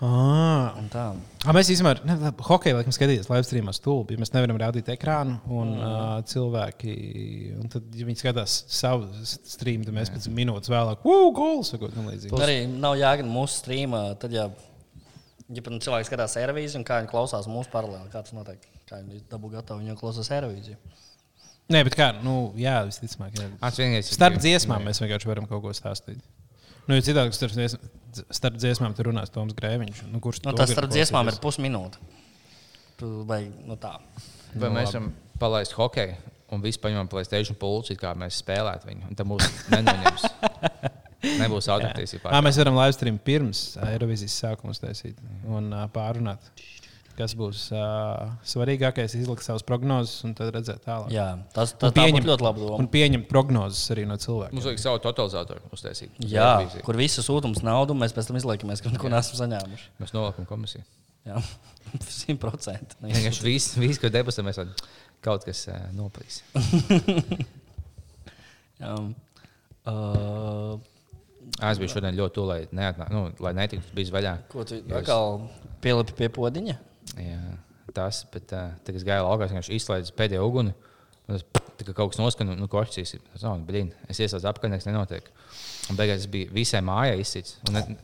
Ah. 0.02 0.74
Ah, 1.46 1.54
mēs 1.54 1.68
īstenībā 1.70 2.32
hokeju 2.42 2.74
laikam 2.74 2.94
skatīties 2.94 3.28
live 3.30 3.46
streamā 3.46 3.74
stulbi. 3.76 4.16
ja 4.16 4.22
Mēs 4.22 4.32
nevaram 4.34 4.58
rādīt 4.58 4.90
ekrānu, 4.90 5.36
un 5.46 5.76
mm. 5.76 5.84
uh, 5.86 6.16
cilvēki, 6.26 6.94
un 7.60 7.70
tad, 7.70 7.86
ja 7.94 8.08
viņi 8.08 8.18
skatās 8.18 8.56
savu 8.72 9.06
streamu, 9.22 9.86
tad 9.86 9.94
mēs 9.94 10.10
pēc 10.10 10.26
minūtes 10.34 10.72
vēlāk, 10.72 11.06
wow, 11.06 11.30
kā 11.36 11.92
Tur 12.32 12.46
arī 12.48 12.58
nav 12.72 12.96
jēga 12.98 13.28
mūsu 13.28 13.60
streamā. 13.62 14.02
Tad, 14.22 14.34
ja, 14.34 14.48
ja 15.46 15.66
pat 15.68 15.78
cilvēks 15.86 16.10
skatās 16.10 16.34
servīzi 16.34 16.80
un 16.80 16.88
kā 16.88 16.98
viņi 16.98 17.12
klausās 17.14 17.46
mūsu 17.50 17.70
paralēli, 17.70 18.10
kā 18.10 18.26
tas 18.26 18.34
notiek, 18.34 18.66
kā 18.90 19.04
viņi 19.04 19.22
dabū 19.30 19.54
gatavi, 19.54 19.86
viņi 19.86 19.98
klausās 20.02 20.30
servīzi. 20.34 20.74
Nē, 21.70 21.86
bet 21.86 21.94
kā, 21.94 22.10
nu, 22.26 22.50
jā, 22.58 22.80
visticamāk, 22.90 23.38
jā. 23.38 24.02
Starp 24.10 24.42
dziesmām 24.42 24.82
mēs 24.82 24.98
vienkārši 24.98 25.30
varam 25.30 25.46
kaut 25.46 25.62
ko 25.62 25.78
stāstīt. 25.78 26.18
Nu, 26.88 26.96
jo 26.98 27.04
citādi, 27.06 27.34
starp, 27.36 27.54
dzies- 27.54 27.78
starp 28.34 28.56
dziesmām 28.58 28.94
tur 28.98 29.10
runās 29.12 29.30
Toms 29.32 29.54
Grēviņš. 29.58 30.02
Nu, 30.10 30.20
kurš 30.22 30.42
Nu, 30.44 30.50
to 30.50 30.62
tas 30.64 30.72
starp 30.74 30.90
dziesmām 30.92 31.30
ir 31.30 31.38
pusminūte. 31.42 32.02
Vajag, 33.02 33.52
nu 33.66 33.76
tā. 33.80 33.96
Vai 34.54 34.68
mēs 34.70 34.92
varam 34.92 35.12
palaist 35.40 35.72
hokeju 35.78 36.14
un 36.52 36.60
visu 36.62 36.78
paņemam 36.82 37.08
Playstation 37.10 37.56
pulci, 37.58 37.96
kā 37.98 38.12
mēs 38.18 38.42
spēlētu 38.42 38.90
viņu? 38.90 39.08
Un 39.10 39.18
tam 39.18 39.30
mūs 39.32 39.46
nenoņems. 39.72 40.26
Nebūs. 41.42 41.68
Ā, 42.34 42.40
mēs 42.42 42.56
varam 42.58 42.74
live 42.80 42.94
stream 42.96 43.18
pirms 43.22 43.60
Eirovizijas 43.86 44.34
sākuma 44.42 44.74
uztaisīt 44.74 45.18
un 45.46 45.68
uh, 45.70 45.84
pārunāt, 45.94 46.48
kas 47.18 47.34
būs 47.38 47.64
uh, 47.74 48.32
svarīgākais, 48.48 49.14
izlikt 49.18 49.44
savas 49.46 49.64
prognozes 49.66 50.22
un 50.26 50.34
tad 50.38 50.52
redzēt 50.54 50.82
tālāk. 50.86 51.10
Jā, 51.14 51.26
tas, 51.54 51.74
tas 51.78 51.94
būtu 51.96 52.24
ļoti 52.28 52.46
laba 52.46 52.70
Un 52.78 52.88
pieņemt 52.92 53.28
prognozes 53.30 53.82
arī 53.94 54.06
no 54.08 54.16
cilvēkiem. 54.20 54.56
Mums 54.56 54.68
vajag 54.70 54.82
savu 54.82 55.02
totalizatoru 55.04 55.72
uztaisīt. 55.74 56.14
Jā, 56.22 56.48
Televīziju. 56.58 56.86
kur 56.86 56.98
visi 57.00 57.24
sūtums 57.24 57.62
naudu, 57.66 57.96
mēs 57.98 58.14
pēc 58.16 58.30
tam 58.30 58.40
izliekamies, 58.40 58.84
ka 58.84 58.92
neko 58.94 59.12
neesam 59.12 59.40
saņēmuši. 59.42 59.90
Mēs 60.02 60.14
nolikam 60.16 60.48
komisiju. 60.48 60.84
Jā, 61.28 61.42
simt 62.22 62.40
procenti. 62.42 62.98
Vienkārši 63.04 63.46
viss, 63.46 63.76
vis, 63.78 64.00
ko 64.02 64.10
debesam, 64.12 64.48
mēs 64.48 64.62
kaut 65.22 65.44
kas 65.46 65.66
uh, 65.70 65.84
noplīs. 65.96 66.40
Jā. 68.82 68.96
Uh, 69.86 70.80
Es 71.62 71.78
biju 71.78 71.90
šodien 71.90 72.16
ļoti 72.16 72.34
tuvu, 72.36 72.48
lai, 72.48 72.60
neatnā, 72.74 73.08
nu, 73.12 73.24
lai 73.42 73.50
netiktu 73.58 73.94
bijis 73.96 74.12
vaļā. 74.14 74.36
ko 74.50 74.62
tu 74.66 74.78
atkal 74.94 75.42
pielipi 75.82 76.14
pie 76.16 76.28
podiņa? 76.32 76.76
Jā, 77.18 77.40
tas, 77.96 78.22
bet 78.32 78.52
uh, 78.56 78.70
tagad 78.86 79.00
es 79.02 79.04
gāju 79.08 79.26
laukā, 79.28 79.50
viņš 79.52 79.72
izslēdz 79.76 80.14
pēdējo 80.16 80.46
uguni. 80.48 80.72
un 81.28 81.36
Tas 81.38 81.44
tā 81.78 81.84
kā 81.86 81.92
kaut 81.96 82.12
kas 82.12 82.18
noskana, 82.20 82.54
nu, 82.58 82.66
košķis. 82.70 83.12
Es 83.34 83.42
domāju, 83.42 83.64
blīn, 83.66 83.92
es 84.10 84.18
iesaistos 84.20 84.44
apkārt, 84.48 84.70
nekas 84.74 84.86
nenotiek. 84.88 85.28
Un 85.90 85.96
beigās 85.98 86.20
es 86.22 86.26
biju 86.30 86.50
visai 86.54 86.80
mājai 86.84 87.16
izsits. 87.22 87.56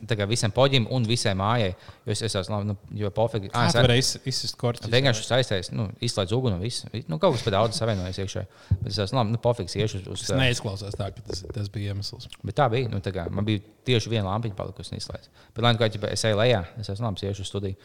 Tā 0.09 0.15
kā 0.19 0.25
visam 0.27 0.51
poģim 0.55 0.87
un 0.95 1.05
visai 1.07 1.31
mājai. 1.37 1.69
Jo 2.07 2.15
es 2.15 2.23
esmu, 2.25 2.59
nu, 2.67 2.75
jo 2.99 3.11
pofīgi. 3.15 3.51
Ah, 3.55 3.67
es 3.69 3.75
tā 3.77 3.83
varēja 3.85 4.03
iz- 4.03 4.17
izsist 4.27 4.57
korķis. 4.59 4.89
vienkārši 4.91 5.27
saistīts, 5.27 5.71
nu, 5.75 5.87
izslēdz 6.03 6.33
uguni 6.35 6.57
un 6.57 6.63
viss. 6.63 6.85
Nu, 7.07 7.19
kaut 7.21 7.35
kas 7.37 7.45
par 7.45 7.55
daudz 7.55 7.79
savienojas 7.79 8.19
iekšā. 8.23 8.43
Bet 8.81 8.91
es 8.91 8.99
esmu, 9.05 9.23
nu, 9.31 9.39
pofīgi 9.45 9.79
iešu 9.83 10.01
uz. 10.01 10.07
uz 10.15 10.25
Tas 10.27 10.35
neizklausās 10.39 10.97
tā, 10.99 11.11
ka 11.15 11.23
tas, 11.29 11.45
tas 11.55 11.69
bija 11.71 11.93
iemesls. 11.93 12.27
Bet 12.43 12.55
tā 12.59 12.67
bija. 12.71 12.89
Nu, 12.91 12.99
tā 12.99 13.13
kā, 13.15 13.29
man 13.31 13.47
bija 13.47 13.63
tieši 13.87 14.11
viena 14.11 14.27
lampiņa, 14.31 14.55
palikusi 14.59 14.99
izslēgta. 14.99 15.31
Bet, 15.55 15.63
lai 15.63 15.73
nu 15.75 15.79
kā 15.79 15.87
ģipē, 15.91 16.11
es 16.15 16.25
eju 16.27 16.39
lejā, 16.41 16.65
es 16.79 16.89
esmu 16.89 17.07
labi, 17.11 17.27
iešu 17.31 17.47
uz 17.47 17.51
studiju. 17.53 17.79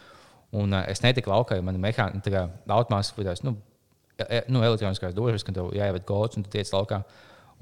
Un 0.55 0.75
uh, 0.75 0.85
es 0.91 1.03
netiku 1.03 1.33
laukā, 1.33 1.59
jo 1.59 1.67
man 1.67 1.79
mehāniski 1.83 2.35
automātiski 2.71 3.23
bija 3.23 3.35
nu, 3.47 3.57
e- 4.23 4.45
nu, 4.49 4.63
elektroniskās 4.63 5.15
došas, 5.17 5.47
kad 5.47 5.57
tev 5.57 5.73
jāievada 5.75 6.07
kods 6.07 6.39
un 6.39 6.47
tu 6.47 6.53
tiec 6.53 6.71
laukā. 6.75 7.03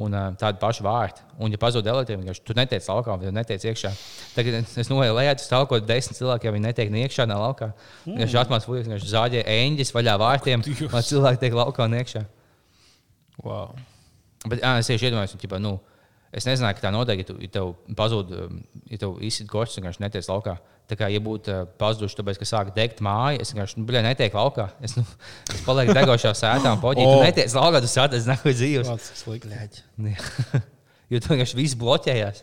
Un 0.03 0.15
uh, 0.17 0.31
tādi 0.41 0.57
paši 0.61 0.85
vārti. 0.85 1.25
Un, 1.37 1.53
ja 1.53 1.61
pazūd 1.61 1.89
elektrība, 1.89 2.25
tad 2.33 2.41
tu 2.49 2.57
netiec 2.57 2.87
laukā, 2.89 3.17
vai 3.21 3.33
netiec 3.37 3.65
iekšā. 3.69 3.93
Tagad 4.37 4.57
es- 4.65 4.91
noeju 4.91 5.17
lejā, 5.19 5.35
tas 5.37 5.51
tālāk, 5.51 5.69
ko 5.69 5.81
desmit 5.85 6.17
cilvēki, 6.17 6.49
ja 6.49 6.55
viņi 6.55 6.65
netiek 6.65 6.93
ne 6.93 7.05
iekšā, 7.05 7.27
ne 7.29 7.37
laukā. 7.37 7.71
Viņš 8.07 8.33
mm. 8.33 8.41
atmās 8.41 8.69
fujas, 8.69 8.89
viņš 8.89 9.09
zāģē 9.13 9.45
eņģis 9.53 9.93
vaļā 9.93 10.17
vārtiem, 10.25 10.65
lai 10.95 11.05
cilvēki 11.07 11.43
tiek 11.45 11.57
laukā 11.61 11.87
un 11.89 11.99
iekšā. 12.01 12.25
Wow. 13.45 13.77
Bet 14.49 14.65
ā, 14.65 14.79
es 14.81 14.89
tieši 14.91 15.11
iedomājos, 15.11 15.37
ka, 15.39 15.61
nu, 15.63 15.77
es 16.33 16.49
nezināju, 16.49 16.79
ka 16.79 16.87
tā 16.89 16.93
notiek, 16.95 17.21
ja, 17.23 17.29
tu, 17.29 17.37
ja 17.45 17.53
tev 17.53 17.75
pazūd, 17.97 18.33
ja 18.91 19.01
tev 19.05 19.21
izsit 19.25 19.49
košs, 19.53 19.77
vienkārši 19.79 20.03
netiek 20.03 20.29
laukā. 20.29 20.57
Tā 20.93 20.99
kā, 21.01 21.07
ja 21.09 21.21
būtu 21.25 21.49
uh, 21.55 21.63
pazuduši, 21.81 22.19
tāpēc, 22.19 22.39
ka 22.43 22.49
sāk 22.49 22.73
degt 22.77 22.99
māja, 23.05 23.41
es 23.41 23.53
vienkārši, 23.55 23.79
nu, 23.81 23.87
bļā, 23.89 24.03
netiek 24.05 24.35
laukā. 24.37 24.67
Es, 24.85 24.93
nu, 24.99 25.05
es 25.49 25.63
palieku 25.65 25.95
degošā 25.97 26.35
sētā 26.37 26.75
un 26.75 26.83
poģī. 26.83 27.07
O. 27.09 27.15
Tu 27.17 27.29
netiec 27.31 27.55
laukā, 27.57 27.81
tu 27.81 27.89
sāties 27.89 28.29
nākamais 28.29 28.59
dzīves. 28.59 28.91
Tas 28.91 29.07
slikti. 29.23 29.57
jo 31.13 31.21
tu 31.23 31.33
vienkārši 31.33 31.57
viss 31.63 31.79
bloķējās. 31.81 32.43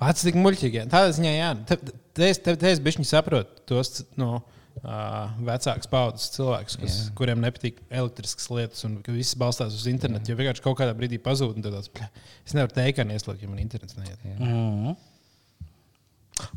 Tas 0.00 0.24
tik 0.26 0.36
muļķīgi. 0.42 0.88
Tādā 0.90 1.12
ziņā, 1.14 1.36
jā. 1.36 1.52
Te, 1.70 1.78
te, 2.16 2.26
es- 2.32 2.42
te, 2.42 2.56
te 2.60 2.72
es 2.74 2.82
bišķiņi 2.82 3.06
saprotu 3.08 3.62
tos 3.70 4.02
no 4.20 4.32
uh, 4.40 5.30
vecākas 5.46 5.88
paudzes 5.90 6.32
cilvēkus, 6.34 6.76
kas, 6.82 6.98
Jā. 6.98 7.14
kuriem 7.18 7.40
nepatīk 7.44 7.78
elektriskas 7.94 8.50
lietas 8.52 8.84
un 8.88 8.98
ka 9.06 9.14
viss 9.14 9.38
balstās 9.38 9.76
uz 9.78 9.86
internetu. 9.90 10.32
Jo 10.34 10.38
vienkārši 10.40 10.64
kaut 10.66 10.80
kādā 10.82 10.96
brīdī 10.98 11.20
pazūd. 11.22 11.54
un 11.56 11.64
tad 11.64 11.78
tāds, 11.78 11.90
"Bļa, 11.94 12.10
Es 12.44 12.56
nevaru 12.58 12.74
teikt, 12.74 12.98
ka 12.98 13.06
neieslēgt, 13.08 13.42
ja 13.42 13.48
man 13.48 13.62
internets 13.62 13.96
neiet. 13.96 14.18
Mm. 14.34 14.96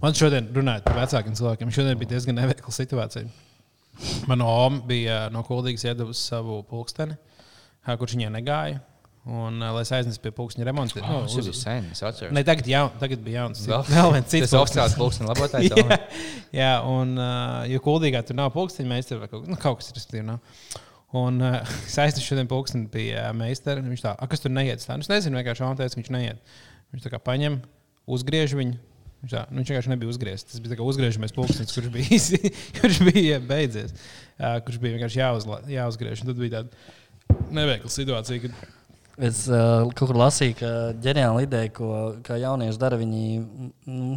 Man 0.01 0.15
šodien 0.17 0.47
runājot 0.55 0.85
par 0.87 0.97
vecākiem 1.03 1.35
cilvēkiem, 1.37 1.71
šodien 1.75 1.99
bija 2.01 2.15
diezgan 2.15 2.37
neveikla 2.39 2.73
situācija. 2.73 3.27
Mana 4.29 4.45
oma 4.49 4.81
bija 4.89 5.23
no 5.33 5.41
Kuldīgas 5.45 5.85
iedavusi 5.87 6.21
savu 6.31 6.59
pulksteni, 6.69 7.15
ā, 7.85 7.95
kurš 7.97 8.15
viņai 8.17 8.31
negāja. 8.37 8.79
Un, 9.27 9.57
ā, 9.59 9.73
lai 9.75 9.81
es 9.83 9.89
aiznesu 9.91 10.21
pie 10.23 10.31
pulksteņa 10.31 10.65
remonta, 10.69 11.01
Oh, 11.03 11.25
nu, 11.25 11.27
tas 11.27 11.49
bija 11.49 11.57
sen, 11.59 11.87
es 11.91 11.99
atceros. 12.05 12.31
ne, 12.31 12.43
tagad, 12.47 12.67
jaun, 12.71 12.93
tagad 13.01 13.19
bija 13.25 13.41
jauns. 13.41 13.65
Vēl- 13.67 14.13
viens 14.13 14.29
cits 14.31 14.45
Tas 14.53 14.53
oficiāls 14.61 14.95
pulkstenis 14.95 15.31
labotājs. 15.33 15.73
jā, 15.81 15.97
jā, 16.55 16.69
un 16.87 17.11
uh, 17.19 17.65
jo 17.67 17.81
kuldīgā 17.83 18.21
tur 18.23 18.37
nav 18.39 18.53
pulksteņa 18.55 18.87
meistara 18.93 19.25
vai 19.25 19.27
kaut, 19.33 19.49
nu, 19.51 19.57
kaut 19.59 19.81
kas 19.81 19.91
tāds- 19.91 20.07
nav. 20.29 20.39
Un 21.17 21.41
uh, 21.43 21.59
es 21.89 21.97
aiznesu 21.99 22.23
šodien 22.29 22.47
pulksteni 22.47 22.87
pie 22.93 23.09
uh, 23.19 23.33
meistara. 23.35 23.83
Viņš 23.83 24.05
tā, 24.05 24.15
"A, 24.15 24.29
kas 24.31 24.39
tur 24.45 24.53
neiet? 24.55 24.79
Tā, 24.87 24.95
nu, 24.95 25.03
es 25.03 25.11
nezinu, 25.11 25.41
vienkārši 25.41 25.65
он 25.67 25.75
teica, 25.81 25.91
ka 25.97 26.01
viņš 26.05 26.13
neiet. 26.15 26.55
Viņš 26.95 27.03
tā 27.09 27.11
kā 27.11 27.19
paņem, 27.27 27.59
uzgriež 28.07 28.55
viņu. 28.55 28.79
Viņš, 29.27 29.33
tā, 29.33 29.41
nu, 29.51 29.59
viņš 29.59 29.71
vienkārši 29.73 29.91
nebija 29.91 30.11
uzgriezts. 30.13 30.53
Tas 30.53 30.61
bija 30.63 30.85
uzgriežamies 30.87 31.33
pulkstenis, 31.35 31.73
kurš 31.75 31.89
bija, 31.91 32.07
īsi- 32.15 32.51
kurš 32.79 33.01
bija 33.09 33.41
beidzies. 33.43 33.91
Uh, 34.39 34.55
kurš 34.63 34.79
bija 34.79 34.95
vienkārši 34.95 35.19
jāuzla, 35.19 35.57
jāuzgriež. 35.67 36.23
Un 36.23 36.31
tad 36.31 36.39
bija 36.39 36.61
tāda 36.61 37.43
neveikla 37.51 37.91
situācija, 37.91 38.47
kad 38.47 38.73
Es 39.17 39.47
uh, 39.49 39.81
kaut 39.97 40.11
kur 40.11 40.17
lasīju, 40.21 40.53
ka 40.59 40.67
ģeniāla 41.01 41.41
ideja, 41.41 41.71
ko 41.73 41.87
jaunieši 42.37 42.77
dara, 42.77 42.99
viņi 43.01 43.23
mm, 43.41 44.11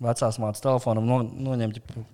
vecās 0.00 0.38
mācības 0.40 0.64
telefonam 0.64 1.04
no, 1.04 1.18
noņem 1.28 1.74
ģipu, 1.76 2.04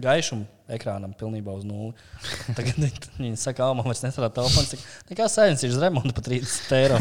gaišumu 0.00 0.48
ekrānam 0.72 1.12
pilnībā 1.18 1.54
uz 1.58 1.64
nulli. 1.68 1.92
Tagad 2.56 2.78
viņi- 2.80 3.34
saka, 3.40 3.58
ka 3.62 3.70
man 3.76 3.88
vairs 3.88 4.04
nestrādā 4.04 4.32
telefons. 4.38 4.72
Saka, 4.72 4.94
Nekā 5.12 5.28
sēnes 5.32 5.64
ir 5.64 5.74
uz 5.74 5.80
remontu 5.82 6.14
par 6.16 6.26
30 6.26 6.76
eiro. 6.78 7.00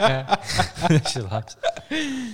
Tas 0.90 1.16
ir 1.16 1.26
labs. 1.26 1.58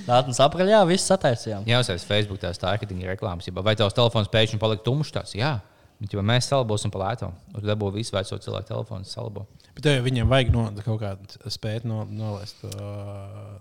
Nātnes 0.06 0.42
apakaļ, 0.46 0.74
jā, 0.74 0.82
viss 0.88 1.10
sataisījām. 1.10 1.66
Jā, 1.68 1.80
uzsācis 1.82 2.06
Facebook 2.08 2.42
tās 2.42 2.60
mārketinga 2.62 3.14
reklāmas. 3.14 3.48
Vai 3.50 3.74
tavs 3.78 3.96
telefons 3.96 4.30
pēkšņi 4.32 4.62
palika 4.62 4.86
tumšs? 4.86 5.14
Tāds? 5.16 5.34
Jā, 5.38 5.56
Bet, 5.96 6.12
ja 6.12 6.20
mēs 6.24 6.50
salabosim 6.50 6.92
pa 6.92 7.00
lēto, 7.00 7.30
tad 7.54 7.64
dabū 7.70 7.88
visu 7.94 8.12
veco 8.12 8.36
cilvēku 8.44 8.68
telefonu 8.68 9.08
salabo. 9.08 9.46
Bet 9.76 9.84
tev 9.86 10.04
viņiem 10.04 10.28
vajag 10.28 10.52
no, 10.52 10.66
kaut 10.84 11.00
kādu 11.00 11.52
spēt 11.52 11.86
no, 11.88 12.02
nolaist. 12.10 12.60
Uh, 12.68 13.56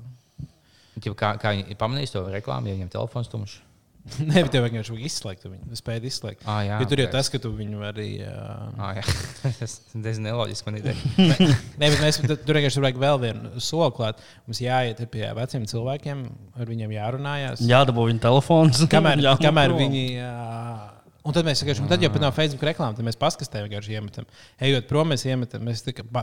kā, 1.15 1.36
kā 1.39 1.53
viņi 1.55 1.77
pamanīs 1.79 2.11
to 2.11 2.25
reklāmu, 2.27 2.67
ja 2.67 2.75
viņiem 2.75 2.91
telefons 2.91 3.31
tumšs? 3.31 3.61
Nē, 4.30 4.43
bet 4.45 4.51
tev 4.53 4.66
vienkārši 4.68 4.93
vajag 4.93 5.08
izslēgt 5.10 5.45
viņu. 5.47 5.68
Es 5.74 5.82
spēju 5.82 6.06
izslēgt. 6.10 6.43
Ah, 6.45 6.60
jā, 6.66 6.78
jo 6.82 6.89
tur 6.91 7.01
jau 7.01 7.08
tas, 7.16 7.30
ka 7.34 7.39
tu 7.41 7.49
viņu 7.58 7.80
vari. 7.82 8.10
Uh... 8.22 8.68
Ah, 8.78 8.99
jā. 8.99 9.06
Tas 9.60 9.78
ir 9.82 10.03
diezgan 10.06 10.28
neloģiski. 10.30 10.68
Man 10.70 10.80
ideja. 10.80 10.97
Nē, 11.82 11.89
bet 11.89 12.01
mēs 12.03 12.22
tur 12.22 12.60
vienkārši 12.60 12.84
vajag 12.86 13.01
vēl 13.01 13.22
vienu 13.26 13.64
soli 13.66 13.89
klāt. 13.97 14.22
Mums 14.45 14.62
jāiet 14.62 15.01
pie 15.14 15.26
veciem 15.39 15.66
cilvēkiem, 15.72 16.26
ar 16.53 16.70
viņiem 16.70 16.93
jārunājās. 16.99 17.66
Jādabū 17.66 18.06
viņa 18.12 18.26
telefons. 18.28 18.86
Kamēr, 18.93 19.26
kamēr 19.41 19.74
viņi. 19.80 20.06
Uh, 20.22 20.94
Un 21.26 21.34
tad 21.34 21.47
mēs 21.47 21.57
vienkārši, 21.63 21.88
tad 21.89 22.03
jau 22.05 22.09
pēc 22.13 22.21
tam 22.21 22.34
Facebook 22.36 22.63
reklāmām, 22.67 22.93
tad 22.99 23.05
mēs 23.07 23.15
paskastē 23.17 23.63
vienkārši 23.65 23.95
iemetam. 23.97 24.28
Ejot 24.61 24.86
prom, 24.89 25.09
mēs 25.09 25.23
iemetam, 25.26 25.63
mēs 25.65 25.80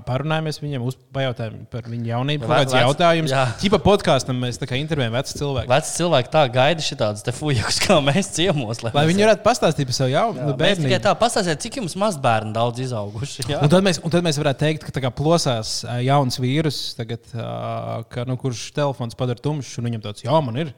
parunājamies 0.06 0.60
viņiem, 0.62 0.84
uzpajautājam 0.86 1.56
par 1.72 1.88
viņu 1.90 2.06
jaunību, 2.12 2.46
kāds 2.46 2.70
vec- 2.76 2.84
jautājums. 2.84 3.34
Ķipa 3.64 3.80
podkāstam 3.82 4.38
mēs 4.44 4.60
tā 4.62 4.68
kā 4.70 4.78
intervējam 4.78 5.16
vecu 5.16 5.34
cilvēku. 5.40 5.68
Veci 5.72 5.96
cilvēki 5.98 6.30
tā 6.36 6.44
gaida 6.54 6.86
šādas 6.86 7.24
te 7.26 7.34
fujakus, 7.34 7.80
kā 7.82 7.96
mēs 8.06 8.30
ciemos. 8.36 8.84
Lai 8.86 9.04
viņi 9.10 9.26
varētu 9.26 9.42
pastāstīt 9.48 9.90
par 9.90 9.98
savu 9.98 10.14
jaunu 10.14 10.38
Mēs 10.54 10.78
tikai 10.78 10.92
bērnu. 10.94 11.02
tā 11.08 11.16
pastāstījām, 11.24 11.58
cik 11.66 11.80
jums 11.82 11.98
maz 11.98 12.20
bērnu 12.22 12.54
daudz 12.54 12.84
izauguši. 12.86 13.48
Jā. 13.50 13.58
Un 13.66 13.74
tad, 13.74 13.82
mēs, 13.82 13.98
un 14.06 14.14
tad 14.14 14.22
mēs 14.22 14.38
varētu 14.38 14.62
teikt, 14.62 14.86
ka 14.86 14.94
tā 14.94 15.02
kā 15.02 15.10
plosās 15.10 15.80
jauns 16.06 16.38
vīrus, 16.38 16.80
tagad, 16.98 17.26
ka, 17.34 18.22
nu, 18.30 18.38
kurš 18.38 18.68
telefons 18.78 19.18
padara 19.18 19.42
tumšs, 19.42 19.74
un 19.82 19.90
viņam 19.90 20.06
tāds, 20.06 20.22
jā, 20.26 20.38
man 20.46 20.62
ir. 20.62 20.72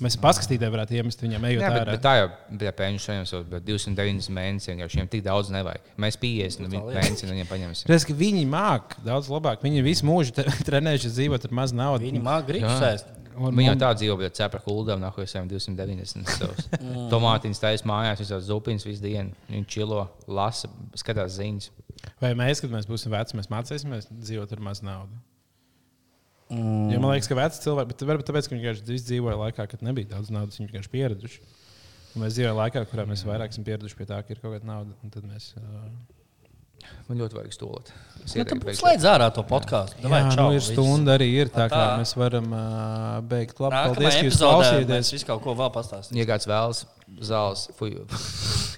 Mēs 0.00 0.16
paskatītāji 0.20 0.72
varētu 0.72 0.96
iemest 0.96 1.20
viņam, 1.20 1.44
ejot 1.50 1.62
Jā, 1.62 1.70
bet, 1.74 1.82
ārā. 1.82 1.94
bet 1.94 2.02
tā 2.04 2.12
jau 2.16 2.28
bija 2.62 2.72
pēkšņi 2.78 3.02
saņems, 3.04 3.32
bet 3.50 3.66
290 3.66 4.32
mēnesi 4.36 4.72
jau 4.72 4.88
šiem 4.94 5.10
tik 5.12 5.24
daudz 5.26 5.52
nevajag. 5.52 5.90
Mēs 6.00 6.16
50 6.22 6.64
nu, 6.64 6.82
mēnesi 6.88 7.28
no 7.28 7.34
viņiem 7.34 7.50
paņemsim. 7.50 7.92
Ka 8.08 8.16
viņi 8.16 8.44
māca 8.48 9.04
daudz 9.04 9.28
labāk. 9.32 9.60
Viņi 9.66 9.84
visu 9.84 10.08
mūžu 10.08 10.32
trenējušies 10.68 11.16
dzīvot 11.18 11.48
ar 11.50 11.56
maz 11.60 11.76
naudas. 11.76 12.06
Viņi 12.08 12.24
māca 12.24 12.48
gribu 12.48 12.68
Jā. 12.70 12.78
sēst. 12.80 13.16
Un 13.40 13.54
Viņa 13.56 13.70
jau 13.70 13.78
tā 13.80 13.90
dzīvo, 13.96 14.16
bet 14.20 14.36
cepra 14.36 14.60
kuldām 14.64 15.00
nāk, 15.00 15.16
jau 15.22 15.44
290 15.48 16.32
savus. 16.34 16.66
Tomātiņas 17.12 17.62
taisa 17.62 17.88
mājās, 17.88 18.20
visās 18.24 18.48
zupiņas 18.48 18.88
visu 18.88 19.04
dienu. 19.04 19.36
Viņa 19.48 19.68
čilo, 19.70 20.02
lasa, 20.28 20.68
skatās 20.98 21.38
ziņas. 21.38 21.70
Vai 22.20 22.34
mēs, 22.36 22.60
kad 22.64 22.72
mēs 22.72 22.88
būsim 22.88 23.12
veci, 23.14 23.36
mēs 23.38 23.48
mācīsimies 23.52 24.10
dzīvot 24.10 24.56
ar 24.56 24.64
maz 24.64 24.82
naudas? 24.84 25.29
Mm. 26.50 26.90
Jo 26.90 27.00
man 27.02 27.12
liekas, 27.14 27.28
ka 27.30 27.38
veci 27.38 27.62
cilvēki, 27.64 27.92
bet 27.92 28.06
varbūt 28.10 28.26
tāpēc, 28.30 28.48
ka 28.48 28.56
viņi 28.56 28.64
vienkārši 28.66 29.00
dzīvoja 29.06 29.36
laikā, 29.46 29.66
kad 29.70 29.82
nebija 29.86 30.12
daudz 30.16 30.32
naudas, 30.34 30.58
viņi 30.58 30.70
vienkārši 30.70 30.92
pieraduši. 30.94 31.42
Un 32.10 32.24
mēs 32.24 32.34
dzīvojam 32.34 32.56
laikā, 32.58 32.82
kurā 32.90 33.04
mēs 33.06 33.22
vairāk 33.28 33.52
esam 33.54 33.66
pieraduši 33.68 33.98
pie 34.00 34.06
tā, 34.10 34.18
ka 34.26 34.34
ir 34.34 34.40
kaut 34.42 34.56
kāda 34.56 34.66
nauda. 34.66 34.96
un 35.04 35.12
tad 35.14 35.28
Mēs, 35.30 35.52
uh... 35.60 36.16
Man 37.06 37.18
ļoti 37.20 37.36
vajag 37.36 37.54
stulot. 37.54 37.90
Es 38.24 38.34
Nu, 38.34 38.44
beigt. 38.62 38.78
slēdz 38.78 39.04
ārā 39.10 39.26
to 39.34 39.42
podkāstu. 39.46 40.00
Jā, 40.02 40.20
nu, 40.38 40.46
ir 40.56 40.62
stunda 40.64 41.16
arī 41.18 41.26
ir 41.42 41.50
tā, 41.52 41.66
kā 41.70 41.80
Tā. 41.80 41.98
mēs 42.00 42.14
varam 42.16 42.46
uh, 42.54 43.18
beigt. 43.26 43.60
Labi, 43.60 43.74
Nākamajā 43.74 43.94
paldies, 43.98 44.16
ka 44.16 44.24
jūs 44.26 44.38
klausījāties. 44.40 45.10
visu 45.16 45.28
kaut 45.28 45.42
ko 45.44 45.54
vēl 45.58 45.72
pastāstām. 45.74 46.16
Ja 46.20 46.26
kāds 46.30 46.48
vēlas 46.50 46.82
zāles, 47.30 47.66
fuju. 47.78 48.06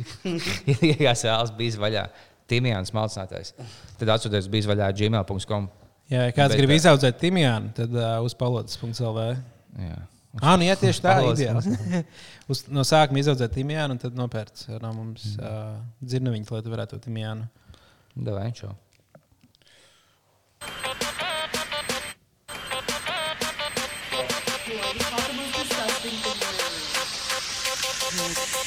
ja 0.91 0.97
kāds 1.07 1.25
vēlas 1.29 1.55
bijis 1.59 1.79
vaļā, 1.81 2.07
Timjāns 2.51 2.93
malcinātais, 2.97 3.55
tad 4.01 4.15
atsūties 4.17 4.51
bijis 4.53 4.69
vaļā 4.71 4.91
gmail.com. 4.99 5.71
Jā, 6.11 6.27
ja 6.29 6.35
kāds 6.35 6.55
Bet, 6.55 6.61
grib 6.61 6.73
uh, 6.73 6.79
izaudzēt 6.81 7.21
timjānu, 7.23 7.73
tad 7.77 7.95
uh, 7.97 8.19
uz 8.27 8.35
palotas.lv. 8.39 9.27
Jā. 9.79 9.99
Ah, 10.41 10.57
nu, 10.57 10.65
jā, 10.65 10.77
tieši 10.81 11.05
tā 11.05 11.17
ideja. 11.29 11.59
Uz, 12.51 12.65
no 12.73 12.85
sākuma 12.89 13.21
izaudzēt 13.21 13.53
timjānu, 13.55 13.97
un 13.97 14.01
tad 14.01 14.17
nopērts 14.17 14.71
no 14.81 14.93
mums 14.97 15.35
uh, 15.37 15.77
dzirnaviņas, 16.05 16.55
lai 16.57 16.63
tu 16.65 16.73
varētu 16.73 16.97
to 16.97 17.05
timjānu. 17.09 17.49
Davai, 18.17 18.49
čau. 18.57 18.73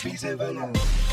Disgusting. 0.06 1.05